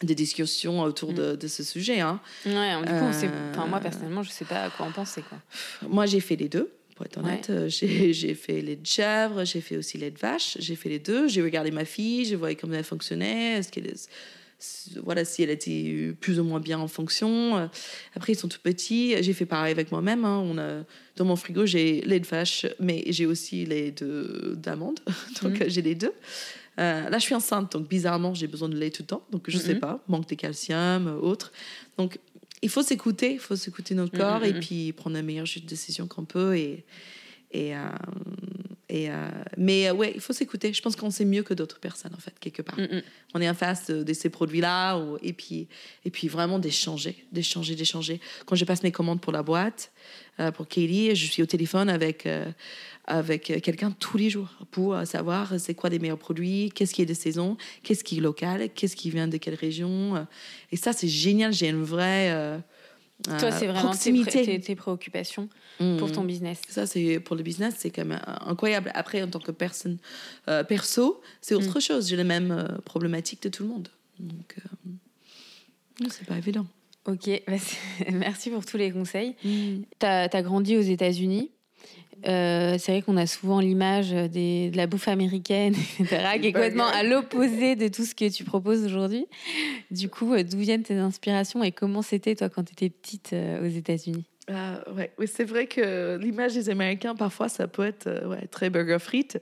discussions 0.02 0.82
autour 0.82 1.12
de, 1.12 1.36
de 1.36 1.48
ce 1.48 1.62
sujet. 1.62 2.00
hein. 2.00 2.20
Ouais, 2.44 2.76
du 2.82 2.88
coup, 2.88 3.04
on 3.04 3.12
sait- 3.12 3.30
enfin, 3.52 3.66
moi 3.66 3.80
personnellement, 3.80 4.22
je 4.22 4.30
sais 4.30 4.44
pas 4.44 4.64
à 4.64 4.70
quoi 4.70 4.86
en 4.86 4.92
penser. 4.92 5.22
Quoi. 5.28 5.38
Moi, 5.88 6.06
j'ai 6.06 6.20
fait 6.20 6.36
les 6.36 6.48
deux, 6.48 6.70
pour 6.96 7.06
être 7.06 7.18
honnête. 7.18 7.48
Euh, 7.50 7.68
J'ai 7.68 8.34
fait 8.34 8.60
lait 8.62 8.74
de 8.76 8.86
chèvre, 8.86 9.44
j'ai 9.44 9.60
fait 9.60 9.76
aussi 9.76 9.98
lait 9.98 10.10
de 10.10 10.18
vache. 10.18 10.56
J'ai 10.58 10.74
fait 10.74 10.88
les 10.88 10.98
deux. 10.98 11.28
J'ai 11.28 11.42
regardé 11.42 11.70
ma 11.70 11.84
fille, 11.84 12.24
je 12.24 12.34
voyais 12.34 12.56
comment 12.56 12.74
elle 12.74 12.82
fonctionnait. 12.84 13.52
Est-ce 13.58 13.70
qu'elle 13.70 13.86
est- 13.86 14.08
voilà, 15.04 15.26
si 15.26 15.42
elle 15.42 15.50
était 15.50 16.14
plus 16.18 16.40
ou 16.40 16.44
moins 16.44 16.60
bien 16.60 16.78
en 16.78 16.88
fonction. 16.88 17.58
Euh, 17.58 17.66
Après, 18.16 18.32
ils 18.32 18.36
sont 18.38 18.48
tout 18.48 18.58
petits. 18.62 19.14
J'ai 19.22 19.34
fait 19.34 19.44
pareil 19.44 19.70
avec 19.70 19.92
moi-même. 19.92 20.24
hein. 20.24 20.42
On 20.44 20.56
a, 20.56 20.82
dans 21.16 21.26
mon 21.26 21.36
frigo, 21.36 21.66
j'ai 21.66 22.00
lait 22.00 22.20
de 22.20 22.26
vache, 22.26 22.64
mais 22.80 23.04
j'ai 23.08 23.26
aussi 23.26 23.66
lait 23.66 23.90
de- 23.92 24.54
d'amande. 24.56 25.00
donc, 25.42 25.60
Mhm. 25.60 25.68
j'ai 25.68 25.82
les 25.82 25.94
deux. 25.94 26.12
Euh, 26.78 27.08
là, 27.08 27.18
je 27.18 27.22
suis 27.24 27.34
enceinte, 27.34 27.72
donc 27.72 27.88
bizarrement, 27.88 28.32
j'ai 28.34 28.46
besoin 28.46 28.68
de 28.70 28.76
lait 28.78 28.90
tout 28.90 29.02
le 29.02 29.06
temps. 29.06 29.22
Donc, 29.30 29.44
je 29.48 29.58
sais 29.58 29.74
Mhm. 29.74 29.80
pas, 29.80 30.02
manque 30.08 30.26
de 30.28 30.34
calcium, 30.34 31.06
autre. 31.22 31.52
Donc, 31.98 32.18
il 32.62 32.68
faut 32.68 32.82
s'écouter, 32.82 33.34
il 33.34 33.38
faut 33.38 33.56
s'écouter 33.56 33.94
notre 33.94 34.14
Mhm, 34.14 34.20
corps 34.20 34.44
et 34.44 34.52
mhm. 34.52 34.60
puis 34.60 34.92
prendre 34.92 35.16
la 35.16 35.22
meilleure 35.22 35.46
décision 35.64 36.06
qu'on 36.06 36.24
peut. 36.24 36.56
Et, 36.56 36.84
et, 37.52 37.76
euh, 37.76 37.78
et, 38.88 39.10
euh, 39.10 39.28
mais 39.56 39.88
euh, 39.88 39.94
ouais, 39.94 40.12
il 40.14 40.20
faut 40.20 40.32
s'écouter. 40.32 40.72
Je 40.72 40.80
pense 40.80 40.94
qu'on 40.96 41.10
sait 41.10 41.24
mieux 41.24 41.42
que 41.42 41.54
d'autres 41.54 41.80
personnes, 41.80 42.14
en 42.14 42.20
fait, 42.20 42.38
quelque 42.38 42.62
part. 42.62 42.78
On 43.34 43.40
est 43.40 43.48
en 43.48 43.54
face 43.54 43.90
de, 43.90 44.02
de 44.02 44.12
ces 44.12 44.30
produits-là 44.30 45.00
et, 45.22 45.32
puis, 45.32 45.68
et 46.04 46.10
puis 46.10 46.28
vraiment 46.28 46.58
d'échanger, 46.58 47.24
d'échanger, 47.32 47.74
d'échanger. 47.74 48.20
Quand 48.46 48.56
je 48.56 48.64
passe 48.64 48.82
mes 48.82 48.92
commandes 48.92 49.20
pour 49.20 49.32
la 49.32 49.42
boîte, 49.42 49.92
euh, 50.38 50.52
pour 50.52 50.68
Katie, 50.68 51.14
je 51.16 51.26
suis 51.26 51.42
au 51.42 51.46
téléphone 51.46 51.88
avec, 51.88 52.28
avec 53.06 53.44
quelqu'un 53.62 53.90
tous 53.92 54.16
les 54.18 54.30
jours 54.30 54.48
pour 54.70 54.96
savoir 55.06 55.58
c'est 55.60 55.74
quoi 55.74 55.90
les 55.90 55.98
meilleurs 55.98 56.18
produits, 56.18 56.70
qu'est-ce 56.74 56.92
qui 56.94 57.02
est 57.02 57.06
de 57.06 57.14
saison, 57.14 57.56
qu'est-ce 57.82 58.02
qui 58.04 58.18
est 58.18 58.20
local, 58.20 58.68
qu'est-ce 58.74 58.96
qui 58.96 59.10
vient 59.10 59.28
de 59.28 59.36
quelle 59.36 59.54
région. 59.54 60.26
Et 60.72 60.76
ça, 60.76 60.92
c'est 60.92 61.08
génial. 61.08 61.52
J'ai 61.52 61.68
une 61.68 61.84
vraie 61.84 62.30
euh, 62.32 62.58
Toi, 63.24 63.34
euh, 63.44 63.50
c'est 63.58 63.66
vraiment 63.66 63.94
tes, 63.94 64.12
pré- 64.58 64.74
préoccupations 64.76 65.48
pour 65.98 66.08
Mm. 66.08 66.12
ton 66.12 66.24
business. 66.24 66.60
Ça, 66.68 66.86
c'est 66.86 67.20
pour 67.20 67.36
le 67.36 67.42
business, 67.42 67.74
c'est 67.78 67.90
quand 67.90 68.04
même 68.04 68.18
euh, 68.26 68.32
incroyable. 68.50 68.90
Après, 68.94 69.22
en 69.22 69.28
tant 69.28 69.38
que 69.40 69.52
personne 69.52 69.98
euh, 70.48 70.64
perso, 70.64 71.20
c'est 71.40 71.54
Mm. 71.54 71.58
autre 71.58 71.80
chose. 71.80 72.08
J'ai 72.08 72.16
les 72.16 72.24
mêmes 72.24 72.50
euh, 72.50 72.66
problématiques 72.84 73.42
de 73.42 73.48
tout 73.50 73.62
le 73.62 73.68
monde. 73.68 73.88
Donc, 74.18 74.56
c'est 76.10 76.26
pas 76.26 76.36
évident. 76.38 76.66
Ok, 77.06 77.30
bah, 77.46 77.54
merci 78.12 78.50
pour 78.50 78.64
tous 78.66 78.76
les 78.76 78.90
conseils. 78.90 79.34
Tu 79.42 80.06
as, 80.06 80.28
grandi 80.42 80.76
aux 80.76 80.80
États-Unis. 80.82 81.50
Euh, 82.26 82.76
c'est 82.78 82.92
vrai 82.92 83.02
qu'on 83.02 83.16
a 83.16 83.26
souvent 83.26 83.60
l'image 83.60 84.10
des- 84.10 84.70
de 84.70 84.76
la 84.76 84.86
bouffe 84.86 85.08
américaine, 85.08 85.74
etc., 86.00 86.38
qui 86.40 86.46
est 86.48 86.52
complètement 86.52 86.86
à 86.88 87.02
l'opposé 87.02 87.76
de 87.76 87.88
tout 87.88 88.04
ce 88.04 88.14
que 88.14 88.28
tu 88.30 88.42
proposes 88.44 88.84
aujourd'hui. 88.84 89.26
Du 89.90 90.08
coup, 90.08 90.32
euh, 90.34 90.42
d'où 90.42 90.58
viennent 90.58 90.82
tes 90.82 90.94
inspirations 90.96 91.62
et 91.62 91.72
comment 91.72 92.02
c'était, 92.02 92.34
toi, 92.34 92.48
quand 92.48 92.64
tu 92.64 92.72
étais 92.72 92.90
petite 92.90 93.32
euh, 93.32 93.62
aux 93.64 93.70
États-Unis? 93.70 94.24
Ah, 94.48 94.80
ouais. 94.96 95.12
Oui, 95.18 95.26
c'est 95.32 95.44
vrai 95.44 95.66
que 95.66 96.16
l'image 96.20 96.54
des 96.54 96.70
Américains, 96.70 97.14
parfois, 97.14 97.48
ça 97.48 97.66
peut 97.68 97.84
être 97.84 98.06
euh, 98.06 98.28
ouais, 98.28 98.46
très 98.46 98.70
burger 98.70 98.98
frites. 99.00 99.38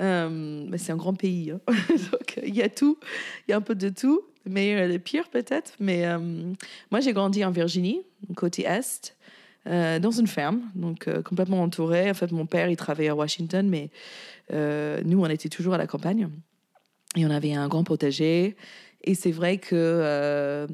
Euh, 0.00 0.64
mais 0.68 0.78
c'est 0.78 0.92
un 0.92 0.96
grand 0.96 1.14
pays. 1.14 1.50
hein. 1.52 1.60
Donc, 2.12 2.38
euh, 2.38 2.42
il 2.46 2.54
y 2.56 2.62
a 2.62 2.68
tout. 2.68 2.98
Il 3.46 3.50
y 3.50 3.54
a 3.54 3.56
un 3.56 3.60
peu 3.60 3.74
de 3.74 3.88
tout. 3.88 4.22
Mais 4.46 4.74
euh, 4.74 4.88
le 4.88 4.98
pire, 4.98 5.28
peut-être. 5.28 5.74
Mais 5.80 6.06
euh, 6.06 6.18
moi, 6.90 7.00
j'ai 7.00 7.12
grandi 7.12 7.44
en 7.44 7.50
Virginie, 7.50 8.00
côté 8.36 8.62
Est, 8.64 9.14
euh, 9.66 9.98
dans 9.98 10.10
une 10.10 10.26
ferme. 10.26 10.62
Donc, 10.74 11.06
euh, 11.06 11.22
complètement 11.22 11.62
entourée. 11.62 12.10
En 12.10 12.14
fait, 12.14 12.32
mon 12.32 12.46
père, 12.46 12.70
il 12.70 12.76
travaillait 12.76 13.10
à 13.10 13.14
Washington, 13.14 13.68
mais 13.68 13.90
euh, 14.52 15.02
nous, 15.04 15.20
on 15.20 15.26
était 15.26 15.50
toujours 15.50 15.74
à 15.74 15.78
la 15.78 15.86
campagne. 15.86 16.28
Et 17.16 17.26
on 17.26 17.30
avait 17.30 17.52
un 17.52 17.68
grand 17.68 17.84
potager. 17.84 18.56
Et 19.02 19.14
c'est 19.14 19.32
vrai 19.32 19.58
que 19.58 20.66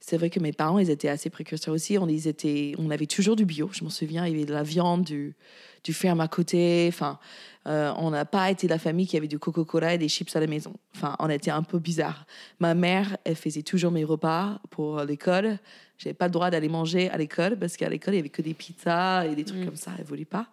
c'est 0.00 0.16
vrai 0.16 0.30
que 0.30 0.40
mes 0.40 0.52
parents, 0.52 0.78
ils 0.78 0.90
étaient 0.90 1.08
assez 1.08 1.30
précurseurs 1.30 1.74
aussi. 1.74 1.98
On, 1.98 2.08
ils 2.08 2.74
on 2.78 2.90
avait 2.90 3.06
toujours 3.06 3.36
du 3.36 3.44
bio. 3.44 3.70
Je 3.72 3.84
m'en 3.84 3.90
souviens, 3.90 4.26
il 4.26 4.32
y 4.32 4.36
avait 4.36 4.46
de 4.46 4.54
la 4.54 4.62
viande, 4.62 5.04
du, 5.04 5.36
du 5.84 5.92
ferme 5.92 6.20
à 6.20 6.28
côté. 6.28 6.86
Enfin, 6.88 7.18
on 7.66 8.10
n'a 8.10 8.24
pas 8.24 8.50
été 8.50 8.68
la 8.68 8.78
famille 8.78 9.06
qui 9.06 9.18
avait 9.18 9.28
du 9.28 9.38
Coca-Cola 9.38 9.94
et 9.94 9.98
des 9.98 10.08
chips 10.08 10.34
à 10.34 10.40
la 10.40 10.46
maison. 10.46 10.72
Enfin, 10.96 11.14
on 11.18 11.28
était 11.28 11.50
un 11.50 11.62
peu 11.62 11.78
bizarre. 11.78 12.26
Ma 12.58 12.74
mère, 12.74 13.18
elle 13.24 13.36
faisait 13.36 13.62
toujours 13.62 13.92
mes 13.92 14.04
repas 14.04 14.60
pour 14.70 15.02
l'école. 15.02 15.58
J'avais 16.04 16.14
pas 16.14 16.26
le 16.26 16.32
droit 16.32 16.50
d'aller 16.50 16.68
manger 16.68 17.08
à 17.10 17.16
l'école 17.16 17.58
parce 17.58 17.76
qu'à 17.76 17.88
l'école, 17.88 18.14
il 18.14 18.18
y 18.18 18.20
avait 18.20 18.28
que 18.28 18.42
des 18.42 18.54
pizzas 18.54 19.26
et 19.26 19.34
des 19.34 19.44
trucs 19.44 19.62
Mm. 19.62 19.64
comme 19.64 19.76
ça. 19.76 19.92
Elle 19.98 20.04
voulait 20.04 20.24
pas. 20.24 20.46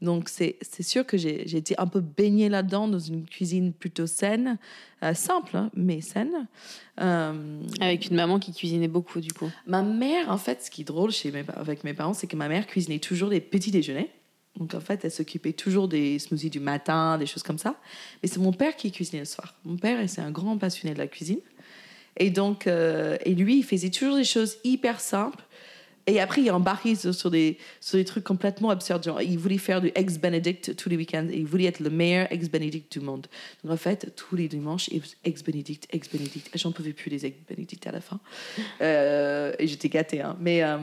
Donc, 0.00 0.28
c'est 0.28 0.56
sûr 0.82 1.04
que 1.04 1.16
j'ai 1.18 1.42
j'ai 1.46 1.58
été 1.58 1.74
un 1.78 1.88
peu 1.88 1.98
baignée 2.00 2.48
là-dedans, 2.48 2.86
dans 2.86 3.00
une 3.00 3.24
cuisine 3.26 3.72
plutôt 3.72 4.06
saine, 4.06 4.56
euh, 5.02 5.12
simple, 5.12 5.56
hein, 5.56 5.70
mais 5.74 6.00
saine. 6.00 6.46
Euh, 7.00 7.60
Avec 7.80 8.06
une 8.08 8.14
maman 8.16 8.38
qui 8.38 8.52
cuisinait 8.52 8.86
beaucoup, 8.88 9.20
du 9.20 9.32
coup. 9.32 9.50
Ma 9.66 9.82
mère, 9.82 10.30
en 10.30 10.38
fait, 10.38 10.62
ce 10.62 10.70
qui 10.70 10.82
est 10.82 10.84
drôle 10.84 11.10
chez 11.10 11.32
mes, 11.32 11.44
avec 11.56 11.82
mes 11.82 11.94
parents, 11.94 12.14
c'est 12.14 12.28
que 12.28 12.36
ma 12.36 12.48
mère 12.48 12.66
cuisinait 12.68 13.00
toujours 13.00 13.28
des 13.30 13.40
petits 13.40 13.72
déjeuners. 13.72 14.10
Donc, 14.56 14.72
en 14.74 14.80
fait, 14.80 15.04
elle 15.04 15.10
s'occupait 15.10 15.52
toujours 15.52 15.88
des 15.88 16.20
smoothies 16.20 16.50
du 16.50 16.60
matin, 16.60 17.18
des 17.18 17.26
choses 17.26 17.42
comme 17.42 17.58
ça. 17.58 17.74
Mais 18.22 18.28
c'est 18.28 18.38
mon 18.40 18.52
père 18.52 18.76
qui 18.76 18.92
cuisinait 18.92 19.20
le 19.20 19.24
soir. 19.26 19.54
Mon 19.64 19.76
père, 19.76 19.98
c'est 20.08 20.20
un 20.20 20.30
grand 20.30 20.56
passionné 20.58 20.94
de 20.94 20.98
la 20.98 21.08
cuisine. 21.08 21.40
Et 22.18 22.30
donc, 22.30 22.66
euh, 22.66 23.16
et 23.24 23.34
lui, 23.34 23.58
il 23.58 23.64
faisait 23.64 23.90
toujours 23.90 24.16
des 24.16 24.24
choses 24.24 24.56
hyper 24.64 25.00
simples. 25.00 25.42
Et 26.06 26.20
après, 26.20 26.40
il 26.40 26.50
embarquait 26.50 26.94
sur 26.94 27.30
des, 27.30 27.58
sur 27.80 27.98
des 27.98 28.04
trucs 28.06 28.24
complètement 28.24 28.70
absurdes. 28.70 29.12
Il 29.22 29.38
voulait 29.38 29.58
faire 29.58 29.82
du 29.82 29.92
Eggs 29.94 30.18
Benedict 30.18 30.74
tous 30.74 30.88
les 30.88 30.96
week-ends. 30.96 31.26
Il 31.30 31.44
voulait 31.44 31.66
être 31.66 31.80
le 31.80 31.90
meilleur 31.90 32.32
Eggs 32.32 32.50
Benedict 32.50 32.90
du 32.90 33.00
monde. 33.00 33.26
Donc, 33.62 33.74
en 33.74 33.76
fait, 33.76 34.14
tous 34.16 34.34
les 34.34 34.48
dimanches, 34.48 34.88
il 34.88 35.02
faisait 35.02 35.16
Eggs 35.26 35.44
Benedict, 35.44 35.86
Eggs 35.94 36.06
Benedict. 36.10 36.48
Et 36.54 36.58
J'en 36.58 36.72
pouvais 36.72 36.94
plus 36.94 37.10
des 37.10 37.26
Eggs 37.26 37.36
Benedict 37.46 37.86
à 37.86 37.92
la 37.92 38.00
fin. 38.00 38.20
Euh, 38.80 39.52
et 39.58 39.66
j'étais 39.66 39.90
gâtée. 39.90 40.22
Hein. 40.22 40.34
Mais 40.40 40.62
euh, 40.62 40.78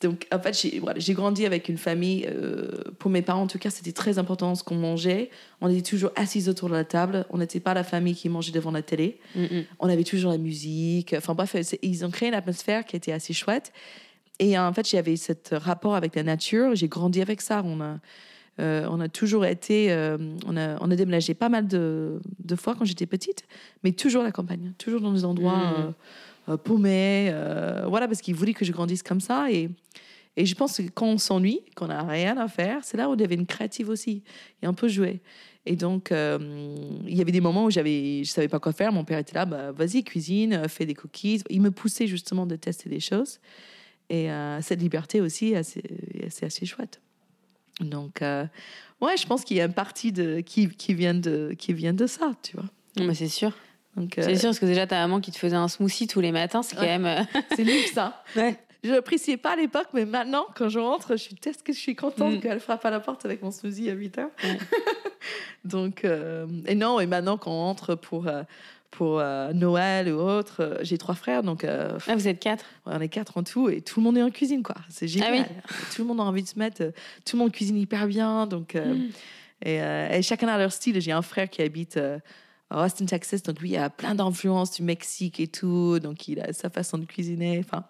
donc, 0.00 0.26
en 0.32 0.38
fait, 0.38 0.58
j'ai 0.58 0.78
voilà, 0.78 0.98
grandi 1.10 1.44
avec 1.44 1.68
une 1.68 1.76
famille. 1.76 2.26
euh, 2.28 2.70
pour 2.98 3.10
mes 3.10 3.20
parents, 3.22 3.42
en 3.42 3.46
tout 3.46 3.58
cas, 3.58 3.70
c'était 3.70 3.92
très 3.92 4.18
important 4.18 4.54
ce 4.54 4.64
qu'on 4.64 4.76
mangeait. 4.76 5.30
On 5.60 5.68
était 5.68 5.82
toujours 5.82 6.10
assis 6.16 6.48
autour 6.48 6.68
de 6.68 6.74
la 6.74 6.84
table. 6.84 7.26
On 7.30 7.38
n'était 7.38 7.60
pas 7.60 7.74
la 7.74 7.84
famille 7.84 8.14
qui 8.14 8.28
mangeait 8.28 8.52
devant 8.52 8.70
la 8.70 8.82
télé 8.82 9.18
Mm-mm. 9.36 9.64
on 9.78 9.88
avait 9.88 10.04
toujours 10.04 10.30
la 10.32 10.38
musique. 10.38 11.14
Enfin 11.16 11.34
bref, 11.34 11.54
c'est- 11.62 11.78
ils 11.82 12.04
ont 12.04 12.10
créé 12.10 12.28
une 12.28 12.34
atmosphère 12.34 12.84
qui 12.86 12.96
était 12.96 13.12
assez 13.12 13.32
chouette. 13.34 13.72
Et 14.38 14.58
en 14.58 14.72
fait, 14.72 14.88
j'avais 14.88 15.16
ce 15.16 15.32
rapport 15.52 15.94
avec 15.94 16.14
la 16.14 16.22
nature. 16.22 16.74
J'ai 16.74 16.88
grandi 16.88 17.20
avec 17.22 17.40
ça. 17.42 17.62
On 17.64 17.80
a, 17.80 17.98
euh, 18.60 18.86
on 18.90 19.00
a 19.00 19.08
toujours 19.08 19.44
été. 19.44 19.92
euh, 19.92 20.16
on, 20.46 20.56
a, 20.56 20.76
on 20.80 20.90
a 20.90 20.96
déménagé 20.96 21.34
pas 21.34 21.48
mal 21.50 21.66
de, 21.68 22.20
de 22.42 22.56
fois 22.56 22.74
quand 22.78 22.84
j'étais 22.86 23.06
petite, 23.06 23.44
mais 23.84 23.92
toujours 23.92 24.22
à 24.22 24.24
la 24.24 24.32
campagne, 24.32 24.72
toujours 24.78 25.00
dans 25.02 25.12
des 25.12 25.24
endroits 25.26 25.74
euh, 25.78 25.90
euh, 26.48 26.56
paumés. 26.56 27.28
euh, 27.30 27.86
voilà, 27.88 28.06
parce 28.06 28.20
qu'ils 28.20 28.34
voulaient 28.34 28.54
que 28.54 28.64
je 28.64 28.72
grandisse 28.72 29.02
comme 29.02 29.20
ça. 29.20 29.50
Et, 29.50 29.68
et 30.36 30.46
je 30.46 30.54
pense 30.54 30.76
que 30.78 30.82
quand 30.94 31.06
on 31.06 31.18
s'ennuie, 31.18 31.60
qu'on 31.74 31.88
n'a 31.88 32.02
rien 32.02 32.36
à 32.36 32.48
faire, 32.48 32.84
c'est 32.84 32.96
là 32.96 33.08
où 33.08 33.12
on 33.12 33.16
devient 33.16 33.44
créative 33.46 33.88
aussi 33.88 34.22
et 34.62 34.66
un 34.66 34.74
peu 34.74 34.88
jouer. 34.88 35.20
Et 35.64 35.74
donc, 35.74 36.12
euh, 36.12 36.38
il 37.06 37.16
y 37.16 37.20
avait 37.20 37.32
des 37.32 37.40
moments 37.40 37.64
où 37.64 37.70
j'avais, 37.70 38.22
je 38.22 38.30
savais 38.30 38.48
pas 38.48 38.60
quoi 38.60 38.72
faire. 38.72 38.92
Mon 38.92 39.04
père 39.04 39.18
était 39.18 39.34
là, 39.34 39.46
bah, 39.46 39.72
vas-y, 39.72 40.04
cuisine, 40.04 40.68
fais 40.68 40.86
des 40.86 40.94
cookies. 40.94 41.42
Il 41.50 41.60
me 41.60 41.70
poussait 41.70 42.06
justement 42.06 42.46
de 42.46 42.54
tester 42.54 42.88
des 42.88 43.00
choses. 43.00 43.40
Et 44.08 44.28
cette 44.60 44.80
liberté 44.80 45.20
aussi, 45.20 45.54
c'est 45.64 46.46
assez 46.46 46.64
chouette. 46.64 47.00
Donc, 47.80 48.22
euh, 48.22 48.46
ouais, 49.00 49.16
je 49.16 49.26
pense 49.26 49.44
qu'il 49.44 49.56
y 49.56 49.60
a 49.60 49.64
une 49.64 49.72
partie 49.72 50.12
de, 50.12 50.40
qui, 50.40 50.68
qui, 50.68 50.94
vient 50.94 51.14
de, 51.14 51.54
qui 51.58 51.72
vient 51.72 51.92
de 51.92 52.06
ça, 52.06 52.32
tu 52.42 52.56
vois. 52.56 52.66
Non, 52.96 53.12
c'est 53.14 53.28
sûr. 53.28 53.52
Donc, 53.96 54.18
euh, 54.18 54.22
C'est 54.22 54.36
sûr, 54.36 54.48
parce 54.50 54.58
que 54.58 54.66
déjà, 54.66 54.86
ta 54.86 54.96
maman 55.00 55.20
qui 55.20 55.30
te 55.32 55.38
faisait 55.38 55.56
un 55.56 55.68
smoothie 55.68 56.06
tous 56.06 56.20
les 56.20 56.32
matins, 56.32 56.62
c'est 56.62 56.76
quand 56.76 56.82
Ouais. 56.82 56.98
même. 56.98 57.06
euh, 57.06 57.40
c'est 57.56 57.64
luxe, 57.64 57.92
ça. 57.92 58.22
Ouais. 58.36 58.56
je 58.84 58.90
l'appréciais 58.92 59.36
pas 59.38 59.52
à 59.52 59.56
l'époque, 59.56 59.88
mais 59.94 60.04
maintenant, 60.04 60.44
quand 60.54 60.68
je 60.68 60.78
rentre, 60.78 61.12
je 61.16 61.22
suis 61.22 61.34
que 61.36 61.72
je 61.72 61.78
suis 61.78 61.96
contente 61.96 62.34
Mm. 62.34 62.40
qu'elle 62.40 62.60
frappe 62.60 62.84
à 62.84 62.90
la 62.90 63.00
porte 63.00 63.24
avec 63.24 63.42
mon 63.42 63.50
smoothie 63.50 63.88
à 63.90 63.94
8 63.94 64.18
heures. 64.18 64.30
Donc, 65.64 66.04
euh, 66.04 66.46
et 66.66 66.74
non, 66.74 67.00
et 67.00 67.06
maintenant, 67.06 67.36
quand 67.38 67.50
on 67.50 67.58
rentre 67.64 67.94
pour, 67.96 68.28
euh, 68.28 68.42
pour 68.92 69.18
euh, 69.18 69.52
Noël 69.52 70.12
ou 70.12 70.20
autre, 70.20 70.56
euh, 70.62 70.78
j'ai 70.82 70.96
trois 70.98 71.14
frères, 71.16 71.42
donc 71.42 71.64
euh, 71.64 71.98
Ah, 72.06 72.14
vous 72.14 72.28
êtes 72.28 72.38
quatre 72.38 72.64
on 72.86 73.00
est 73.00 73.08
quatre 73.08 73.36
en 73.36 73.42
tout, 73.42 73.68
et 73.68 73.80
tout 73.80 73.98
le 74.00 74.04
monde 74.04 74.16
est 74.16 74.22
en 74.22 74.30
cuisine, 74.30 74.62
quoi. 74.62 74.76
C'est 74.88 75.08
génial. 75.08 75.46
Ah 75.48 75.72
Tout 75.94 76.02
le 76.02 76.08
monde 76.08 76.20
a 76.20 76.22
envie 76.22 76.42
de 76.42 76.48
se 76.48 76.58
mettre, 76.58 76.84
tout 77.24 77.36
le 77.36 77.38
monde 77.38 77.52
cuisine 77.52 77.76
hyper 77.76 78.06
bien, 78.06 78.46
donc. 78.46 78.74
Mm. 78.74 79.08
et, 79.64 79.76
et 79.78 80.22
chacun 80.22 80.46
a 80.48 80.58
leur 80.58 80.70
style. 80.72 81.00
J'ai 81.00 81.12
un 81.12 81.22
frère 81.22 81.50
qui 81.50 81.62
habite 81.62 81.98
Austin, 82.68 83.06
Texas, 83.06 83.44
donc 83.44 83.60
lui, 83.60 83.70
il 83.70 83.76
a 83.76 83.90
plein 83.90 84.16
d'influences 84.16 84.72
du 84.72 84.82
Mexique 84.82 85.38
et 85.38 85.46
tout, 85.46 86.00
donc 86.00 86.26
il 86.26 86.40
a 86.40 86.52
sa 86.52 86.68
façon 86.68 86.98
de 86.98 87.04
cuisiner. 87.04 87.60
Enfin, 87.60 87.84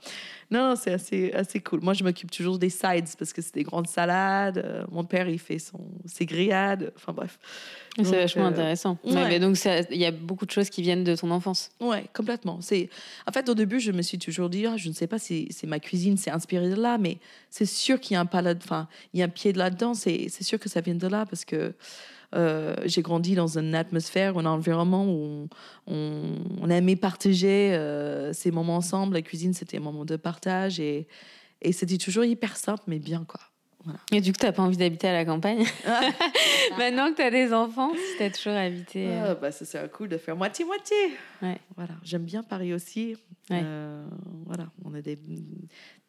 non, 0.50 0.74
c'est 0.76 0.92
assez, 0.92 1.32
assez 1.32 1.60
cool. 1.60 1.80
Moi, 1.80 1.94
je 1.94 2.04
m'occupe 2.04 2.30
toujours 2.30 2.58
des 2.58 2.68
sides 2.68 3.08
parce 3.18 3.32
que 3.32 3.40
c'est 3.40 3.54
des 3.54 3.62
grandes 3.62 3.86
salades. 3.88 4.58
Euh, 4.58 4.84
mon 4.90 5.04
père, 5.04 5.30
il 5.30 5.38
fait 5.38 5.58
son, 5.58 5.80
ses 6.04 6.26
grillades. 6.26 6.92
Enfin, 6.94 7.14
bref. 7.14 7.38
C'est 7.96 8.04
vachement 8.04 8.44
euh, 8.44 8.48
intéressant. 8.48 8.98
ouais. 9.04 9.14
Ouais, 9.14 9.28
mais 9.28 9.40
donc, 9.40 9.56
il 9.90 9.96
y 9.96 10.04
a 10.04 10.10
beaucoup 10.10 10.44
de 10.44 10.50
choses 10.50 10.68
qui 10.68 10.82
viennent 10.82 11.04
de 11.04 11.16
ton 11.16 11.30
enfance. 11.30 11.70
Ouais, 11.80 12.04
complètement. 12.14 12.60
C'est 12.60 12.90
en 13.26 13.32
fait 13.32 13.48
au 13.48 13.54
début, 13.54 13.80
je 13.80 13.92
me 13.92 14.02
suis 14.02 14.18
toujours 14.18 14.50
dit, 14.50 14.66
ah, 14.66 14.76
je 14.76 14.90
ne 14.90 14.94
sais 14.94 15.06
pas 15.06 15.18
si 15.18 15.48
c'est 15.50 15.66
ma 15.66 15.80
cuisine, 15.80 16.18
c'est 16.18 16.30
inspiré 16.30 16.68
de 16.68 16.74
là, 16.74 16.98
mais 16.98 17.16
c'est 17.48 17.64
sûr 17.64 17.98
qu'il 17.98 18.14
y 18.14 18.16
a 18.18 18.20
un 18.20 18.28
enfin, 18.56 18.88
il 19.14 19.20
y 19.20 19.22
a 19.22 19.26
un 19.26 19.30
pied 19.30 19.54
de 19.54 19.58
là-dedans. 19.58 19.94
C'est 19.94 20.26
c'est 20.28 20.44
sûr 20.44 20.58
que 20.58 20.68
ça 20.68 20.82
vient 20.82 20.94
de 20.94 21.06
là 21.06 21.24
parce 21.24 21.46
que 21.46 21.72
j'ai 22.32 23.02
grandi 23.02 23.34
dans 23.34 23.58
une 23.58 23.74
atmosphère, 23.74 24.36
un 24.38 24.46
environnement 24.46 25.04
où 25.06 25.48
on, 25.86 25.92
on, 25.94 26.22
on 26.62 26.70
aimait 26.70 26.96
partager 26.96 27.74
euh, 27.74 28.32
ces 28.32 28.50
moments 28.50 28.76
ensemble. 28.76 29.14
La 29.14 29.22
cuisine, 29.22 29.54
c'était 29.54 29.76
un 29.78 29.80
moment 29.80 30.04
de 30.04 30.16
partage 30.16 30.80
et 30.80 31.06
et 31.62 31.72
c'était 31.72 31.96
toujours 31.96 32.24
hyper 32.24 32.56
simple, 32.56 32.82
mais 32.86 32.98
bien 32.98 33.24
quoi. 33.26 33.40
Et 34.12 34.20
du 34.20 34.32
coup, 34.32 34.38
t'as 34.40 34.52
pas 34.52 34.62
envie 34.62 34.76
d'habiter 34.76 35.08
à 35.08 35.12
la 35.12 35.24
campagne? 35.24 35.64
Maintenant 36.78 37.10
que 37.12 37.16
t'as 37.16 37.30
des 37.30 37.52
enfants, 37.52 37.92
si 37.94 38.18
t'as 38.18 38.30
toujours 38.30 38.52
habité. 38.54 39.06
euh, 39.08 39.30
Ah, 39.30 39.34
bah, 39.36 39.52
ça 39.52 39.64
serait 39.64 39.88
cool 39.88 40.08
de 40.08 40.18
faire 40.18 40.36
moitié-moitié. 40.36 40.96
Ouais. 41.40 41.58
Voilà, 41.76 41.94
j'aime 42.02 42.24
bien 42.24 42.42
Paris 42.42 42.74
aussi. 42.74 43.16
Ouais. 43.48 43.62
Euh, 43.64 44.04
voilà, 44.44 44.66
on 44.84 44.92
a 44.94 45.00
des- 45.00 45.18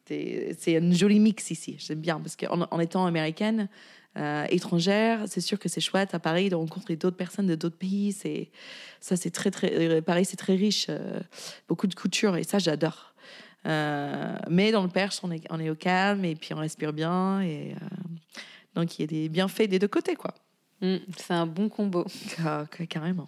c'est 0.07 0.73
une 0.73 0.93
jolie 0.93 1.19
mix 1.19 1.51
ici. 1.51 1.75
J'aime 1.79 1.99
bien 1.99 2.19
parce 2.19 2.35
qu'en 2.35 2.61
en 2.69 2.79
étant 2.79 3.05
américaine, 3.05 3.67
euh, 4.17 4.45
étrangère, 4.49 5.25
c'est 5.27 5.41
sûr 5.41 5.59
que 5.59 5.69
c'est 5.69 5.81
chouette 5.81 6.15
à 6.15 6.19
Paris 6.19 6.49
de 6.49 6.55
rencontrer 6.55 6.95
d'autres 6.95 7.17
personnes 7.17 7.45
de 7.47 7.55
d'autres 7.55 7.77
pays. 7.77 8.13
C'est 8.13 8.49
ça, 8.99 9.15
c'est 9.15 9.29
très 9.31 9.51
très. 9.51 9.71
euh, 9.73 10.01
Paris, 10.01 10.25
c'est 10.25 10.37
très 10.37 10.55
riche, 10.55 10.87
euh, 10.89 11.19
beaucoup 11.67 11.87
de 11.87 11.93
couture 11.95 12.35
et 12.37 12.43
ça, 12.43 12.57
j'adore. 12.59 13.13
Euh, 13.65 14.35
mais 14.49 14.71
dans 14.71 14.81
le 14.83 14.89
Perche, 14.89 15.19
on 15.23 15.31
est, 15.31 15.43
on 15.49 15.59
est 15.59 15.69
au 15.69 15.75
calme 15.75 16.23
et 16.25 16.35
puis 16.35 16.53
on 16.53 16.57
respire 16.57 16.93
bien 16.93 17.41
et 17.41 17.75
donc 18.75 18.97
il 18.97 19.01
y 19.01 19.03
a 19.03 19.07
des 19.07 19.29
bienfaits 19.29 19.67
des 19.67 19.77
deux 19.79 19.87
côtés, 19.87 20.15
quoi. 20.15 20.33
mm, 20.81 20.97
c'est 21.17 21.33
un 21.33 21.45
bon 21.45 21.67
combo. 21.67 22.05
Ca- 22.37 22.65
Carrément, 22.89 23.27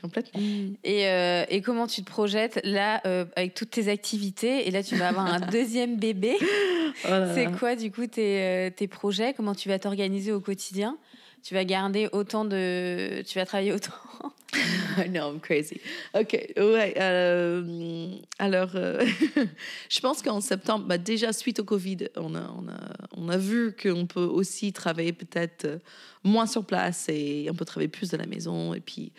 complètement. 0.00 0.40
Et, 0.84 1.06
euh, 1.08 1.44
et 1.48 1.60
comment 1.62 1.86
tu 1.86 2.02
te 2.02 2.10
projettes 2.10 2.60
là 2.64 3.00
euh, 3.06 3.24
avec 3.36 3.54
toutes 3.54 3.70
tes 3.70 3.88
activités? 3.88 4.66
Et 4.66 4.70
là, 4.70 4.82
tu 4.82 4.96
vas 4.96 5.08
avoir 5.08 5.26
un 5.26 5.40
deuxième 5.52 5.96
bébé. 5.96 6.36
Oh 6.40 7.08
C'est 7.34 7.50
quoi, 7.58 7.76
du 7.76 7.90
coup, 7.90 8.06
tes, 8.06 8.42
euh, 8.42 8.70
tes 8.70 8.88
projets? 8.88 9.34
Comment 9.34 9.54
tu 9.54 9.68
vas 9.68 9.78
t'organiser 9.78 10.32
au 10.32 10.40
quotidien? 10.40 10.96
Tu 11.42 11.54
vas 11.54 11.64
garder 11.64 12.08
autant 12.12 12.44
de. 12.44 13.22
Tu 13.22 13.38
vas 13.38 13.46
travailler 13.46 13.72
autant? 13.72 13.92
I 14.98 15.08
know, 15.08 15.30
I'm 15.30 15.40
crazy. 15.40 15.80
OK, 16.14 16.32
ouais. 16.56 16.94
euh, 16.98 18.08
alors, 18.38 18.70
euh, 18.74 19.04
je 19.88 20.00
pense 20.00 20.22
qu'en 20.22 20.40
septembre, 20.40 20.86
bah, 20.86 20.98
déjà 20.98 21.32
suite 21.32 21.60
au 21.60 21.64
Covid, 21.64 22.08
on 22.16 22.34
a, 22.34 22.52
on 22.58 22.68
a, 22.68 22.78
on 23.16 23.28
a 23.28 23.36
vu 23.36 23.76
qu'on 23.80 24.06
peut 24.06 24.24
aussi 24.24 24.72
travailler 24.72 25.12
peut-être 25.12 25.80
moins 26.24 26.46
sur 26.46 26.64
place 26.64 27.08
et 27.08 27.46
on 27.50 27.54
peut 27.54 27.64
travailler 27.64 27.88
plus 27.88 28.10
de 28.10 28.16
la 28.16 28.26
maison. 28.26 28.74
Et 28.74 28.80
puis, 28.80 29.12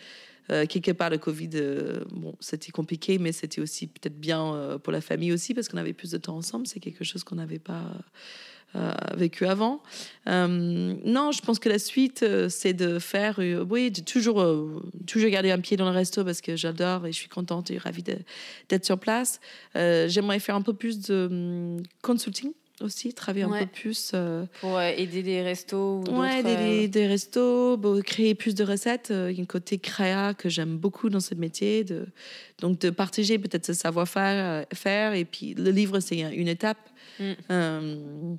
euh, 0.50 0.66
quelque 0.66 0.92
part, 0.92 1.10
le 1.10 1.18
Covid, 1.18 1.50
euh, 1.54 2.00
bon, 2.10 2.34
c'était 2.40 2.70
compliqué, 2.70 3.18
mais 3.18 3.32
c'était 3.32 3.60
aussi 3.60 3.86
peut-être 3.86 4.18
bien 4.18 4.54
euh, 4.54 4.78
pour 4.78 4.92
la 4.92 5.00
famille 5.00 5.32
aussi 5.32 5.54
parce 5.54 5.68
qu'on 5.68 5.78
avait 5.78 5.92
plus 5.92 6.10
de 6.10 6.18
temps 6.18 6.36
ensemble. 6.36 6.66
C'est 6.66 6.80
quelque 6.80 7.04
chose 7.04 7.24
qu'on 7.24 7.36
n'avait 7.36 7.58
pas 7.58 7.84
vécu 9.16 9.46
avant. 9.46 9.82
Non, 10.26 11.32
je 11.32 11.40
pense 11.40 11.58
que 11.58 11.70
la 11.70 11.78
suite, 11.78 12.22
c'est 12.50 12.74
de 12.74 12.98
faire, 12.98 13.40
oui, 13.66 13.90
toujours, 13.90 14.44
toujours 15.06 15.30
garder 15.30 15.50
un 15.50 15.58
pied 15.58 15.78
dans 15.78 15.88
le 15.88 15.96
resto 15.96 16.22
parce 16.22 16.42
que 16.42 16.54
j'adore 16.54 17.06
et 17.06 17.12
je 17.12 17.16
suis 17.16 17.30
contente 17.30 17.70
et 17.70 17.78
ravie 17.78 18.02
d'être 18.02 18.84
sur 18.84 18.98
place. 18.98 19.40
J'aimerais 19.74 20.38
faire 20.38 20.54
un 20.54 20.60
peu 20.60 20.74
plus 20.74 21.00
de 21.00 21.28
hum, 21.30 21.82
consulting 22.02 22.52
aussi, 22.82 23.12
travailler 23.12 23.44
un 23.44 23.50
peu 23.60 23.66
plus. 23.66 24.12
euh, 24.14 24.44
pour 24.60 24.76
euh, 24.78 24.90
aider 24.96 25.22
les 25.22 25.42
restos 25.42 26.02
ou 26.08 26.20
Ouais, 26.20 26.42
des, 26.42 26.50
euh, 26.50 26.56
des- 26.80 26.88
des 26.88 27.06
restos, 27.06 27.76
bon, 27.76 28.00
créer 28.02 28.34
plus 28.34 28.54
de 28.54 28.64
recettes. 28.64 29.08
Il 29.10 29.32
y 29.36 29.40
a 29.40 29.42
un 29.42 29.46
côté 29.46 29.78
créa 29.78 30.34
que 30.34 30.48
j'aime 30.48 30.76
beaucoup 30.78 31.08
dans 31.08 31.20
ce 31.20 31.34
métier. 31.34 31.84
De, 31.84 32.06
donc, 32.60 32.78
de 32.80 32.90
partager 32.90 33.38
peut-être 33.38 33.66
ce 33.66 33.72
savoir-faire. 33.74 34.66
faire, 34.72 35.14
et 35.14 35.24
puis, 35.24 35.54
le 35.54 35.70
livre, 35.70 36.00
c'est 36.00 36.22
un- 36.22 36.30
une 36.30 36.48
étape. 36.48 36.78
Mm. 37.20 37.24
Euh, 37.50 38.34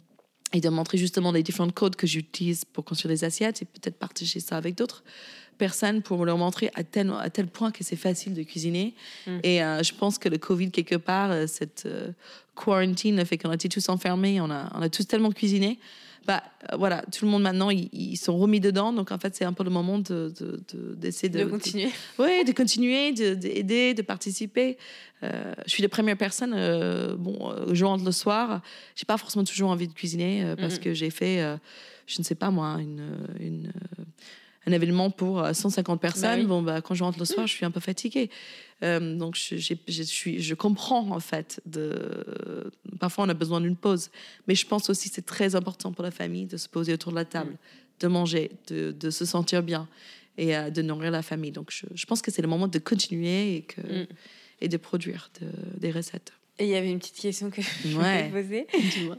et 0.53 0.61
de 0.61 0.69
montrer 0.69 0.97
justement 0.97 1.31
les 1.31 1.43
différents 1.43 1.69
codes 1.69 1.95
que 1.95 2.07
j'utilise 2.07 2.65
pour 2.65 2.83
construire 2.83 3.13
des 3.13 3.23
assiettes 3.23 3.61
et 3.61 3.65
peut-être 3.65 3.97
partager 3.99 4.39
ça 4.39 4.57
avec 4.57 4.73
d'autres 4.75 5.03
personnes 5.59 6.01
pour 6.01 6.25
leur 6.25 6.37
montrer 6.39 6.71
à 6.73 6.83
tel, 6.83 7.11
à 7.19 7.29
tel 7.29 7.45
point 7.45 7.69
que 7.69 7.83
c'est 7.83 7.95
facile 7.95 8.33
de 8.33 8.41
cuisiner. 8.41 8.95
Mm. 9.27 9.37
Et 9.43 9.63
euh, 9.63 9.83
je 9.83 9.93
pense 9.93 10.17
que 10.17 10.27
le 10.29 10.39
Covid, 10.39 10.71
quelque 10.71 10.95
part, 10.95 11.29
euh, 11.29 11.45
cette 11.45 11.83
euh, 11.85 12.07
quarantine, 12.55 13.23
fait 13.25 13.37
qu'on 13.37 13.51
a 13.51 13.55
été 13.55 13.69
tous 13.69 13.87
enfermés, 13.89 14.41
on 14.41 14.49
a, 14.49 14.71
on 14.73 14.81
a 14.81 14.89
tous 14.89 15.05
tellement 15.05 15.31
cuisiné. 15.31 15.77
Bah, 16.25 16.43
euh, 16.71 16.77
voilà, 16.77 17.03
tout 17.11 17.25
le 17.25 17.31
monde 17.31 17.43
maintenant, 17.43 17.69
ils, 17.69 17.89
ils 17.93 18.17
sont 18.17 18.37
remis 18.37 18.59
dedans. 18.59 18.91
Donc, 18.93 19.11
en 19.11 19.17
fait, 19.19 19.35
c'est 19.35 19.45
un 19.45 19.53
peu 19.53 19.63
le 19.63 19.69
moment 19.69 19.99
de, 19.99 20.33
de- 20.39 20.61
de- 20.73 20.95
d'essayer 20.95 21.29
de, 21.29 21.39
de 21.39 21.45
continuer. 21.45 21.89
oui, 22.19 22.43
de 22.45 22.51
continuer, 22.51 23.11
de- 23.11 23.33
d'aider, 23.35 23.93
de, 23.93 24.01
participer. 24.01 24.77
Je 25.21 25.27
suis 25.67 25.83
la 25.83 25.89
première 25.89 26.15
personne, 26.17 26.53
bon, 27.17 27.53
je 27.73 27.83
rentre 27.83 28.05
le 28.05 28.11
soir, 28.13 28.61
j'ai 28.95 29.03
pas 29.05 29.17
forcément 29.17 29.43
toujours 29.43 29.69
envie 29.69 29.89
de 29.89 29.93
cuisiner 29.93 30.53
parce 30.57 30.79
que 30.79 30.93
j'ai 30.93 31.09
fait, 31.09 31.43
je 32.07 32.19
ne 32.19 32.23
sais 32.23 32.35
pas 32.35 32.49
moi, 32.51 32.77
une, 32.79 33.03
une, 33.37 33.71
un 34.69 34.73
événement 34.73 35.09
pour 35.11 35.39
euh, 35.43 35.53
150 35.53 35.99
personnes. 35.99 36.41
oui. 36.41 36.45
Bon, 36.45 36.61
bah, 36.61 36.81
quand 36.81 36.93
je 36.95 37.03
rentre 37.03 37.19
le 37.19 37.25
soir, 37.25 37.47
je 37.47 37.53
suis 37.53 37.65
un 37.65 37.71
peu 37.71 37.79
fatiguée. 37.79 38.29
Euh, 38.83 39.15
donc, 39.17 39.35
je, 39.35 39.57
je 39.87 40.03
suis, 40.03 40.41
je 40.41 40.55
comprends 40.55 41.09
en 41.11 41.19
fait. 41.19 41.59
De, 41.65 42.71
parfois, 42.99 43.25
on 43.25 43.29
a 43.29 43.33
besoin 43.33 43.59
d'une 43.61 43.75
pause. 43.75 44.09
Mais 44.47 44.55
je 44.55 44.65
pense 44.65 44.89
aussi 44.89 45.09
que 45.09 45.15
c'est 45.15 45.25
très 45.25 45.55
important 45.55 45.91
pour 45.91 46.03
la 46.03 46.11
famille 46.11 46.45
de 46.45 46.57
se 46.57 46.69
poser 46.69 46.93
autour 46.93 47.11
de 47.11 47.17
la 47.17 47.25
table, 47.25 47.57
de 47.99 48.07
manger, 48.07 48.51
de, 48.67 48.91
de 48.91 49.09
se 49.09 49.25
sentir 49.25 49.63
bien 49.63 49.87
et 50.37 50.55
euh, 50.55 50.69
de 50.69 50.81
nourrir 50.81 51.11
la 51.11 51.21
famille. 51.21 51.51
Donc, 51.51 51.71
je, 51.71 51.85
je 51.93 52.05
pense 52.05 52.21
que 52.21 52.31
c'est 52.31 52.41
le 52.41 52.47
moment 52.47 52.67
de 52.67 52.79
continuer 52.79 53.55
et, 53.57 53.61
que, 53.63 53.81
Mm. 53.81 54.07
et 54.61 54.67
de 54.69 54.77
produire 54.77 55.29
de- 55.41 55.79
des 55.79 55.91
recettes. 55.91 56.31
Et 56.61 56.65
il 56.65 56.69
y 56.69 56.75
avait 56.75 56.89
une 56.91 56.99
petite 56.99 57.15
question 57.19 57.49
que 57.49 57.61
je 57.85 57.95
voulais 57.95 58.29
poser. 58.31 58.67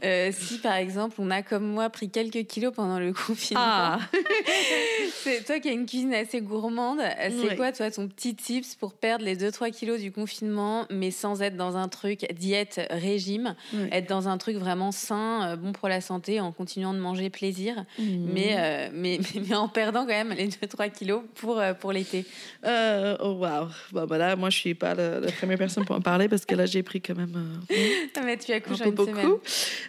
Euh, 0.03 0.31
si 0.31 0.59
par 0.59 0.75
exemple 0.75 1.15
on 1.19 1.31
a 1.31 1.41
comme 1.41 1.65
moi 1.65 1.89
pris 1.89 2.09
quelques 2.09 2.45
kilos 2.45 2.71
pendant 2.75 2.99
le 2.99 3.13
confinement, 3.27 3.63
Ah, 3.65 3.99
c'est 5.23 5.43
toi 5.45 5.59
qui 5.59 5.69
as 5.69 5.71
une 5.73 5.85
cuisine 5.85 6.13
assez 6.13 6.41
gourmande, 6.41 6.99
c'est 7.19 7.31
Ouais. 7.49 7.55
quoi 7.55 7.71
toi 7.71 7.89
ton 7.91 8.07
petit 8.07 8.35
tips 8.35 8.75
pour 8.75 8.93
perdre 8.93 9.25
les 9.25 9.35
2-3 9.35 9.71
kilos 9.71 9.99
du 9.99 10.11
confinement 10.11 10.85
mais 10.89 11.11
sans 11.11 11.41
être 11.41 11.55
dans 11.57 11.77
un 11.77 11.87
truc 11.87 12.31
diète 12.33 12.79
régime, 12.91 13.55
Ouais. 13.73 13.89
être 13.91 14.07
dans 14.09 14.27
un 14.27 14.37
truc 14.37 14.57
vraiment 14.57 14.91
sain, 14.91 15.49
euh, 15.51 15.55
bon 15.55 15.71
pour 15.71 15.89
la 15.89 16.01
santé 16.01 16.39
en 16.39 16.51
continuant 16.51 16.93
de 16.93 16.99
manger 16.99 17.29
plaisir, 17.29 17.85
mais, 17.97 18.55
euh, 18.57 18.89
mais, 18.93 19.19
mais, 19.33 19.41
mais 19.49 19.55
en 19.55 19.67
perdant 19.67 20.01
quand 20.01 20.07
même 20.07 20.31
les 20.33 20.47
2-3 20.47 20.89
kilos 20.91 21.21
pour, 21.35 21.59
euh, 21.59 21.73
pour 21.73 21.91
l'été. 21.91 22.25
Euh, 22.65 23.17
oh 23.19 23.31
waouh. 23.33 23.67
Bon, 23.91 24.05
bah 24.05 24.17
là, 24.17 24.35
moi, 24.35 24.49
je 24.49 24.57
suis 24.57 24.75
pas 24.75 24.93
la, 24.93 25.19
la 25.19 25.31
première 25.31 25.57
personne 25.57 25.85
pour 25.85 25.95
en 25.95 26.01
parler 26.01 26.27
parce 26.29 26.45
que 26.45 26.55
là, 26.55 26.65
j'ai 26.65 26.83
pris 26.83 27.01
quand 27.01 27.15
même 27.15 27.30
euh, 27.35 27.75
mais 28.23 28.37
tu 28.37 28.51
un 28.51 28.57
accouches 28.57 28.79
peu 28.79 28.89
une 28.89 28.95
beaucoup. 28.95 29.39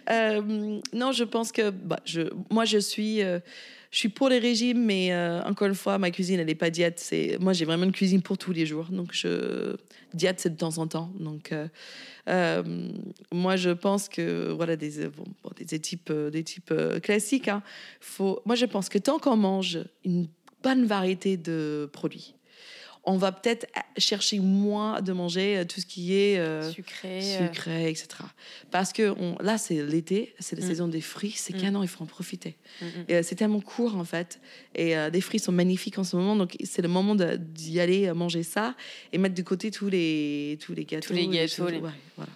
Euh, 0.09 0.79
non, 0.93 1.11
je 1.11 1.23
pense 1.23 1.51
que 1.51 1.69
bah, 1.69 1.99
je, 2.05 2.21
moi, 2.49 2.65
je 2.65 2.77
suis, 2.77 3.21
euh, 3.21 3.39
je 3.91 3.97
suis 3.97 4.09
pour 4.09 4.29
les 4.29 4.39
régimes, 4.39 4.83
mais 4.83 5.13
euh, 5.13 5.41
encore 5.43 5.67
une 5.67 5.75
fois, 5.75 5.97
ma 5.97 6.11
cuisine, 6.11 6.39
elle 6.39 6.47
n'est 6.47 6.55
pas 6.55 6.69
diète. 6.69 6.99
C'est, 6.99 7.37
moi, 7.39 7.53
j'ai 7.53 7.65
vraiment 7.65 7.83
une 7.85 7.91
cuisine 7.91 8.21
pour 8.21 8.37
tous 8.37 8.51
les 8.51 8.65
jours. 8.65 8.87
Donc, 8.89 9.09
je, 9.13 9.75
diète, 10.13 10.39
c'est 10.39 10.49
de 10.51 10.57
temps 10.57 10.77
en 10.77 10.87
temps. 10.87 11.11
Donc, 11.19 11.53
moi, 13.31 13.55
je 13.55 13.69
pense 13.69 14.09
que 14.09 14.51
voilà 14.51 14.75
des, 14.75 15.07
bon, 15.07 15.25
bon, 15.43 15.51
des 15.57 15.79
types, 15.79 16.11
des 16.11 16.43
types 16.43 16.73
classiques. 17.01 17.47
hein. 17.47 17.63
Faut, 17.99 18.41
moi, 18.45 18.55
je 18.55 18.65
pense 18.65 18.89
que 18.89 18.97
tant 18.97 19.19
qu'on 19.19 19.37
mange 19.37 19.79
une 20.05 20.27
bonne 20.63 20.85
variété 20.85 21.37
de 21.37 21.89
produits, 21.91 22.35
on 23.05 23.17
va 23.17 23.33
peut-être 23.33 23.67
chercher 23.97 24.39
moins 24.39 25.01
de 25.01 25.11
manger 25.11 25.57
euh, 25.57 25.65
tout 25.65 25.81
ce 25.81 25.85
qui 25.85 26.13
est 26.13 26.39
euh, 26.39 26.71
Sucré. 26.71 27.19
euh, 27.35 27.47
sucré, 27.47 27.89
etc. 27.89 28.07
Parce 28.71 28.93
que 28.93 29.13
on, 29.19 29.35
là, 29.41 29.57
c'est 29.57 29.83
l'été, 29.85 30.33
c'est 30.39 30.57
la 30.57 30.65
Mm. 30.65 30.69
saison 30.69 30.87
des 30.87 31.01
fruits, 31.01 31.33
c'est 31.35 31.53
Mm. 31.53 31.59
qu'un 31.59 31.75
an, 31.75 31.83
il 31.83 31.89
faut 31.89 32.01
en 32.03 32.07
profiter. 32.07 32.55
mm, 32.81 32.85
mm. 32.85 32.89
Et, 33.09 33.23
c'est 33.23 33.35
tellement 33.35 33.59
court, 33.59 33.97
en 33.97 34.05
fait. 34.05 34.39
Et 34.73 34.95
euh, 34.95 35.09
les 35.09 35.19
fruits 35.21 35.39
sont 35.41 35.51
magnifiques 35.51 35.97
en 35.99 36.05
ce 36.05 36.15
moment, 36.15 36.35
donc 36.37 36.55
c'est 36.63 36.81
le 36.81 36.87
moment 36.87 37.15
d'y 37.15 37.79
aller 37.81 38.11
manger 38.13 38.43
ça 38.43 38.73
et 39.11 39.17
mettre 39.17 39.35
de 39.35 39.41
côté 39.41 39.69
tous 39.69 39.89
les, 39.89 40.57
tous 40.65 40.73
les 40.73 40.85
gâteaux. 40.85 41.13
les 41.13 41.27
gâteaux, 41.27 41.47
choses- 41.53 41.71
les- 41.71 41.79
ouais, 41.79 41.89
voilà. 42.15 42.31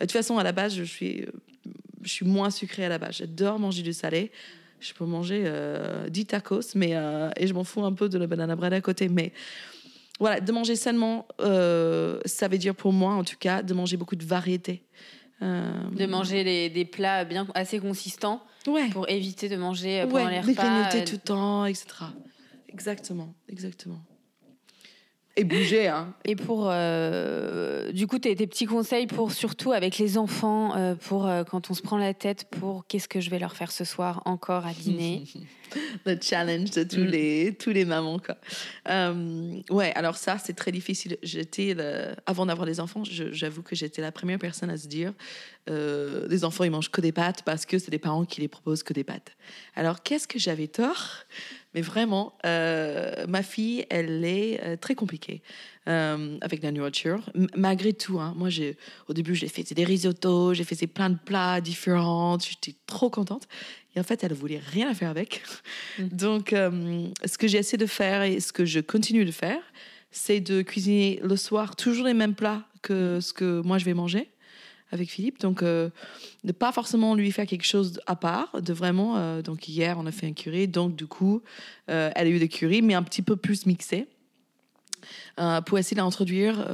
De 0.00 0.06
toute 0.06 0.12
façon, 0.12 0.38
à 0.38 0.42
la 0.42 0.52
base, 0.52 0.74
je 0.74 0.84
suis, 0.84 1.26
je 2.02 2.08
suis 2.08 2.24
moins 2.24 2.50
sucrée 2.50 2.84
à 2.84 2.88
la 2.88 2.98
base. 2.98 3.16
J'adore 3.16 3.58
manger 3.58 3.82
du 3.82 3.92
salé. 3.92 4.30
Je 4.80 4.92
peux 4.94 5.04
manger 5.04 5.42
euh, 5.44 6.08
10 6.08 6.26
tacos, 6.26 6.60
mais, 6.76 6.90
euh, 6.94 7.30
et 7.36 7.48
je 7.48 7.52
m'en 7.52 7.64
fous 7.64 7.84
un 7.84 7.92
peu 7.92 8.08
de 8.08 8.16
la 8.16 8.28
banana 8.28 8.54
bread 8.54 8.72
à 8.72 8.80
côté. 8.80 9.08
Mais 9.08 9.32
voilà, 10.18 10.40
de 10.40 10.52
manger 10.52 10.76
sainement, 10.76 11.26
euh, 11.40 12.20
ça 12.24 12.48
veut 12.48 12.58
dire 12.58 12.74
pour 12.74 12.92
moi, 12.92 13.14
en 13.14 13.24
tout 13.24 13.36
cas, 13.38 13.62
de 13.62 13.72
manger 13.74 13.96
beaucoup 13.96 14.16
de 14.16 14.24
variétés. 14.24 14.82
Euh, 15.42 15.70
De 15.92 16.06
manger 16.06 16.42
les- 16.42 16.68
des 16.70 16.84
plats 16.84 17.24
bien 17.24 17.46
assez 17.54 17.78
consistants 17.78 18.42
ouais. 18.66 18.88
pour 18.90 19.08
éviter 19.08 19.48
de 19.48 19.56
manger 19.56 20.00
euh, 20.00 20.06
pendant 20.06 20.24
ouais, 20.26 20.30
les 20.32 20.40
repas. 20.40 21.02
tout 21.04 21.12
le 21.12 21.18
temps, 21.18 21.64
etc. 21.64 21.86
Exactement, 22.68 23.34
exactement. 23.48 24.00
Et 25.38 25.44
bouger, 25.44 25.86
hein. 25.86 26.12
Et 26.24 26.34
pour, 26.34 26.66
euh, 26.68 27.92
du 27.92 28.08
coup, 28.08 28.18
tes, 28.18 28.34
tes 28.34 28.48
petits 28.48 28.66
conseils 28.66 29.06
pour 29.06 29.30
surtout 29.30 29.70
avec 29.72 29.96
les 29.98 30.18
enfants, 30.18 30.76
euh, 30.76 30.96
pour 30.96 31.26
euh, 31.28 31.44
quand 31.44 31.70
on 31.70 31.74
se 31.74 31.80
prend 31.82 31.96
la 31.96 32.12
tête 32.12 32.46
pour 32.50 32.86
qu'est-ce 32.88 33.06
que 33.06 33.20
je 33.20 33.30
vais 33.30 33.38
leur 33.38 33.54
faire 33.54 33.70
ce 33.70 33.84
soir 33.84 34.20
encore 34.24 34.66
à 34.66 34.72
dîner. 34.72 35.22
le 36.06 36.18
challenge 36.20 36.70
de 36.72 36.82
tous 36.82 36.98
Mm. 37.00 37.04
les 37.06 37.54
tous 37.58 37.70
les 37.70 37.84
mamans 37.84 38.18
quoi. 38.18 38.36
Ouais, 39.70 39.92
alors 39.94 40.16
ça 40.16 40.38
c'est 40.38 40.54
très 40.54 40.72
difficile. 40.72 41.18
J'étais 41.22 41.74
le- 41.74 42.14
avant 42.26 42.46
d'avoir 42.46 42.66
des 42.66 42.80
enfants, 42.80 43.02
j'avoue 43.04 43.62
que 43.62 43.76
j'étais 43.76 44.00
la 44.02 44.10
première 44.10 44.38
personne 44.38 44.70
à 44.70 44.76
se 44.76 44.88
dire 44.88 45.12
les 45.68 46.44
enfants 46.46 46.64
ils 46.64 46.70
mangent 46.70 46.90
que 46.90 47.02
des 47.02 47.12
pâtes 47.12 47.42
parce 47.42 47.66
que 47.66 47.78
c'est 47.78 47.90
des 47.90 47.98
parents 47.98 48.24
qui 48.24 48.40
les 48.40 48.48
proposent 48.48 48.82
que 48.82 48.94
des 48.94 49.04
pâtes. 49.04 49.36
Alors 49.76 50.02
qu'est-ce 50.02 50.26
que 50.26 50.38
j'avais 50.38 50.66
tort 50.68 51.24
Mais 51.74 51.80
vraiment, 51.82 52.32
euh, 52.46 53.26
ma 53.28 53.42
fille 53.42 53.84
elle 53.90 54.24
est 54.24 54.60
euh, 54.64 54.76
très 54.76 54.94
compliquée 54.94 55.42
euh, 55.88 56.38
avec 56.40 56.62
la 56.62 56.72
nourriture. 56.72 57.30
M- 57.34 57.46
malgré 57.56 57.92
tout, 57.92 58.18
hein, 58.20 58.32
moi 58.36 58.48
j'ai 58.48 58.76
au 59.08 59.12
début 59.12 59.34
j'ai 59.34 59.48
fait 59.48 59.62
des 59.74 59.84
risottos, 59.84 60.54
j'ai 60.54 60.64
fait 60.64 60.86
plein 60.86 61.10
de 61.10 61.18
plats 61.22 61.60
différents, 61.60 62.38
j'étais 62.38 62.76
trop 62.86 63.10
contente. 63.10 63.48
Et 63.96 64.00
en 64.00 64.02
fait, 64.02 64.22
elle 64.22 64.32
voulait 64.34 64.60
rien 64.64 64.88
à 64.90 64.94
faire 64.94 65.10
avec. 65.10 65.42
Donc, 65.98 66.52
euh, 66.52 67.06
ce 67.24 67.36
que 67.38 67.48
j'ai 67.48 67.58
essayé 67.58 67.78
de 67.78 67.86
faire 67.86 68.22
et 68.22 68.38
ce 68.40 68.52
que 68.52 68.64
je 68.64 68.80
continue 68.80 69.24
de 69.24 69.32
faire, 69.32 69.60
c'est 70.10 70.40
de 70.40 70.62
cuisiner 70.62 71.20
le 71.22 71.36
soir 71.36 71.74
toujours 71.76 72.06
les 72.06 72.14
mêmes 72.14 72.34
plats 72.34 72.64
que 72.82 73.20
ce 73.20 73.32
que 73.32 73.60
moi 73.62 73.78
je 73.78 73.84
vais 73.84 73.94
manger 73.94 74.30
avec 74.90 75.10
Philippe. 75.10 75.40
Donc, 75.40 75.62
euh, 75.62 75.90
de 76.44 76.52
pas 76.52 76.72
forcément 76.72 77.14
lui 77.14 77.30
faire 77.32 77.46
quelque 77.46 77.66
chose 77.66 78.00
à 78.06 78.16
part, 78.16 78.60
de 78.62 78.72
vraiment. 78.72 79.16
euh, 79.16 79.42
donc, 79.42 79.68
hier, 79.68 79.96
on 79.98 80.06
a 80.06 80.12
fait 80.12 80.26
un 80.26 80.32
curry. 80.32 80.66
Donc, 80.68 80.96
du 80.96 81.06
coup, 81.06 81.42
euh, 81.90 82.10
elle 82.14 82.26
a 82.26 82.30
eu 82.30 82.38
le 82.38 82.46
curry, 82.46 82.80
mais 82.82 82.94
un 82.94 83.02
petit 83.02 83.22
peu 83.22 83.36
plus 83.36 83.66
mixé. 83.66 84.06
euh, 85.38 85.60
pour 85.60 85.78
essayer 85.78 85.96
d'introduire 85.96 86.66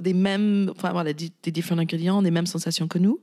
des 0.00 0.14
mêmes, 0.14 0.70
enfin 0.76 0.92
voilà, 0.92 1.12
des, 1.12 1.30
des 1.42 1.50
différents 1.50 1.80
ingrédients, 1.80 2.22
des 2.22 2.30
mêmes 2.30 2.46
sensations 2.46 2.88
que 2.88 2.98
nous. 2.98 3.20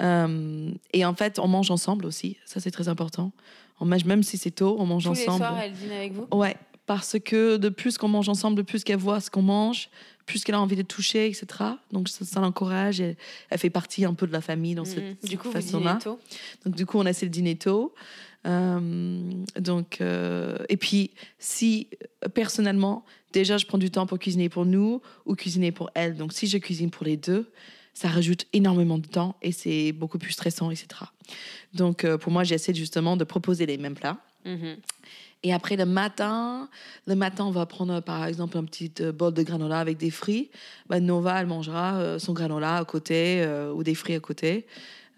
Et 0.00 1.04
en 1.04 1.14
fait, 1.14 1.38
on 1.38 1.48
mange 1.48 1.70
ensemble 1.70 2.06
aussi. 2.06 2.36
Ça, 2.44 2.60
c'est 2.60 2.70
très 2.70 2.88
important. 2.88 3.32
On 3.80 3.84
mange, 3.86 4.04
même 4.04 4.22
si 4.24 4.36
c'est 4.38 4.50
tôt, 4.50 4.76
on 4.78 4.86
mange 4.86 5.04
Tous 5.04 5.12
les 5.12 5.22
ensemble. 5.28 5.38
soirs, 5.44 5.58
elle 5.62 5.72
dîne 5.72 5.92
avec 5.92 6.12
vous? 6.12 6.26
Ouais, 6.32 6.56
parce 6.88 7.16
que 7.22 7.58
de 7.58 7.68
plus 7.68 7.98
qu'on 7.98 8.08
mange 8.08 8.28
ensemble, 8.30 8.56
de 8.56 8.62
plus 8.62 8.82
qu'elle 8.82 8.96
voit 8.96 9.20
ce 9.20 9.30
qu'on 9.30 9.42
mange, 9.42 9.90
plus 10.24 10.42
qu'elle 10.42 10.54
a 10.54 10.60
envie 10.60 10.74
de 10.74 10.82
toucher, 10.82 11.26
etc. 11.26 11.46
Donc 11.92 12.08
ça, 12.08 12.24
ça 12.24 12.40
l'encourage. 12.40 13.00
Elle 13.00 13.58
fait 13.58 13.68
partie 13.70 14.04
un 14.06 14.14
peu 14.14 14.26
de 14.26 14.32
la 14.32 14.40
famille 14.40 14.74
dans 14.74 14.86
cette, 14.86 15.04
Mhm. 15.04 15.16
cette 15.20 15.30
Du 15.30 15.36
coup, 15.38 15.48
vous 15.48 15.52
façon-là. 15.52 15.98
Donc 16.64 16.74
du 16.74 16.86
coup, 16.86 16.98
on 16.98 17.04
essaie 17.06 17.26
le 17.26 17.30
dîner 17.30 17.56
tôt. 17.56 17.94
Euh, 18.46 19.20
donc 19.58 20.00
euh, 20.00 20.56
et 20.68 20.76
puis 20.78 21.10
si 21.38 21.88
euh, 22.24 22.28
personnellement, 22.28 23.04
déjà 23.32 23.58
je 23.58 23.66
prends 23.66 23.78
du 23.78 23.90
temps 23.90 24.06
pour 24.06 24.18
cuisiner 24.18 24.48
pour 24.48 24.64
nous 24.64 25.02
ou 25.26 25.34
cuisiner 25.34 25.72
pour 25.72 25.90
elle. 25.94 26.16
Donc 26.16 26.32
si 26.32 26.46
je 26.46 26.56
cuisine 26.56 26.90
pour 26.90 27.04
les 27.04 27.16
deux, 27.18 27.50
ça 27.92 28.08
rajoute 28.08 28.46
énormément 28.54 28.96
de 28.98 29.06
temps 29.08 29.36
et 29.42 29.52
c'est 29.52 29.92
beaucoup 29.92 30.18
plus 30.18 30.32
stressant, 30.32 30.70
etc. 30.70 30.86
Donc 31.74 32.04
euh, 32.04 32.16
pour 32.16 32.32
moi, 32.32 32.44
j'essaie 32.44 32.72
justement 32.74 33.16
de 33.18 33.24
proposer 33.24 33.66
les 33.66 33.76
mêmes 33.76 33.94
plats. 33.96 34.16
Mhm. 34.46 34.76
Et 35.44 35.52
après 35.52 35.76
le 35.76 35.86
matin, 35.86 36.68
le 37.06 37.14
matin, 37.14 37.44
on 37.46 37.50
va 37.50 37.64
prendre 37.64 38.00
par 38.00 38.26
exemple 38.26 38.58
un 38.58 38.64
petit 38.64 38.92
euh, 39.00 39.12
bol 39.12 39.32
de 39.32 39.42
granola 39.42 39.78
avec 39.78 39.96
des 39.96 40.10
fruits. 40.10 40.50
Bah, 40.88 40.98
Nova, 40.98 41.40
elle 41.40 41.46
mangera 41.46 41.96
euh, 41.98 42.18
son 42.18 42.32
granola 42.32 42.76
à 42.76 42.84
côté 42.84 43.42
euh, 43.42 43.72
ou 43.72 43.84
des 43.84 43.94
fruits 43.94 44.16
à 44.16 44.20
côté. 44.20 44.66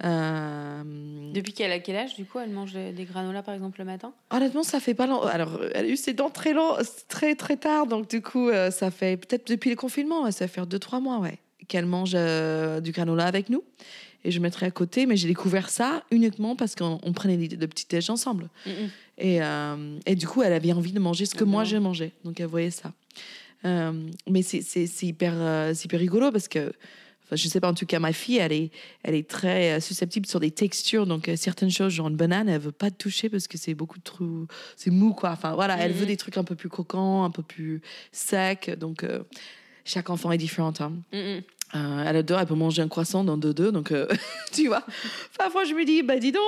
Euh, 0.05 0.83
Depuis 1.33 1.53
qu'elle 1.53 1.73
a 1.73 1.79
quel 1.79 1.97
âge, 1.97 2.14
du 2.14 2.25
coup, 2.25 2.39
elle 2.39 2.51
mange 2.51 2.73
des 2.73 3.05
granolas, 3.05 3.43
par 3.43 3.55
exemple, 3.55 3.79
le 3.79 3.85
matin? 3.85 4.12
Honnêtement, 4.31 4.62
ça 4.62 4.81
fait 4.81 4.95
pas 4.95 5.07
longtemps. 5.07 5.27
Alors, 5.27 5.61
elle 5.75 5.87
a 5.87 5.89
eu 5.89 5.97
ses 5.97 6.14
dents 6.14 6.31
très, 6.31 6.53
long, 6.53 6.77
très, 7.09 7.35
très 7.35 7.57
tard. 7.57 7.87
Donc, 7.87 8.09
du 8.09 8.23
coup, 8.23 8.49
euh, 8.49 8.71
ça 8.71 8.91
fait 8.91 9.16
peut-être 9.16 9.47
depuis 9.49 9.71
le 9.71 9.77
confinement, 9.77 10.23
ouais, 10.25 10.33
ça 10.33 10.49
fait 10.49 10.64
deux, 10.66 10.79
trois 10.79 11.01
mois, 11.01 11.18
ouais, 11.18 11.39
qu'elle 11.68 11.87
mange 11.87 12.12
euh, 12.14 12.81
du 12.81 12.93
granola 12.93 13.27
avec 13.27 13.51
nous. 13.51 13.62
Et 14.25 14.31
je 14.31 14.39
mettrai 14.41 14.66
à 14.66 14.71
côté, 14.71 15.07
mais 15.07 15.16
j'ai 15.16 15.29
découvert 15.29 15.71
ça 15.71 16.03
uniquement 16.11 16.55
parce 16.57 16.75
qu'on 16.75 16.99
on 17.03 17.12
prenait 17.12 17.37
le 17.37 17.57
le 17.57 17.66
petit 17.68 17.87
déj 17.89 18.11
ensemble. 18.11 18.49
Mhm. 18.66 18.91
Et, 19.18 19.43
euh, 19.43 19.99
et 20.07 20.14
du 20.14 20.27
coup, 20.27 20.43
elle 20.43 20.53
avait 20.53 20.73
envie 20.73 20.93
de 20.93 21.01
manger 21.01 21.27
ce 21.27 21.35
que 21.35 21.45
moi 21.45 21.64
j'ai 21.64 21.79
mangé. 21.79 22.12
Donc, 22.25 22.39
elle 22.41 22.47
voyait 22.47 22.71
ça. 22.71 22.93
Euh, 23.64 23.93
mais 24.29 24.43
c'est 24.43 25.03
hyper, 25.03 25.35
euh, 25.37 25.75
hyper 25.85 26.01
rigolo 26.01 26.31
parce 26.33 26.49
que, 26.49 26.73
je 27.33 27.47
sais 27.49 27.61
pas, 27.61 27.68
en 27.71 27.75
tout 27.75 27.87
cas, 27.87 27.99
ma 28.01 28.12
fille, 28.12 28.39
elle 28.39 28.53
est, 28.53 28.71
elle 29.03 29.14
est 29.14 29.29
très 29.29 29.81
susceptible 29.81 30.27
sur 30.27 30.41
des 30.41 30.51
textures. 30.51 31.07
Donc, 31.07 31.31
certaines 31.37 31.71
choses, 31.71 31.93
genre 31.93 32.09
une 32.09 32.16
banane, 32.16 32.49
elle 32.49 32.61
veut 32.61 32.73
pas 32.73 32.91
toucher 32.91 33.29
parce 33.29 33.47
que 33.49 33.57
c'est 33.59 33.75
beaucoup 33.75 34.01
trop. 34.01 34.47
C'est 34.77 34.91
mou, 34.91 35.12
quoi. 35.12 35.31
Enfin, 35.31 35.55
voilà, 35.55 35.77
elle 35.79 35.93
veut 35.93 36.07
des 36.07 36.16
trucs 36.16 36.37
un 36.39 36.45
peu 36.45 36.57
plus 36.57 36.68
croquants, 36.68 37.25
un 37.25 37.31
peu 37.31 37.43
plus 37.43 37.83
secs. 38.12 38.71
Donc, 38.79 39.05
euh, 39.05 39.23
chaque 39.85 40.11
enfant 40.11 40.33
est 40.33 40.39
différent. 40.39 40.73
hein. 40.81 40.93
Euh, 41.77 42.05
elle 42.05 42.16
adore, 42.16 42.41
elle 42.41 42.47
peut 42.47 42.55
manger 42.55 42.83
un 42.83 42.89
croissant 42.89 43.23
dans 43.23 43.37
deux 43.37 43.55
deux, 43.55 43.71
donc 43.71 43.93
euh, 43.93 44.09
tu 44.53 44.66
vois. 44.66 44.85
Parfois 45.39 45.64
je 45.64 45.73
me 45.75 45.85
dis, 45.85 46.03
bah 46.03 46.18
dis 46.18 46.33
donc. 46.33 46.43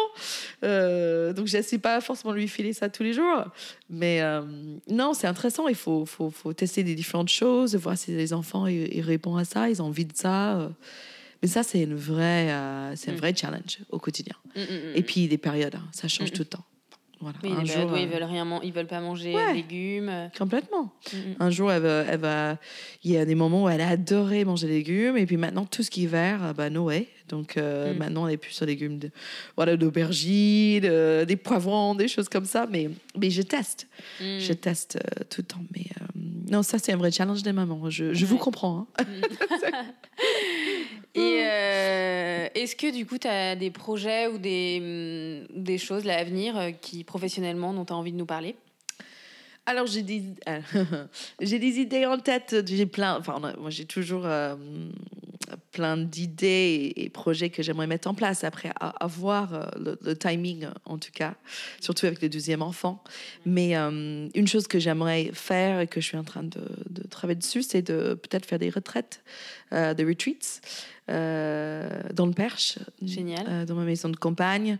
Euh, 0.65 1.33
donc 1.33 1.47
j'essaie 1.47 1.79
pas 1.79 2.01
forcément 2.01 2.33
lui 2.35 2.49
filer 2.49 2.73
ça 2.73 2.89
tous 2.89 3.03
les 3.05 3.13
jours, 3.13 3.45
mais 3.89 4.21
euh, 4.21 4.43
non, 4.89 5.15
c'est 5.15 5.27
intéressant. 5.29 5.69
Il 5.69 5.75
faut, 5.77 6.07
faut, 6.07 6.31
faut 6.31 6.53
tester 6.53 6.83
des 6.83 6.95
différentes 6.95 7.29
choses, 7.29 7.77
voir 7.77 7.97
si 7.97 8.11
les 8.11 8.33
enfants 8.33 8.67
ils, 8.67 8.93
ils 8.95 9.01
répondent 9.01 9.39
à 9.39 9.45
ça, 9.45 9.71
ils 9.71 9.81
ont 9.81 9.87
envie 9.87 10.07
de 10.07 10.17
ça. 10.17 10.71
Mais 11.43 11.49
ça 11.49 11.63
c'est 11.63 11.83
une 11.83 11.95
vraie, 11.97 12.51
euh, 12.53 12.93
c'est 12.97 13.11
un 13.11 13.15
Mm. 13.15 13.17
vrai 13.19 13.35
challenge 13.37 13.79
au 13.91 13.99
quotidien. 13.99 14.35
Mhm, 14.57 14.63
mhm. 14.63 14.93
Et 14.97 15.03
puis 15.03 15.27
des 15.29 15.39
périodes, 15.39 15.75
hein, 15.75 15.85
ça 15.93 16.09
change 16.09 16.31
Mm. 16.31 16.35
tout 16.35 16.43
le 16.43 16.47
temps. 16.47 16.65
Voilà. 17.23 17.39
Oui, 17.45 17.51
les 17.61 17.67
jour, 17.67 17.97
ils 17.97 18.05
euh, 18.09 18.11
veulent 18.11 18.25
rien, 18.25 18.61
ils 18.65 18.73
veulent 18.73 18.87
pas 18.87 19.01
manger 19.01 19.35
Ouais. 19.35 19.51
de 19.53 19.55
légumes. 19.57 20.09
euh. 20.11 20.27
complètement. 20.37 20.93
Un 21.41 21.51
jour, 21.51 21.71
elle 21.73 21.83
va, 21.83 22.01
elle 22.09 22.19
va- 22.21 22.59
il 23.05 23.13
y 23.13 23.17
a 23.17 23.25
des 23.25 23.35
moments 23.37 23.65
où 23.65 23.69
elle 23.69 23.81
a 23.81 23.89
adoré 23.89 24.45
manger 24.45 24.67
des 24.67 24.73
légumes, 24.75 25.17
et 25.17 25.25
puis 25.25 25.37
maintenant, 25.37 25.65
tout 25.65 25.83
ce 25.83 25.91
qui 25.91 26.05
est 26.05 26.09
vert, 26.09 26.43
euh, 26.45 26.53
bah, 26.53 26.69
no 26.69 26.85
way. 26.85 27.09
Donc, 27.29 27.57
euh, 27.57 27.95
Mm. 27.95 27.97
maintenant, 27.99 28.27
elle 28.27 28.35
est 28.35 28.39
plus 28.39 28.51
sur 28.53 28.67
des 28.67 28.73
légumes, 28.73 28.99
de, 28.99 29.11
voilà, 29.57 29.77
d'aubergines, 29.77 30.83
euh, 30.85 31.25
des 31.25 31.37
poivrons, 31.37 31.95
des 31.95 32.09
choses 32.09 32.29
comme 32.29 32.45
ça. 32.45 32.67
Mais, 32.71 32.91
mais 33.19 33.31
je 33.31 33.43
teste. 33.43 33.87
Mhm. 34.21 34.39
Je 34.41 34.53
teste 34.53 34.97
euh, 34.97 35.25
tout 35.31 35.41
le 35.43 35.47
temps. 35.47 35.65
Mais 35.75 35.87
euh, 36.01 36.05
non, 36.51 36.63
ça, 36.63 36.79
c'est 36.79 36.93
un 36.93 36.97
vrai 36.97 37.11
challenge 37.13 37.43
des 37.43 37.53
mamans. 37.53 37.89
Je, 37.89 38.13
je 38.13 38.27
vous 38.27 38.35
Ouais. 38.35 38.41
comprends. 38.41 38.87
hein. 38.99 39.05
Et 41.15 41.43
euh, 41.45 42.49
est-ce 42.55 42.75
que 42.75 42.91
du 42.91 43.05
coup, 43.05 43.19
tu 43.19 43.29
as 43.29 43.55
des 43.55 43.71
projets 43.71 44.29
ou 44.29 44.39
des, 44.39 44.79
hum, 45.51 45.63
des 45.63 45.79
choses 45.79 46.05
là, 46.05 46.17
à 46.19 46.25
venir 46.25 46.57
euh, 46.57 46.71
qui, 46.71 47.05
professionnellement, 47.05 47.75
dont 47.75 47.85
tu 47.85 47.93
as 47.93 47.97
envie 47.97 48.13
de 48.13 48.17
nous 48.17 48.27
parler? 48.27 48.57
Alors, 49.67 49.87
j'ai 49.87 50.03
des, 50.03 50.25
j'ai 51.41 51.59
des 51.59 51.79
idées 51.79 52.07
en 52.07 52.19
tête. 52.19 52.65
J'ai 52.67 52.87
plein. 52.87 53.19
Enfin, 53.19 53.39
moi, 53.59 53.71
j'ai 53.71 53.85
toujours 53.85 54.27
euh, 54.27 54.57
plein 55.71 55.97
d'idées 55.97 56.93
et, 56.97 57.05
et 57.05 57.09
projets 57.09 57.51
que 57.51 57.63
j'aimerais 57.63 57.87
mettre 57.87 58.09
en 58.09 58.15
place. 58.15 58.45
Après, 58.45 58.71
à, 58.81 58.89
à 58.89 59.07
voir 59.07 59.55
euh, 59.55 59.67
le, 59.79 59.99
le 60.03 60.17
timing, 60.17 60.67
en 60.85 60.99
tout 60.99 61.11
cas, 61.13 61.35
surtout 61.81 62.07
avec 62.07 62.23
le 62.23 62.29
deuxième 62.29 62.63
enfant. 62.63 63.03
Mais 63.47 63.77
euh, 63.77 64.29
une 64.35 64.49
chose 64.49 64.67
que 64.67 64.79
j'aimerais 64.79 65.31
faire 65.33 65.81
et 65.81 65.87
que 65.87 66.01
je 66.01 66.07
suis 66.07 66.19
en 66.19 66.25
train 66.25 66.43
de, 66.43 66.61
de 66.91 67.07
travailler 67.07 67.39
dessus, 67.39 67.63
c'est 67.63 67.83
de 67.83 68.15
peut-être 68.15 68.47
faire 68.47 68.59
des 68.59 68.71
retraites, 68.71 69.23
euh, 69.73 69.95
des 69.95 70.05
retreats 70.05 70.61
euh, 71.11 71.89
dans 72.15 72.27
le 72.27 72.33
Perche, 72.33 72.79
Génial. 73.03 73.45
euh, 73.49 73.65
dans 73.65 73.75
ma 73.75 73.85
maison 73.85 74.09
de 74.09 74.17
campagne. 74.17 74.79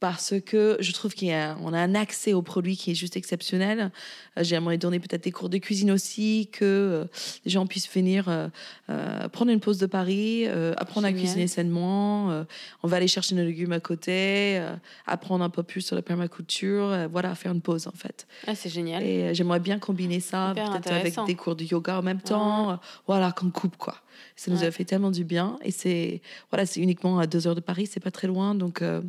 Parce 0.00 0.34
que 0.44 0.76
je 0.80 0.92
trouve 0.92 1.14
qu'on 1.14 1.30
a, 1.32 1.56
on 1.62 1.72
a 1.72 1.78
un 1.78 1.94
accès 1.94 2.34
aux 2.34 2.42
produits 2.42 2.76
qui 2.76 2.90
est 2.90 2.94
juste 2.94 3.16
exceptionnel. 3.16 3.90
Euh, 4.36 4.44
J'aimerais 4.44 4.76
donner 4.76 4.98
peut-être 5.00 5.24
des 5.24 5.30
cours 5.32 5.48
de 5.48 5.56
cuisine 5.56 5.90
aussi, 5.90 6.50
que 6.52 6.64
euh, 6.64 7.04
les 7.46 7.50
gens 7.50 7.66
puissent 7.66 7.88
venir 7.90 8.28
euh, 8.28 8.48
euh, 8.90 9.28
prendre 9.28 9.50
une 9.50 9.60
pause 9.60 9.78
de 9.78 9.86
Paris, 9.86 10.44
euh, 10.46 10.74
apprendre 10.76 11.06
Génial. 11.06 11.20
à 11.20 11.22
cuisiner 11.22 11.46
sainement. 11.46 12.30
euh, 12.32 12.44
on 12.82 12.88
va 12.88 12.98
aller 12.98 13.08
chercher 13.08 13.34
nos 13.34 13.44
légumes 13.44 13.72
à 13.72 13.80
côté, 13.80 14.58
euh, 14.58 14.74
apprendre 15.06 15.42
un 15.42 15.48
peu 15.48 15.62
plus 15.62 15.80
sur 15.80 15.96
la 15.96 16.02
permaculture. 16.02 16.84
euh, 16.90 17.06
voilà, 17.10 17.34
faire 17.34 17.52
une 17.52 17.62
pause 17.62 17.86
en 17.86 17.92
fait. 17.92 18.26
Ah, 18.46 18.54
c'est 18.54 18.68
génial. 18.68 19.02
Et 19.02 19.22
euh, 19.22 19.32
j'aimerais 19.34 19.60
bien 19.60 19.78
combiner 19.78 20.20
ça, 20.20 20.52
peut-être 20.54 20.92
avec 20.92 21.14
des 21.26 21.34
cours 21.34 21.56
de 21.56 21.64
yoga 21.64 21.98
en 21.98 22.02
même 22.02 22.20
temps. 22.20 22.72
euh, 22.72 22.76
Voilà, 23.06 23.32
qu'on 23.32 23.48
coupe 23.50 23.76
quoi. 23.78 23.94
Ça 24.36 24.50
nous 24.50 24.58
Ouais. 24.60 24.66
a 24.66 24.70
fait 24.70 24.84
tellement 24.84 25.10
du 25.10 25.24
bien. 25.24 25.58
Et 25.62 25.70
c'est 25.70 26.20
voilà, 26.50 26.66
c'est 26.66 26.80
uniquement 26.80 27.18
à 27.18 27.26
deux 27.26 27.46
heures 27.46 27.54
de 27.54 27.60
Paris, 27.60 27.86
c'est 27.86 28.00
pas 28.00 28.10
très 28.10 28.26
loin. 28.26 28.54
Donc 28.54 28.82
euh, 28.82 29.02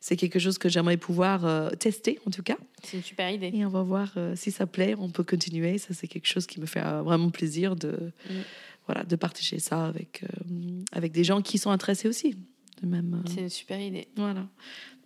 c'est 0.00 0.16
quelque 0.16 0.38
chose 0.38 0.58
que 0.58 0.68
j'aimerais 0.68 0.96
pouvoir 0.96 1.44
euh, 1.46 1.70
tester 1.70 2.18
en 2.26 2.30
tout 2.30 2.42
cas. 2.42 2.56
C'est 2.82 2.96
une 2.98 3.02
super 3.02 3.30
idée. 3.30 3.50
Et 3.54 3.64
on 3.64 3.70
va 3.70 3.82
voir 3.82 4.12
euh, 4.16 4.34
si 4.36 4.50
ça 4.50 4.66
plaît. 4.66 4.94
On 4.98 5.10
peut 5.10 5.24
continuer. 5.24 5.78
Ça, 5.78 5.94
c'est 5.94 6.06
quelque 6.08 6.26
chose 6.26 6.46
qui 6.46 6.60
me 6.60 6.66
fait 6.66 6.80
vraiment 6.80 7.30
plaisir 7.30 7.76
de. 7.76 8.12
Mm. 8.30 8.34
voilà, 8.86 9.04
de 9.04 9.16
partager 9.16 9.58
ça 9.58 9.86
avec, 9.86 10.22
avec 10.92 11.12
des 11.12 11.24
gens 11.24 11.42
qui 11.42 11.58
sont 11.58 11.70
intéressés 11.70 12.08
aussi. 12.08 12.36
De 12.82 12.86
même, 12.86 13.22
C'est 13.26 13.40
une 13.40 13.48
super 13.48 13.80
idée. 13.80 14.06
voilà. 14.16 14.46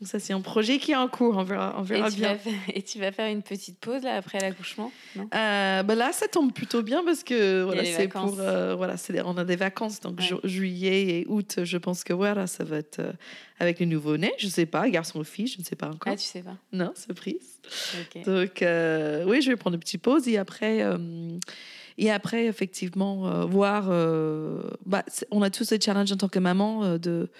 Donc 0.02 0.08
ça, 0.08 0.18
c'est 0.18 0.32
un 0.32 0.40
projet 0.40 0.78
qui 0.78 0.90
est 0.90 0.96
en 0.96 1.06
cours. 1.06 1.36
On 1.36 1.44
verra, 1.44 1.76
on 1.78 1.82
verra 1.82 2.08
Et 2.08 2.10
bien. 2.10 2.34
faire, 2.36 2.52
et 2.74 2.82
tu 2.82 2.98
vas 2.98 3.12
faire 3.12 3.30
une 3.30 3.40
petite 3.42 3.78
pause 3.78 4.02
là 4.02 4.16
après 4.16 4.40
l'accouchement 4.40 4.90
Euh, 5.16 5.84
ben 5.84 5.94
là, 5.94 6.10
ça 6.12 6.26
tombe 6.26 6.52
plutôt 6.52 6.82
bien 6.82 7.04
parce 7.04 7.22
que 7.22 7.62
voilà, 7.62 7.82
les 7.82 7.92
c'est 7.92 8.08
pour 8.08 8.34
euh, 8.40 8.74
voilà, 8.74 8.96
c'est 8.96 9.22
on 9.22 9.36
a 9.38 9.44
des 9.44 9.54
vacances 9.54 10.00
donc 10.00 10.18
Ouais. 10.18 10.26
ju- 10.26 10.34
juillet 10.42 11.20
et 11.20 11.26
août, 11.28 11.60
je 11.62 11.78
pense 11.78 12.02
que 12.02 12.12
voilà, 12.12 12.48
ça 12.48 12.64
va 12.64 12.78
être 12.78 12.98
euh, 12.98 13.12
avec 13.60 13.78
les 13.78 13.86
nouveau-nés, 13.86 14.32
je 14.38 14.48
sais 14.48 14.66
pas, 14.66 14.90
garçon 14.90 15.20
ou 15.20 15.24
fille, 15.24 15.46
je 15.46 15.60
ne 15.60 15.64
sais 15.64 15.76
pas 15.76 15.86
encore. 15.86 16.12
Ah, 16.12 16.16
tu 16.16 16.24
sais 16.24 16.42
pas. 16.42 16.56
Non, 16.72 16.92
surprise. 16.96 17.60
Donc 18.26 18.60
euh, 18.62 19.24
oui, 19.28 19.40
je 19.40 19.50
vais 19.50 19.56
prendre 19.56 19.74
une 19.74 19.80
petite 19.80 20.02
pause 20.02 20.26
et 20.26 20.36
après 20.36 20.82
euh, 20.82 20.98
et 21.96 22.10
après 22.10 22.46
effectivement 22.46 23.28
euh, 23.28 23.44
voir 23.44 23.86
euh, 23.88 24.62
bah, 24.84 25.04
on 25.30 25.42
a 25.42 25.50
tous 25.50 25.62
ce 25.62 25.76
challenge 25.80 26.10
en 26.10 26.16
tant 26.16 26.28
que 26.28 26.40
maman 26.40 26.82
euh, 26.82 26.98
de 26.98 27.30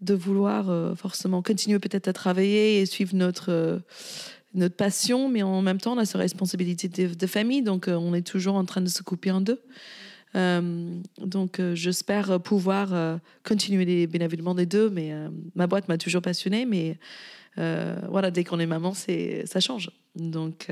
de 0.00 0.14
vouloir 0.14 0.70
euh, 0.70 0.94
forcément 0.94 1.42
continuer 1.42 1.78
peut-être 1.78 2.08
à 2.08 2.12
travailler 2.12 2.80
et 2.80 2.86
suivre 2.86 3.14
notre 3.14 3.50
euh, 3.50 3.78
notre 4.54 4.76
passion, 4.76 5.28
mais 5.28 5.42
en 5.42 5.62
même 5.62 5.80
temps, 5.80 5.94
on 5.94 5.98
a 5.98 6.04
cette 6.04 6.20
responsabilité 6.20 6.86
de, 6.88 7.26
famille, 7.26 7.60
donc 7.60 7.88
euh, 7.88 7.96
on 7.96 8.14
est 8.14 8.24
toujours 8.24 8.54
en 8.54 8.64
train 8.64 8.80
de 8.80 8.88
se 8.88 9.02
couper 9.02 9.32
en 9.32 9.40
deux. 9.40 9.60
Donc, 10.34 11.60
j'espère 11.74 12.40
pouvoir 12.40 13.20
continuer 13.44 13.84
les 13.84 14.08
bénévolement 14.08 14.56
des 14.56 14.66
deux, 14.66 14.90
mais 14.90 15.12
ma 15.54 15.68
boîte 15.68 15.86
m'a 15.86 15.96
toujours 15.96 16.22
passionnée, 16.22 16.66
mais 16.66 16.98
voilà, 17.56 18.32
dès 18.32 18.42
qu'on 18.42 18.58
est 18.58 18.66
maman, 18.66 18.94
c'est 18.94 19.44
ça 19.46 19.60
change. 19.60 19.92
Donc, 20.16 20.68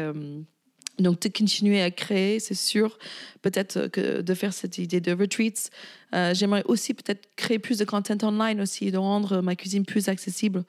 donc 0.98 1.20
de 1.20 1.28
continuer 1.28 1.82
à 1.82 1.90
créer, 1.90 2.38
c'est 2.40 2.54
sûr. 2.54 2.98
Peut-être 3.40 3.88
que 3.88 4.20
de 4.20 4.34
faire 4.34 4.52
cette 4.52 4.78
idée 4.78 5.00
de 5.00 5.12
retreats. 5.12 5.70
Euh, 6.14 6.34
J'aimerais 6.34 6.62
aussi 6.66 6.94
peut-être 6.94 7.28
créer 7.36 7.58
plus 7.58 7.78
de 7.78 7.84
content 7.84 8.18
online 8.22 8.60
aussi, 8.60 8.90
de 8.90 8.98
rendre 8.98 9.40
ma 9.40 9.56
cuisine 9.56 9.84
plus 9.84 10.08
accessible. 10.08 10.64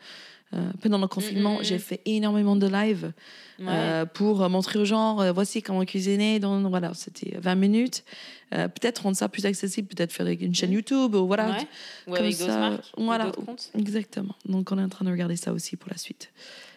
Euh, 0.53 0.71
pendant 0.81 0.99
le 0.99 1.07
confinement, 1.07 1.55
mm, 1.55 1.61
mm. 1.61 1.63
j'ai 1.63 1.79
fait 1.79 2.01
énormément 2.05 2.55
de 2.55 2.67
live 2.67 3.11
Ouais. 3.59 3.65
euh, 3.69 4.05
pour 4.05 4.49
montrer 4.49 4.79
aux 4.79 4.85
gens, 4.85 5.31
voici 5.31 5.61
comment 5.61 5.85
cuisiner. 5.85 6.39
Donc 6.39 6.67
voilà, 6.67 6.91
c'était 6.95 7.37
20 7.39 7.55
minutes. 7.55 8.03
Peut-être 8.49 9.03
rendre 9.03 9.15
ça 9.17 9.29
plus 9.29 9.45
accessible, 9.45 9.87
peut-être 9.87 10.11
faire 10.11 10.27
une 10.27 10.53
chaîne 10.53 10.71
YouTube 10.71 11.15
ou 11.15 11.27
voilà. 11.27 11.51
Ouais. 11.51 11.67
Ou 12.07 12.11
comme 12.11 12.23
avec 12.25 12.35
ça, 12.35 12.57
marques 12.57 12.85
voilà. 12.97 13.31
Exactement. 13.77 14.35
Donc 14.45 14.71
on 14.71 14.79
est 14.79 14.83
en 14.83 14.89
train 14.89 15.05
de 15.05 15.11
regarder 15.11 15.35
ça 15.35 15.53
aussi 15.53 15.75
pour 15.75 15.89
la 15.91 15.97
suite. 15.97 16.31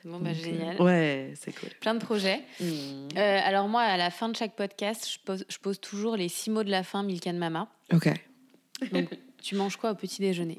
Bon, 0.06 0.18
bah, 0.20 0.30
Donc, 0.30 0.38
euh, 0.38 0.44
génial. 0.44 0.80
ouais, 0.80 1.32
c'est 1.34 1.52
cool. 1.58 1.68
Plein 1.80 1.94
de 1.94 1.98
projets. 2.04 2.40
Euh, 2.62 3.40
alors 3.44 3.66
moi, 3.66 3.82
à 3.82 3.96
la 3.96 4.10
fin 4.10 4.28
de 4.28 4.36
chaque 4.36 4.54
podcast, 4.54 5.08
je 5.12 5.18
pose, 5.24 5.44
je 5.48 5.58
pose 5.58 5.80
toujours 5.80 6.16
les 6.16 6.28
six 6.28 6.48
mots 6.48 6.62
de 6.62 6.70
la 6.70 6.84
fin, 6.84 7.02
Milkan 7.02 7.32
Mama. 7.32 7.68
Ok. 7.92 8.08
Donc, 8.92 9.08
tu 9.42 9.56
manges 9.56 9.76
quoi 9.76 9.90
au 9.90 9.94
petit 9.96 10.20
déjeuner? 10.20 10.58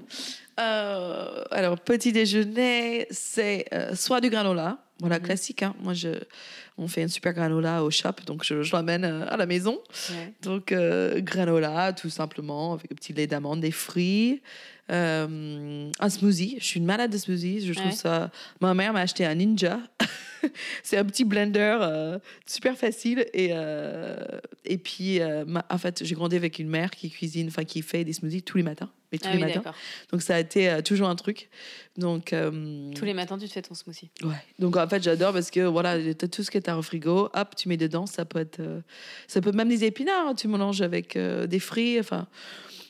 Euh, 0.59 1.43
alors, 1.51 1.79
petit 1.79 2.11
déjeuner, 2.11 3.07
c'est 3.09 3.65
euh, 3.73 3.95
soit 3.95 4.19
du 4.19 4.29
granola, 4.29 4.79
voilà, 4.99 5.19
Mhm. 5.19 5.25
classique. 5.25 5.63
hein. 5.63 5.75
Moi, 5.81 5.93
je, 5.93 6.09
on 6.77 6.87
fait 6.87 7.03
un 7.03 7.07
super 7.07 7.33
granola 7.33 7.83
au 7.83 7.91
shop, 7.91 8.13
donc 8.25 8.43
je, 8.43 8.61
je 8.63 8.75
l'amène 8.75 9.03
euh, 9.05 9.25
à 9.29 9.37
la 9.37 9.45
maison. 9.45 9.79
Ouais. 10.11 10.33
Donc, 10.41 10.71
euh, 10.71 11.21
granola, 11.21 11.93
tout 11.93 12.09
simplement, 12.09 12.73
avec 12.73 12.91
un 12.91 12.95
petit 12.95 13.13
lait 13.13 13.27
d'amande, 13.27 13.61
des 13.61 13.71
fruits, 13.71 14.41
euh, 14.91 15.91
un 15.99 16.09
smoothie. 16.09 16.57
Je 16.59 16.65
suis 16.65 16.79
une 16.79 16.85
malade 16.85 17.11
de 17.11 17.17
smoothies. 17.17 17.65
Je 17.65 17.73
trouve 17.73 17.87
Ouais. 17.87 17.91
ça. 17.91 18.31
Ma 18.61 18.73
mère 18.73 18.93
m'a 18.93 19.01
acheté 19.01 19.25
un 19.25 19.35
Ninja. 19.35 19.79
c'est 20.83 20.97
un 20.97 21.05
petit 21.05 21.25
blender 21.25 21.77
euh, 21.81 22.19
super 22.45 22.75
facile. 22.77 23.25
Et, 23.33 23.49
euh, 23.51 24.15
et 24.65 24.77
puis, 24.77 25.19
euh, 25.19 25.43
ma- 25.45 25.65
en 25.69 25.77
fait, 25.77 26.03
j'ai 26.03 26.15
grandi 26.15 26.35
avec 26.35 26.59
une 26.59 26.69
mère 26.69 26.91
qui 26.91 27.09
cuisine, 27.09 27.47
enfin, 27.47 27.63
qui 27.65 27.81
fait 27.81 28.03
des 28.03 28.13
smoothies 28.13 28.43
tous 28.43 28.57
les 28.57 28.63
matins. 28.63 28.89
Tous 29.19 29.27
Ah 29.29 29.35
les 29.35 29.43
oui, 29.43 29.53
matins. 29.55 29.73
Donc, 30.11 30.21
ça 30.21 30.35
a 30.35 30.39
été 30.39 30.69
euh, 30.69 30.81
toujours 30.81 31.07
un 31.09 31.15
truc. 31.15 31.49
Donc, 31.97 32.33
euh, 32.33 32.91
Tous 32.93 33.05
les 33.05 33.13
matins, 33.13 33.37
tu 33.37 33.47
te 33.47 33.53
fais 33.53 33.61
ton 33.61 33.73
smoothie. 33.73 34.09
Ouais. 34.23 34.35
Donc 34.59 34.77
en 34.77 34.87
fait, 34.87 35.01
j'adore 35.01 35.33
parce 35.33 35.49
que 35.51 35.61
voilà, 35.61 35.97
t'as 36.13 36.27
tout 36.27 36.43
ce 36.43 36.51
que 36.51 36.59
tu 36.59 36.69
as 36.69 36.77
au 36.77 36.81
frigo, 36.81 37.29
hop, 37.33 37.55
tu 37.55 37.69
mets 37.69 37.77
dedans, 37.77 38.05
ça 38.05 38.23
peut 38.25 38.39
être 38.39 38.59
euh, 38.59 38.81
ça 39.27 39.41
peut 39.41 39.51
même 39.51 39.69
des 39.69 39.83
épinards, 39.83 40.27
hein, 40.27 40.35
tu 40.35 40.47
mélanges 40.47 40.81
avec 40.81 41.17
des 41.17 41.59
fruits, 41.59 41.99
enfin 41.99 42.27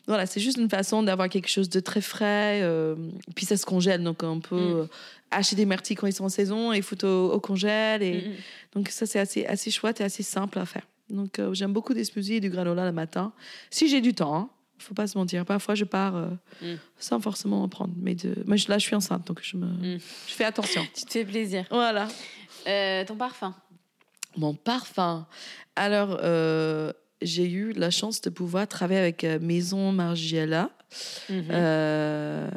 voilà, 0.07 0.25
c'est 0.25 0.39
juste 0.39 0.57
une 0.57 0.69
façon 0.69 1.03
d'avoir 1.03 1.27
quelque 1.29 1.49
chose 1.49 1.69
de 1.69 1.79
très 1.81 1.99
frais 2.01 2.61
euh, 2.63 2.95
puis 3.35 3.45
ça 3.45 3.57
se 3.57 3.65
congèle 3.65 4.01
donc 4.03 4.23
on 4.23 4.39
peut 4.39 4.55
Mm. 4.55 4.75
euh, 4.77 4.85
acheter 5.31 5.57
des 5.57 5.65
myrtilles 5.65 5.97
quand 5.97 6.07
ils 6.07 6.13
sont 6.13 6.23
en 6.23 6.29
saison 6.29 6.71
et 6.71 6.81
foutre 6.81 7.05
au, 7.05 7.31
au 7.33 7.39
congèle 7.41 8.01
et 8.03 8.13
Mm, 8.21 8.29
mm. 8.29 8.35
donc 8.75 8.89
ça 8.89 9.05
c'est 9.05 9.19
assez 9.19 9.45
assez 9.45 9.69
chouette 9.69 9.99
et 10.01 10.05
assez 10.05 10.23
simple 10.23 10.59
à 10.59 10.65
faire. 10.65 10.83
Donc 11.09 11.39
euh, 11.39 11.53
j'aime 11.53 11.73
beaucoup 11.73 11.93
des 11.93 12.03
smoothies 12.05 12.35
et 12.35 12.39
du 12.39 12.49
granola 12.49 12.85
le 12.85 12.91
matin 12.93 13.33
si 13.69 13.87
j'ai 13.89 13.99
du 14.01 14.13
temps. 14.13 14.33
Hein. 14.35 14.49
Faut 14.79 14.93
pas 14.93 15.07
se 15.07 15.17
mentir. 15.17 15.43
Parfois, 15.45 15.75
je 15.75 15.85
pars 15.85 16.15
euh, 16.15 16.27
Mm. 16.61 16.75
sans 16.99 17.19
forcément 17.19 17.63
en 17.63 17.69
prendre. 17.69 17.93
Mais 17.97 18.15
de... 18.15 18.35
Moi, 18.45 18.57
là, 18.67 18.77
je 18.77 18.83
suis 18.85 18.95
enceinte, 18.95 19.25
donc 19.27 19.39
je, 19.43 19.57
me... 19.57 19.65
Mm. 19.65 19.99
je 20.27 20.33
fais 20.33 20.43
attention. 20.45 20.85
Tu 20.95 21.05
te 21.05 21.11
fais 21.11 21.25
plaisir. 21.25 21.65
Voilà. 21.69 22.07
Euh, 22.67 23.03
ton 23.05 23.15
parfum 23.15 23.53
Mon 24.37 24.53
parfum. 24.53 25.25
Alors, 25.75 26.17
euh, 26.23 26.91
j'ai 27.21 27.49
eu 27.49 27.73
la 27.73 27.89
chance 27.91 28.21
de 28.21 28.29
pouvoir 28.29 28.67
travailler 28.67 28.99
avec 28.99 29.23
Maison 29.41 29.91
Margiela. 29.91 30.69
Mhm. 31.29 32.51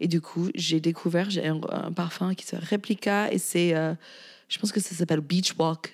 Et 0.00 0.08
du 0.08 0.20
coup, 0.20 0.48
j'ai 0.54 0.80
découvert 0.80 1.30
j'ai 1.30 1.46
un, 1.46 1.60
un 1.70 1.92
parfum 1.92 2.34
qui 2.34 2.44
s'appelle 2.44 2.68
Replica. 2.70 3.30
Et 3.32 3.38
c'est, 3.38 3.74
je 4.48 4.58
pense 4.58 4.72
que 4.72 4.80
ça 4.80 4.94
s'appelle 4.94 5.20
Beach 5.20 5.54
Walk. 5.58 5.92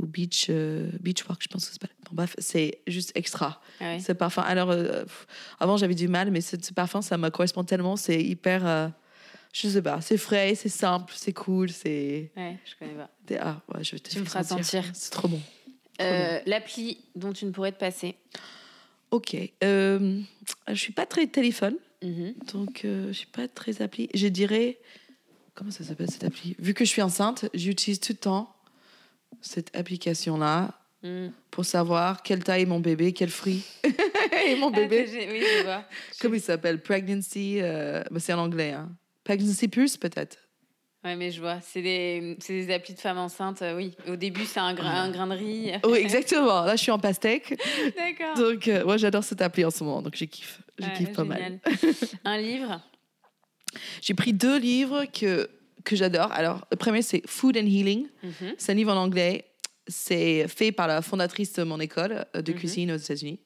Ou 0.00 0.06
Beach, 0.06 0.46
euh, 0.48 0.90
Beach 1.00 1.24
Walk, 1.28 1.40
je 1.42 1.48
pense 1.48 1.66
que 1.66 1.72
c'est 1.72 1.80
pas. 1.80 1.88
Bon, 2.08 2.12
bref, 2.14 2.34
c'est 2.38 2.80
juste 2.86 3.12
extra. 3.14 3.60
Ah 3.80 3.84
ouais. 3.84 4.00
Ce 4.00 4.12
parfum. 4.12 4.42
Alors, 4.42 4.70
euh, 4.70 5.04
avant, 5.58 5.76
j'avais 5.76 5.94
du 5.94 6.08
mal, 6.08 6.30
mais 6.30 6.40
ce, 6.40 6.56
ce 6.60 6.72
parfum, 6.72 7.02
ça 7.02 7.18
me 7.18 7.28
correspond 7.28 7.64
tellement. 7.64 7.96
C'est 7.96 8.22
hyper. 8.22 8.66
euh, 8.66 8.88
je 9.52 9.68
sais 9.68 9.82
pas, 9.82 10.00
c'est 10.00 10.16
frais, 10.16 10.54
c'est 10.54 10.68
simple, 10.68 11.12
c'est 11.16 11.32
cool, 11.32 11.70
c'est. 11.70 12.30
Ouais, 12.36 12.56
je 12.64 12.74
connais 12.78 12.94
pas. 12.94 13.10
Ah, 13.40 13.60
ouais, 13.74 13.84
je 13.84 13.92
vais 13.92 13.98
te 13.98 14.08
Tu 14.10 14.20
me 14.20 14.24
feras 14.24 14.42
sentir. 14.44 14.84
C'est 14.94 15.10
trop 15.10 15.28
bon. 15.28 15.40
Euh, 16.00 16.38
L'appli 16.46 16.98
dont 17.14 17.32
tu 17.32 17.44
ne 17.44 17.50
pourrais 17.50 17.72
te 17.72 17.78
passer 17.78 18.16
Ok. 19.10 19.36
Je 19.60 20.22
suis 20.74 20.92
pas 20.92 21.04
très 21.06 21.26
téléphone, 21.26 21.74
Mhm. 22.02 22.34
donc 22.54 22.80
je 22.84 23.12
suis 23.12 23.26
pas 23.26 23.48
très 23.48 23.82
appli. 23.82 24.08
Je 24.14 24.28
dirais. 24.28 24.78
Comment 25.54 25.72
ça 25.72 25.84
s'appelle 25.84 26.10
cette 26.10 26.24
appli? 26.24 26.54
Vu 26.58 26.72
que 26.72 26.84
je 26.86 26.90
suis 26.90 27.02
enceinte, 27.02 27.44
j'utilise 27.52 28.00
tout 28.00 28.12
le 28.12 28.18
temps 28.18 28.54
cette 29.40 29.74
application-là 29.76 30.74
Mhm. 31.02 31.32
pour 31.50 31.64
savoir 31.64 32.22
quelle 32.22 32.44
taille 32.44 32.62
est 32.62 32.66
mon 32.66 32.78
bébé, 32.80 33.14
quel 33.14 33.30
fruit 33.30 33.64
est 33.84 34.56
mon 34.56 34.68
Ah, 34.68 34.80
bébé. 34.80 35.06
oui, 35.30 35.42
je 35.58 35.62
vois. 35.64 35.84
Comment 36.20 36.34
il 36.34 36.40
s'appelle 36.42 36.82
Pregnancy. 36.82 37.56
euh, 37.62 38.02
bah, 38.10 38.20
c'est 38.20 38.34
en 38.34 38.38
anglais. 38.40 38.72
Hein. 38.72 38.90
Pregnancy 39.24 39.68
Pulse, 39.68 39.96
peut-être. 39.96 40.36
Ouais, 41.02 41.16
mais 41.16 41.30
je 41.30 41.40
vois. 41.40 41.58
C'est 41.62 41.80
des, 41.80 42.36
des 42.46 42.70
applis 42.74 42.92
de 42.92 42.98
femmes 43.00 43.16
enceintes. 43.16 43.62
euh, 43.62 43.74
oui. 43.74 43.96
Au 44.06 44.16
début, 44.16 44.44
c'est 44.44 44.60
un, 44.60 44.74
grain, 44.74 45.04
un 45.04 45.10
grain 45.10 45.26
de 45.26 45.32
riz. 45.34 45.72
Oui, 45.86 45.96
exactement. 45.96 46.64
Là, 46.66 46.76
je 46.76 46.82
suis 46.82 46.90
en 46.90 46.98
pastèque. 46.98 47.58
D'accord. 47.96 48.36
Donc, 48.36 48.68
euh, 48.68 48.84
moi, 48.84 48.98
j'adore 48.98 49.24
cette 49.24 49.40
appli 49.40 49.64
en 49.64 49.70
ce 49.70 49.82
moment. 49.82 50.02
Donc, 50.02 50.16
je 50.16 50.26
kiffe. 50.26 50.60
Je 50.78 50.84
Ouais, 50.84 50.92
kiffe 50.92 51.12
pas 51.14 51.24
mal. 51.24 51.60
un 52.26 52.36
livre? 52.36 52.78
J'ai 54.02 54.12
pris 54.12 54.34
deux 54.34 54.58
livres 54.58 55.06
que, 55.06 55.48
que 55.84 55.96
j'adore. 55.96 56.30
Alors, 56.32 56.66
le 56.70 56.76
premier, 56.76 57.02
c'est 57.02 57.22
Food 57.26 57.56
and 57.56 57.66
Healing. 57.66 58.06
Mhm. 58.22 58.32
C'est 58.58 58.72
un 58.72 58.74
livre 58.74 58.92
en 58.92 58.96
anglais. 58.96 59.46
C'est 59.88 60.46
fait 60.46 60.70
par 60.70 60.86
la 60.86 61.02
fondatrice 61.02 61.52
de 61.54 61.64
mon 61.64 61.80
école 61.80 62.24
euh, 62.36 62.42
de 62.42 62.52
Mhm. 62.52 62.58
cuisine 62.58 62.92
aux 62.92 62.96
États-Unis. 62.96 63.40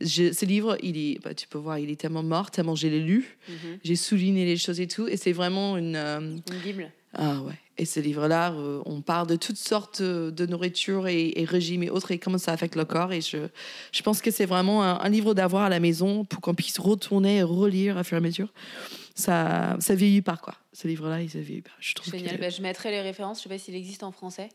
Ce 0.00 0.44
livre, 0.46 0.78
il 0.82 0.96
est, 0.96 1.18
bah, 1.22 1.34
tu 1.34 1.46
peux 1.46 1.58
voir, 1.58 1.78
il 1.78 1.90
est 1.90 2.00
tellement 2.00 2.22
mort, 2.22 2.50
tellement 2.50 2.74
je 2.74 2.86
l'ai 2.88 3.00
lu. 3.00 3.36
Mhm. 3.48 3.78
J'ai 3.84 3.96
souligné 3.96 4.44
les 4.46 4.56
choses 4.56 4.80
et 4.80 4.88
tout. 4.88 5.08
Et 5.08 5.16
c'est 5.18 5.32
vraiment 5.32 5.76
une. 5.76 5.96
euh, 5.96 6.20
Une 6.20 6.58
Bible. 6.64 6.90
Ah 7.12 7.40
ouais. 7.42 7.54
Et 7.76 7.84
ce 7.86 7.98
livre-là, 7.98 8.52
euh, 8.52 8.80
on 8.86 9.00
parle 9.02 9.26
de 9.26 9.36
toutes 9.36 9.56
sortes 9.56 10.00
de, 10.00 10.30
de 10.30 10.46
nourriture 10.46 11.08
et, 11.08 11.32
et 11.36 11.44
régimes 11.44 11.82
et 11.82 11.90
autres 11.90 12.12
et 12.12 12.18
comment 12.18 12.38
ça 12.38 12.52
affecte 12.52 12.76
le 12.76 12.84
corps. 12.84 13.12
Et 13.12 13.20
je, 13.20 13.38
je 13.92 14.02
pense 14.02 14.20
que 14.22 14.30
c'est 14.30 14.46
vraiment 14.46 14.82
un, 14.84 15.00
un 15.00 15.08
livre 15.08 15.34
d'avoir 15.34 15.64
à 15.64 15.68
la 15.68 15.80
maison 15.80 16.24
pour 16.24 16.40
qu'on 16.40 16.54
puisse 16.54 16.78
retourner 16.78 17.38
et 17.38 17.42
relire 17.42 17.98
à 17.98 18.04
fur 18.04 18.16
et 18.16 18.18
à 18.18 18.20
mesure. 18.20 18.52
Ça, 19.20 19.76
ça 19.80 19.94
vieillit 19.94 20.22
pas, 20.22 20.36
quoi. 20.36 20.54
Ce 20.72 20.86
livre-là, 20.88 21.20
il 21.20 21.28
se 21.28 21.38
vieillit 21.38 21.62
pas. 21.62 21.70
Je 21.80 21.94
trouve 21.94 22.12
Génial. 22.14 22.36
que- 22.36 22.40
Bah, 22.40 22.48
je 22.48 22.62
mettrai 22.62 22.90
les 22.90 23.00
références. 23.00 23.38
Je 23.38 23.42
sais 23.44 23.48
pas 23.48 23.58
s'il 23.58 23.74
existe 23.74 24.02
en 24.02 24.12
français. 24.12 24.48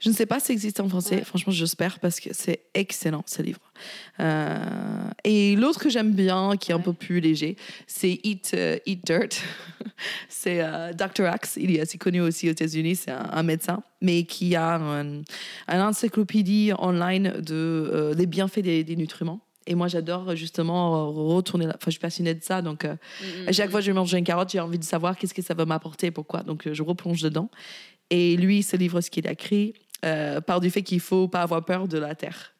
Je 0.00 0.08
ne 0.08 0.14
sais 0.14 0.26
pas 0.26 0.38
s'il 0.40 0.52
existe 0.54 0.78
en 0.80 0.88
français. 0.88 1.16
Ouais. 1.16 1.24
Franchement, 1.24 1.52
j'espère 1.52 1.98
parce 1.98 2.20
que 2.20 2.30
c'est 2.32 2.60
excellent, 2.74 3.22
ce 3.26 3.42
livre. 3.42 3.60
Euh, 4.20 5.10
et 5.24 5.56
l'autre 5.56 5.80
que 5.80 5.88
j'aime 5.90 6.12
bien, 6.12 6.56
qui 6.56 6.70
est 6.70 6.74
un 6.74 6.80
peu 6.80 6.92
plus 6.92 7.20
léger, 7.20 7.56
c'est 7.86 8.18
Eat, 8.22 8.52
euh, 8.54 8.78
Eat 8.86 9.04
Dirt. 9.04 9.42
c'est 10.28 10.60
euh, 10.62 10.92
Dr. 10.92 11.24
Axe. 11.26 11.58
Il 11.60 11.74
est 11.74 11.80
assez 11.80 11.98
connu 11.98 12.20
aussi 12.20 12.48
aux 12.48 12.52
États-Unis. 12.52 12.96
C'est 12.96 13.10
un, 13.10 13.28
un 13.32 13.42
médecin, 13.42 13.82
mais 14.00 14.24
qui 14.24 14.54
a 14.56 14.76
un, 14.76 15.22
un 15.68 15.88
encyclopédie 15.88 16.72
online 16.78 17.40
de 17.40 17.54
euh, 17.92 18.14
des 18.14 18.26
bienfaits 18.26 18.60
des, 18.60 18.84
des 18.84 18.96
nutriments. 18.96 19.40
Et 19.66 19.74
moi, 19.74 19.88
j'adore 19.88 20.34
justement 20.36 21.10
retourner 21.12 21.66
là. 21.66 21.72
Enfin, 21.76 21.86
je 21.86 21.92
suis 21.92 22.00
passionnée 22.00 22.34
de 22.34 22.42
ça. 22.42 22.62
Donc, 22.62 22.84
euh, 22.84 22.94
Mhm. 23.20 23.48
à 23.48 23.52
chaque 23.52 23.70
fois 23.70 23.80
que 23.80 23.86
je 23.86 23.90
vais 23.90 23.96
manger 23.96 24.18
une 24.18 24.24
carotte, 24.24 24.50
j'ai 24.50 24.60
envie 24.60 24.78
de 24.78 24.84
savoir 24.84 25.16
qu'est-ce 25.16 25.34
que 25.34 25.42
ça 25.42 25.54
va 25.54 25.64
m'apporter, 25.66 26.10
pourquoi. 26.10 26.42
Donc, 26.42 26.66
euh, 26.66 26.74
je 26.74 26.82
replonge 26.82 27.22
dedans. 27.22 27.50
Et 28.10 28.36
lui, 28.36 28.62
ce 28.62 28.76
livre, 28.76 29.00
ce 29.00 29.10
qu'il 29.10 29.26
a 29.26 29.32
écrit, 29.32 29.74
euh, 30.04 30.40
part 30.40 30.60
du 30.60 30.70
fait 30.70 30.82
qu'il 30.82 31.00
faut 31.00 31.26
pas 31.28 31.42
avoir 31.42 31.64
peur 31.64 31.88
de 31.88 31.98
la 31.98 32.14
terre. 32.14 32.52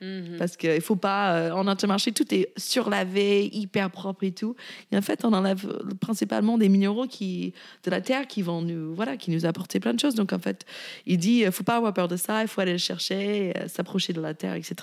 Mhm. 0.00 0.38
Parce 0.38 0.56
qu'il 0.56 0.74
ne 0.74 0.80
faut 0.80 0.96
pas, 0.96 1.34
euh, 1.34 1.50
en 1.52 1.66
intermarché, 1.66 2.12
tout 2.12 2.34
est 2.34 2.52
surlavé, 2.56 3.50
hyper 3.52 3.90
propre 3.90 4.24
et 4.24 4.32
tout. 4.32 4.56
Et 4.92 4.96
en 4.96 5.02
fait, 5.02 5.24
on 5.24 5.32
enlève 5.32 5.66
principalement 6.00 6.56
des 6.56 6.68
minéraux 6.68 7.06
qui, 7.06 7.52
de 7.84 7.90
la 7.90 8.00
terre 8.00 8.26
qui 8.26 8.40
vont 8.42 8.62
nous, 8.62 8.94
voilà, 8.94 9.16
qui 9.16 9.30
nous 9.30 9.44
apporter 9.44 9.78
plein 9.78 9.92
de 9.92 10.00
choses. 10.00 10.14
Donc 10.14 10.32
en 10.32 10.38
fait, 10.38 10.64
il 11.06 11.18
dit, 11.18 11.40
il 11.40 11.46
ne 11.46 11.50
faut 11.50 11.64
pas 11.64 11.76
avoir 11.76 11.92
peur 11.92 12.08
de 12.08 12.16
ça, 12.16 12.42
il 12.42 12.48
faut 12.48 12.60
aller 12.60 12.72
le 12.72 12.78
chercher, 12.78 13.52
euh, 13.56 13.68
s'approcher 13.68 14.12
de 14.12 14.20
la 14.20 14.32
terre, 14.32 14.54
etc. 14.54 14.76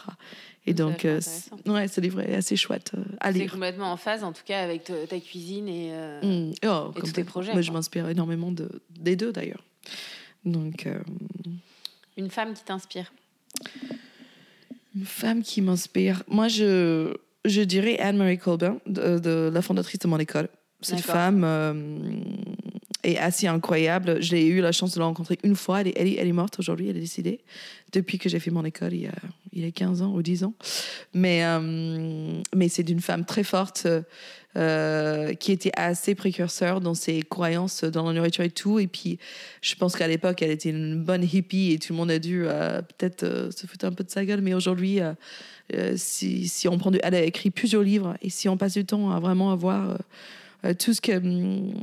Et 0.67 0.73
donc, 0.73 1.05
euh, 1.05 1.19
ouais, 1.65 1.87
c'est 1.87 2.01
des 2.01 2.09
vrais 2.09 2.35
assez 2.35 2.55
chouette 2.55 2.91
à 3.19 3.31
lire. 3.31 3.43
C'est 3.45 3.51
complètement 3.51 3.91
en 3.91 3.97
phase, 3.97 4.23
en 4.23 4.33
tout 4.33 4.43
cas, 4.45 4.61
avec 4.61 4.83
ta, 4.83 5.19
cuisine 5.19 5.67
et, 5.69 5.93
mm. 6.21 6.53
oh, 6.65 6.91
tous 6.93 7.13
tes 7.13 7.23
projets. 7.23 7.53
Moi, 7.53 7.61
je 7.61 7.71
m'inspire 7.71 8.09
énormément 8.09 8.51
de, 8.51 8.69
des 8.99 9.15
deux, 9.15 9.31
d'ailleurs. 9.31 9.63
Donc, 10.43 10.85
Une 12.17 12.29
femme 12.29 12.53
qui 12.53 12.65
t'inspire 12.65 13.13
une 14.97 15.05
femme 15.05 15.43
qui 15.43 15.61
m'inspire. 15.61 16.23
Moi, 16.27 16.47
je, 16.47 17.13
je 17.45 17.61
dirais 17.61 17.99
Anne-Marie 17.99 18.39
Colbin, 18.39 18.79
de, 18.87 19.49
la 19.53 19.61
fondatrice 19.61 19.99
de 19.99 20.07
mon 20.07 20.17
école. 20.17 20.49
Cette 20.81 21.01
femme 21.01 21.43
euh, 21.43 21.73
est 23.07 23.17
assez 23.17 23.47
incroyable. 23.47 24.17
J'ai 24.21 24.47
eu 24.47 24.61
la 24.61 24.71
chance 24.71 24.93
de 24.93 24.99
la 24.99 25.05
rencontrer 25.05 25.37
une 25.43 25.55
fois. 25.55 25.81
Elle 25.81 26.07
est, 26.07 26.31
morte 26.31 26.59
aujourd'hui, 26.59 26.89
elle 26.89 26.97
est 26.97 27.01
décédée. 27.01 27.41
Depuis 27.91 28.17
que 28.17 28.29
j'ai 28.29 28.39
fait 28.39 28.51
mon 28.51 28.65
école, 28.65 28.93
il 28.93 29.01
y, 29.01 29.07
a, 29.07 29.15
il 29.53 29.63
y 29.63 29.67
a 29.67 29.71
15 29.71 30.01
ans 30.01 30.13
ou 30.13 30.21
10 30.21 30.43
ans. 30.43 30.53
Mais, 31.13 31.43
euh, 31.43 32.41
mais 32.55 32.69
c'est 32.69 32.83
d'une 32.83 33.01
femme 33.01 33.25
très 33.25 33.43
forte. 33.43 33.87
Euh, 34.55 35.35
qui 35.35 35.51
était 35.51 35.73
assez 35.75 36.15
précurseur 36.15 36.81
dans 36.81 36.95
ses 36.95 37.21
croyances 37.21 37.83
dans 37.83 38.07
la 38.07 38.13
nourriture 38.13 38.43
et 38.43 38.49
tout. 38.49 38.79
Et 38.79 38.87
puis, 38.87 39.19
je 39.61 39.75
pense 39.75 39.95
qu'à 39.95 40.07
l'époque, 40.07 40.41
elle 40.41 40.49
était 40.49 40.71
une 40.71 41.03
bonne 41.03 41.23
hippie 41.23 41.73
et 41.73 41.77
tout 41.77 41.93
le 41.93 41.97
monde 41.97 42.09
a 42.09 42.17
dû 42.17 42.43
euh, 42.47 42.81
peut-être 42.81 43.49
se 43.55 43.67
foutre 43.67 43.85
un 43.85 43.91
peu 43.91 44.03
de 44.03 44.09
sa 44.09 44.25
gueule. 44.25 44.41
Mais 44.41 44.55
aujourd'hui, 44.55 44.99
si, 45.95 46.47
si, 46.47 46.67
on 46.67 46.79
prend 46.79 46.91
elle 46.91 47.13
a 47.13 47.21
écrit 47.21 47.51
plusieurs 47.51 47.83
livres 47.83 48.17
et 48.23 48.31
si 48.31 48.49
on 48.49 48.57
passe 48.57 48.73
du 48.73 48.85
temps 48.85 49.11
à 49.11 49.19
vraiment 49.19 49.51
avoir 49.51 49.99
tout 50.79 50.93
ce 50.93 51.01
que 51.01 51.17
hum, 51.17 51.73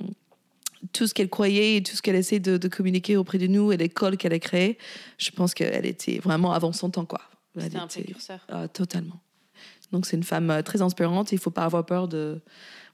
tout 0.93 1.07
ce 1.07 1.14
qu'elle 1.14 1.30
croyait 1.30 1.76
et 1.76 1.82
tout 1.82 1.97
ce 1.97 2.03
qu'elle 2.03 2.16
essaie 2.16 2.41
de, 2.41 2.68
communiquer 2.68 3.16
auprès 3.16 3.39
de 3.39 3.47
nous 3.47 3.72
et 3.72 3.76
l'école 3.76 4.16
qu'elle 4.16 4.32
a 4.32 4.39
créée, 4.39 4.78
je 5.18 5.30
pense 5.30 5.55
qu'elle 5.55 5.87
était 5.87 6.18
vraiment 6.18 6.53
avant 6.53 6.72
son 6.72 6.91
temps. 6.91 7.05
quoi. 7.05 7.20
C'était 7.59 7.76
un 7.76 7.87
précurseur. 7.87 8.41
Ah, 8.49 8.68
totalement. 8.68 9.20
Donc 9.93 10.07
c'est 10.07 10.16
une 10.16 10.24
femme 10.24 10.51
euh, 10.51 10.62
très 10.62 10.82
inspirante. 10.82 11.32
Il 11.32 11.39
faut 11.39 11.51
pas 11.51 11.64
avoir 11.64 11.87
peur 11.87 12.09
de 12.09 12.43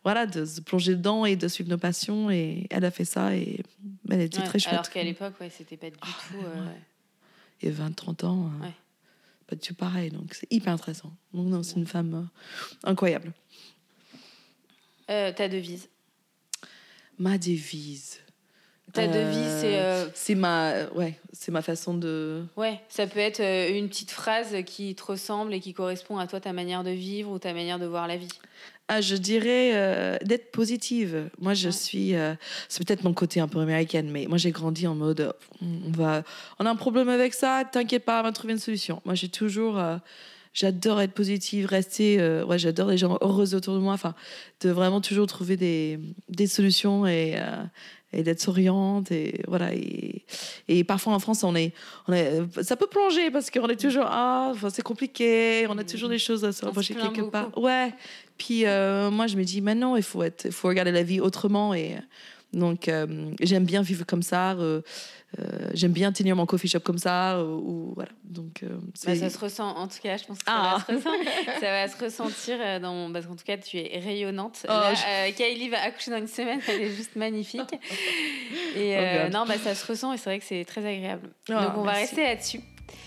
voilà 0.04 0.26
de 0.26 0.44
se 0.44 0.60
plonger 0.60 0.96
dedans 0.96 1.24
et 1.24 1.36
de 1.36 1.48
suivre 1.48 1.70
nos 1.70 1.78
passions. 1.78 2.30
Et 2.30 2.66
elle 2.70 2.84
a 2.84 2.90
fait 2.90 3.04
ça 3.04 3.34
et 3.34 3.62
elle 4.10 4.20
était 4.20 4.42
très 4.42 4.58
chouette. 4.58 4.74
Alors 4.74 4.90
qu'à 4.90 5.02
l'époque, 5.02 5.34
ouais, 5.40 5.50
c'était 5.50 5.76
pas 5.76 5.90
du 5.90 5.96
ah, 6.02 6.06
tout. 6.28 6.38
Euh... 6.44 6.66
Il 7.62 7.68
y 7.68 7.72
a 7.72 7.88
20-30 7.88 8.24
ans, 8.26 8.50
euh, 8.62 8.68
pas 9.46 9.56
du 9.56 9.66
tout 9.66 9.74
pareil. 9.74 10.10
Donc 10.10 10.34
c'est 10.34 10.50
hyper 10.50 10.74
intéressant. 10.74 11.12
Donc 11.32 11.46
non, 11.48 11.62
c'est 11.62 11.76
une 11.76 11.86
femme 11.86 12.14
euh, 12.14 12.88
incroyable. 12.90 13.32
ta 15.06 15.48
devise? 15.48 15.88
Ma 17.20 17.36
devise. 17.36 18.18
Ta 18.94 19.06
devise, 19.06 19.60
c'est. 19.60 19.78
Euh, 19.78 20.06
c'est 20.14 20.34
ma, 20.34 20.86
ouais, 20.94 21.14
c'est 21.34 21.52
ma 21.52 21.60
façon 21.60 21.92
de. 21.92 22.42
Ouais, 22.56 22.80
ça 22.88 23.06
peut 23.06 23.20
être 23.20 23.40
euh, 23.40 23.76
une 23.76 23.90
petite 23.90 24.10
phrase 24.10 24.56
qui 24.64 24.94
te 24.94 25.04
ressemble 25.04 25.52
et 25.52 25.60
qui 25.60 25.74
correspond 25.74 26.16
à 26.16 26.26
toi, 26.26 26.40
ta 26.40 26.54
manière 26.54 26.82
de 26.82 26.90
vivre 26.90 27.30
ou 27.30 27.38
ta 27.38 27.52
manière 27.52 27.78
de 27.78 27.84
voir 27.84 28.08
la 28.08 28.16
vie. 28.16 28.30
Ah, 28.88 29.02
je 29.02 29.16
dirais 29.16 29.72
euh, 29.74 30.16
d'être 30.24 30.50
positive. 30.50 31.28
Moi, 31.38 31.52
je 31.52 31.68
suis. 31.68 32.14
c'est 32.68 32.84
peut-être 32.84 33.04
mon 33.04 33.12
côté 33.12 33.38
un 33.38 33.48
peu 33.48 33.60
américaine, 33.60 34.10
mais 34.10 34.26
moi, 34.26 34.38
j'ai 34.38 34.50
grandi 34.50 34.86
en 34.86 34.94
mode 34.94 35.34
on 35.60 35.90
va, 35.92 36.22
on 36.58 36.64
a 36.64 36.70
un 36.70 36.76
problème 36.76 37.10
avec 37.10 37.34
ça, 37.34 37.64
t'inquiète 37.70 38.06
pas, 38.06 38.20
on 38.20 38.22
va 38.22 38.32
trouver 38.32 38.54
une 38.54 38.58
solution. 38.58 39.02
Moi, 39.04 39.14
j'ai 39.14 39.28
toujours. 39.28 39.78
J'adore 40.52 41.00
être 41.00 41.12
positive, 41.12 41.66
rester. 41.66 42.18
ouais, 42.44 42.58
j'adore 42.58 42.88
les 42.88 42.98
gens 42.98 43.18
heureux 43.20 43.54
autour 43.54 43.74
de 43.74 43.78
moi. 43.78 43.92
Enfin, 43.92 44.14
de 44.60 44.70
vraiment 44.70 45.00
toujours 45.00 45.26
trouver 45.26 45.56
des, 45.56 46.00
des 46.28 46.48
solutions 46.48 47.06
et, 47.06 47.40
et 48.12 48.22
d'être 48.22 48.40
souriante 48.40 49.12
et 49.12 49.42
voilà 49.46 49.72
et, 49.72 50.24
et, 50.68 50.84
parfois 50.84 51.14
en 51.14 51.18
France 51.18 51.44
on 51.44 51.54
est, 51.54 51.72
on 52.08 52.12
est 52.12 52.40
ça 52.62 52.76
peut 52.76 52.88
plonger 52.88 53.30
parce 53.30 53.50
qu'on 53.50 53.68
est 53.68 53.80
toujours 53.80 54.06
ah 54.06 54.52
c'est 54.70 54.82
compliqué 54.82 55.66
on 55.68 55.78
a 55.78 55.84
toujours 55.84 56.08
des 56.08 56.18
choses 56.18 56.44
à 56.44 56.52
se 56.52 56.64
reprocher 56.64 56.94
quelque 56.94 57.22
part 57.22 57.56
ouais 57.56 57.92
puis 58.36 58.66
euh, 58.66 59.10
moi 59.10 59.26
je 59.26 59.36
me 59.36 59.44
dis 59.44 59.60
maintenant 59.60 59.96
il 59.96 60.02
faut 60.02 60.22
être 60.22 60.46
il 60.46 60.52
faut 60.52 60.68
regarder 60.68 60.92
la 60.92 61.02
vie 61.02 61.20
autrement 61.20 61.72
et 61.72 61.96
donc 62.52 62.88
euh, 62.88 63.30
j'aime 63.40 63.64
bien 63.64 63.82
vivre 63.82 64.04
comme 64.04 64.22
ça 64.22 64.52
euh, 64.52 64.56
euh, 64.58 64.80
j'aime 65.74 65.92
bien 65.92 66.12
tenir 66.12 66.36
mon 66.36 66.46
coffee 66.46 66.68
shop 66.68 66.80
comme 66.80 66.98
ça. 66.98 67.36
Euh, 67.36 67.44
ou, 67.44 67.92
voilà. 67.94 68.10
Donc, 68.24 68.62
euh, 68.62 68.68
bah, 69.04 69.14
ça 69.14 69.30
se 69.30 69.38
ressent, 69.38 69.76
en 69.76 69.88
tout 69.88 69.98
cas, 70.02 70.16
je 70.16 70.24
pense 70.24 70.38
que 70.38 70.44
ça, 70.44 70.52
va, 70.52 70.76
ah. 70.76 70.86
se 70.86 71.00
ça 71.60 71.70
va 71.70 71.88
se 71.88 72.02
ressentir 72.02 72.80
dans, 72.80 73.12
parce 73.12 73.26
qu'en 73.26 73.36
tout 73.36 73.44
cas, 73.44 73.56
tu 73.56 73.78
es 73.78 74.00
rayonnante. 74.00 74.66
Oh, 74.68 74.72
Kylie 75.36 75.68
va 75.68 75.82
accoucher 75.82 76.10
dans 76.10 76.18
une 76.18 76.28
semaine, 76.28 76.60
elle 76.68 76.82
est 76.82 76.94
juste 76.94 77.16
magnifique. 77.16 77.72
Et 78.76 78.96
oh, 78.98 79.30
non, 79.30 79.44
bah, 79.46 79.58
ça 79.58 79.74
se 79.74 79.86
ressent 79.86 80.12
et 80.12 80.16
c'est 80.16 80.30
vrai 80.30 80.38
que 80.38 80.44
c'est 80.44 80.64
très 80.64 80.84
agréable. 80.86 81.30
Oh, 81.48 81.52
Donc, 81.52 81.76
on 81.76 81.82
va 81.82 81.92
rester 81.92 82.22
là-dessus. 82.22 82.60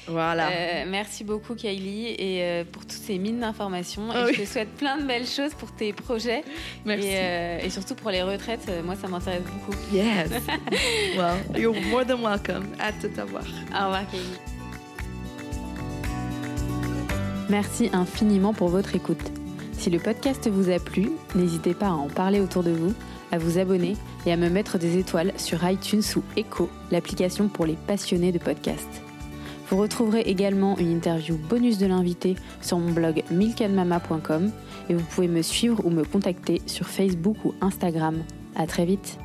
Voilà. 0.08 0.50
Euh, 0.50 0.86
merci 0.88 1.24
beaucoup, 1.24 1.56
Kylie, 1.56 2.08
et 2.08 2.44
euh, 2.44 2.64
pour 2.70 2.84
toutes 2.84 2.92
ces 2.92 3.18
mines 3.18 3.40
d'informations. 3.40 4.12
et 4.12 4.16
ah 4.16 4.26
je 4.32 4.42
te 4.42 4.46
souhaite 4.46 4.74
plein 4.76 4.98
de 4.98 5.04
belles 5.04 5.28
choses 5.28 5.54
pour 5.54 5.72
tes 5.72 5.94
projets. 5.94 6.44
Merci. 6.86 7.08
Et, 7.08 7.16
euh, 7.16 7.60
et 7.64 7.70
surtout 7.70 7.96
pour 7.96 8.12
les 8.12 8.22
retraites, 8.22 8.70
moi, 8.84 8.96
ça 8.96 9.08
m'intéresse 9.08 9.44
beaucoup. 9.44 9.78
Yes. 9.94 10.30
well, 11.18 11.38
you're 11.56 11.80
more 11.90 12.06
than 12.06 12.22
welcome. 12.22 12.66
Hâte 12.80 13.02
de 13.02 13.08
t'avoir. 13.08 13.44
Au 13.72 13.86
revoir, 13.86 14.06
Kylie. 14.10 14.54
Merci 17.50 17.90
infiniment 17.94 18.54
pour 18.54 18.70
votre 18.70 18.96
écoute. 18.96 19.32
Si 19.74 19.90
le 19.90 20.00
podcast 20.00 20.50
vous 20.50 20.70
a 20.70 20.80
plu, 20.80 21.12
n'hésitez 21.36 21.74
pas 21.74 21.88
à 21.88 21.92
en 21.92 22.08
parler 22.08 22.40
autour 22.40 22.64
de 22.64 22.72
vous, 22.72 22.94
à 23.32 23.38
vous 23.38 23.58
abonner 23.58 23.98
et 24.26 24.32
à 24.32 24.38
me 24.38 24.50
mettre 24.50 24.78
des 24.78 24.98
étoiles 24.98 25.34
sur 25.38 25.68
iTunes 25.70 26.04
ou 26.16 26.24
Echo, 26.38 26.70
l'application 26.92 27.50
pour 27.50 27.66
les 27.66 27.76
passionnés 27.76 28.32
de 28.32 28.40
podcasts. 28.40 29.04
Vous 29.74 29.80
retrouverez 29.80 30.22
également 30.22 30.78
une 30.78 30.92
interview 30.92 31.36
bonus 31.36 31.80
de 31.80 31.88
l'invité 31.88 32.36
sur 32.62 32.78
mon 32.78 32.92
blog 32.92 33.24
milkanmama.com 33.32 34.52
et 34.88 34.94
vous 34.94 35.04
pouvez 35.04 35.28
me 35.28 35.42
suivre 35.42 35.84
ou 35.84 35.90
me 35.90 36.04
contacter 36.04 36.62
sur 36.68 36.86
Facebook 36.86 37.38
ou 37.44 37.56
Instagram. 37.60 38.24
À 38.56 38.68
très 38.68 38.86
vite. 38.86 39.18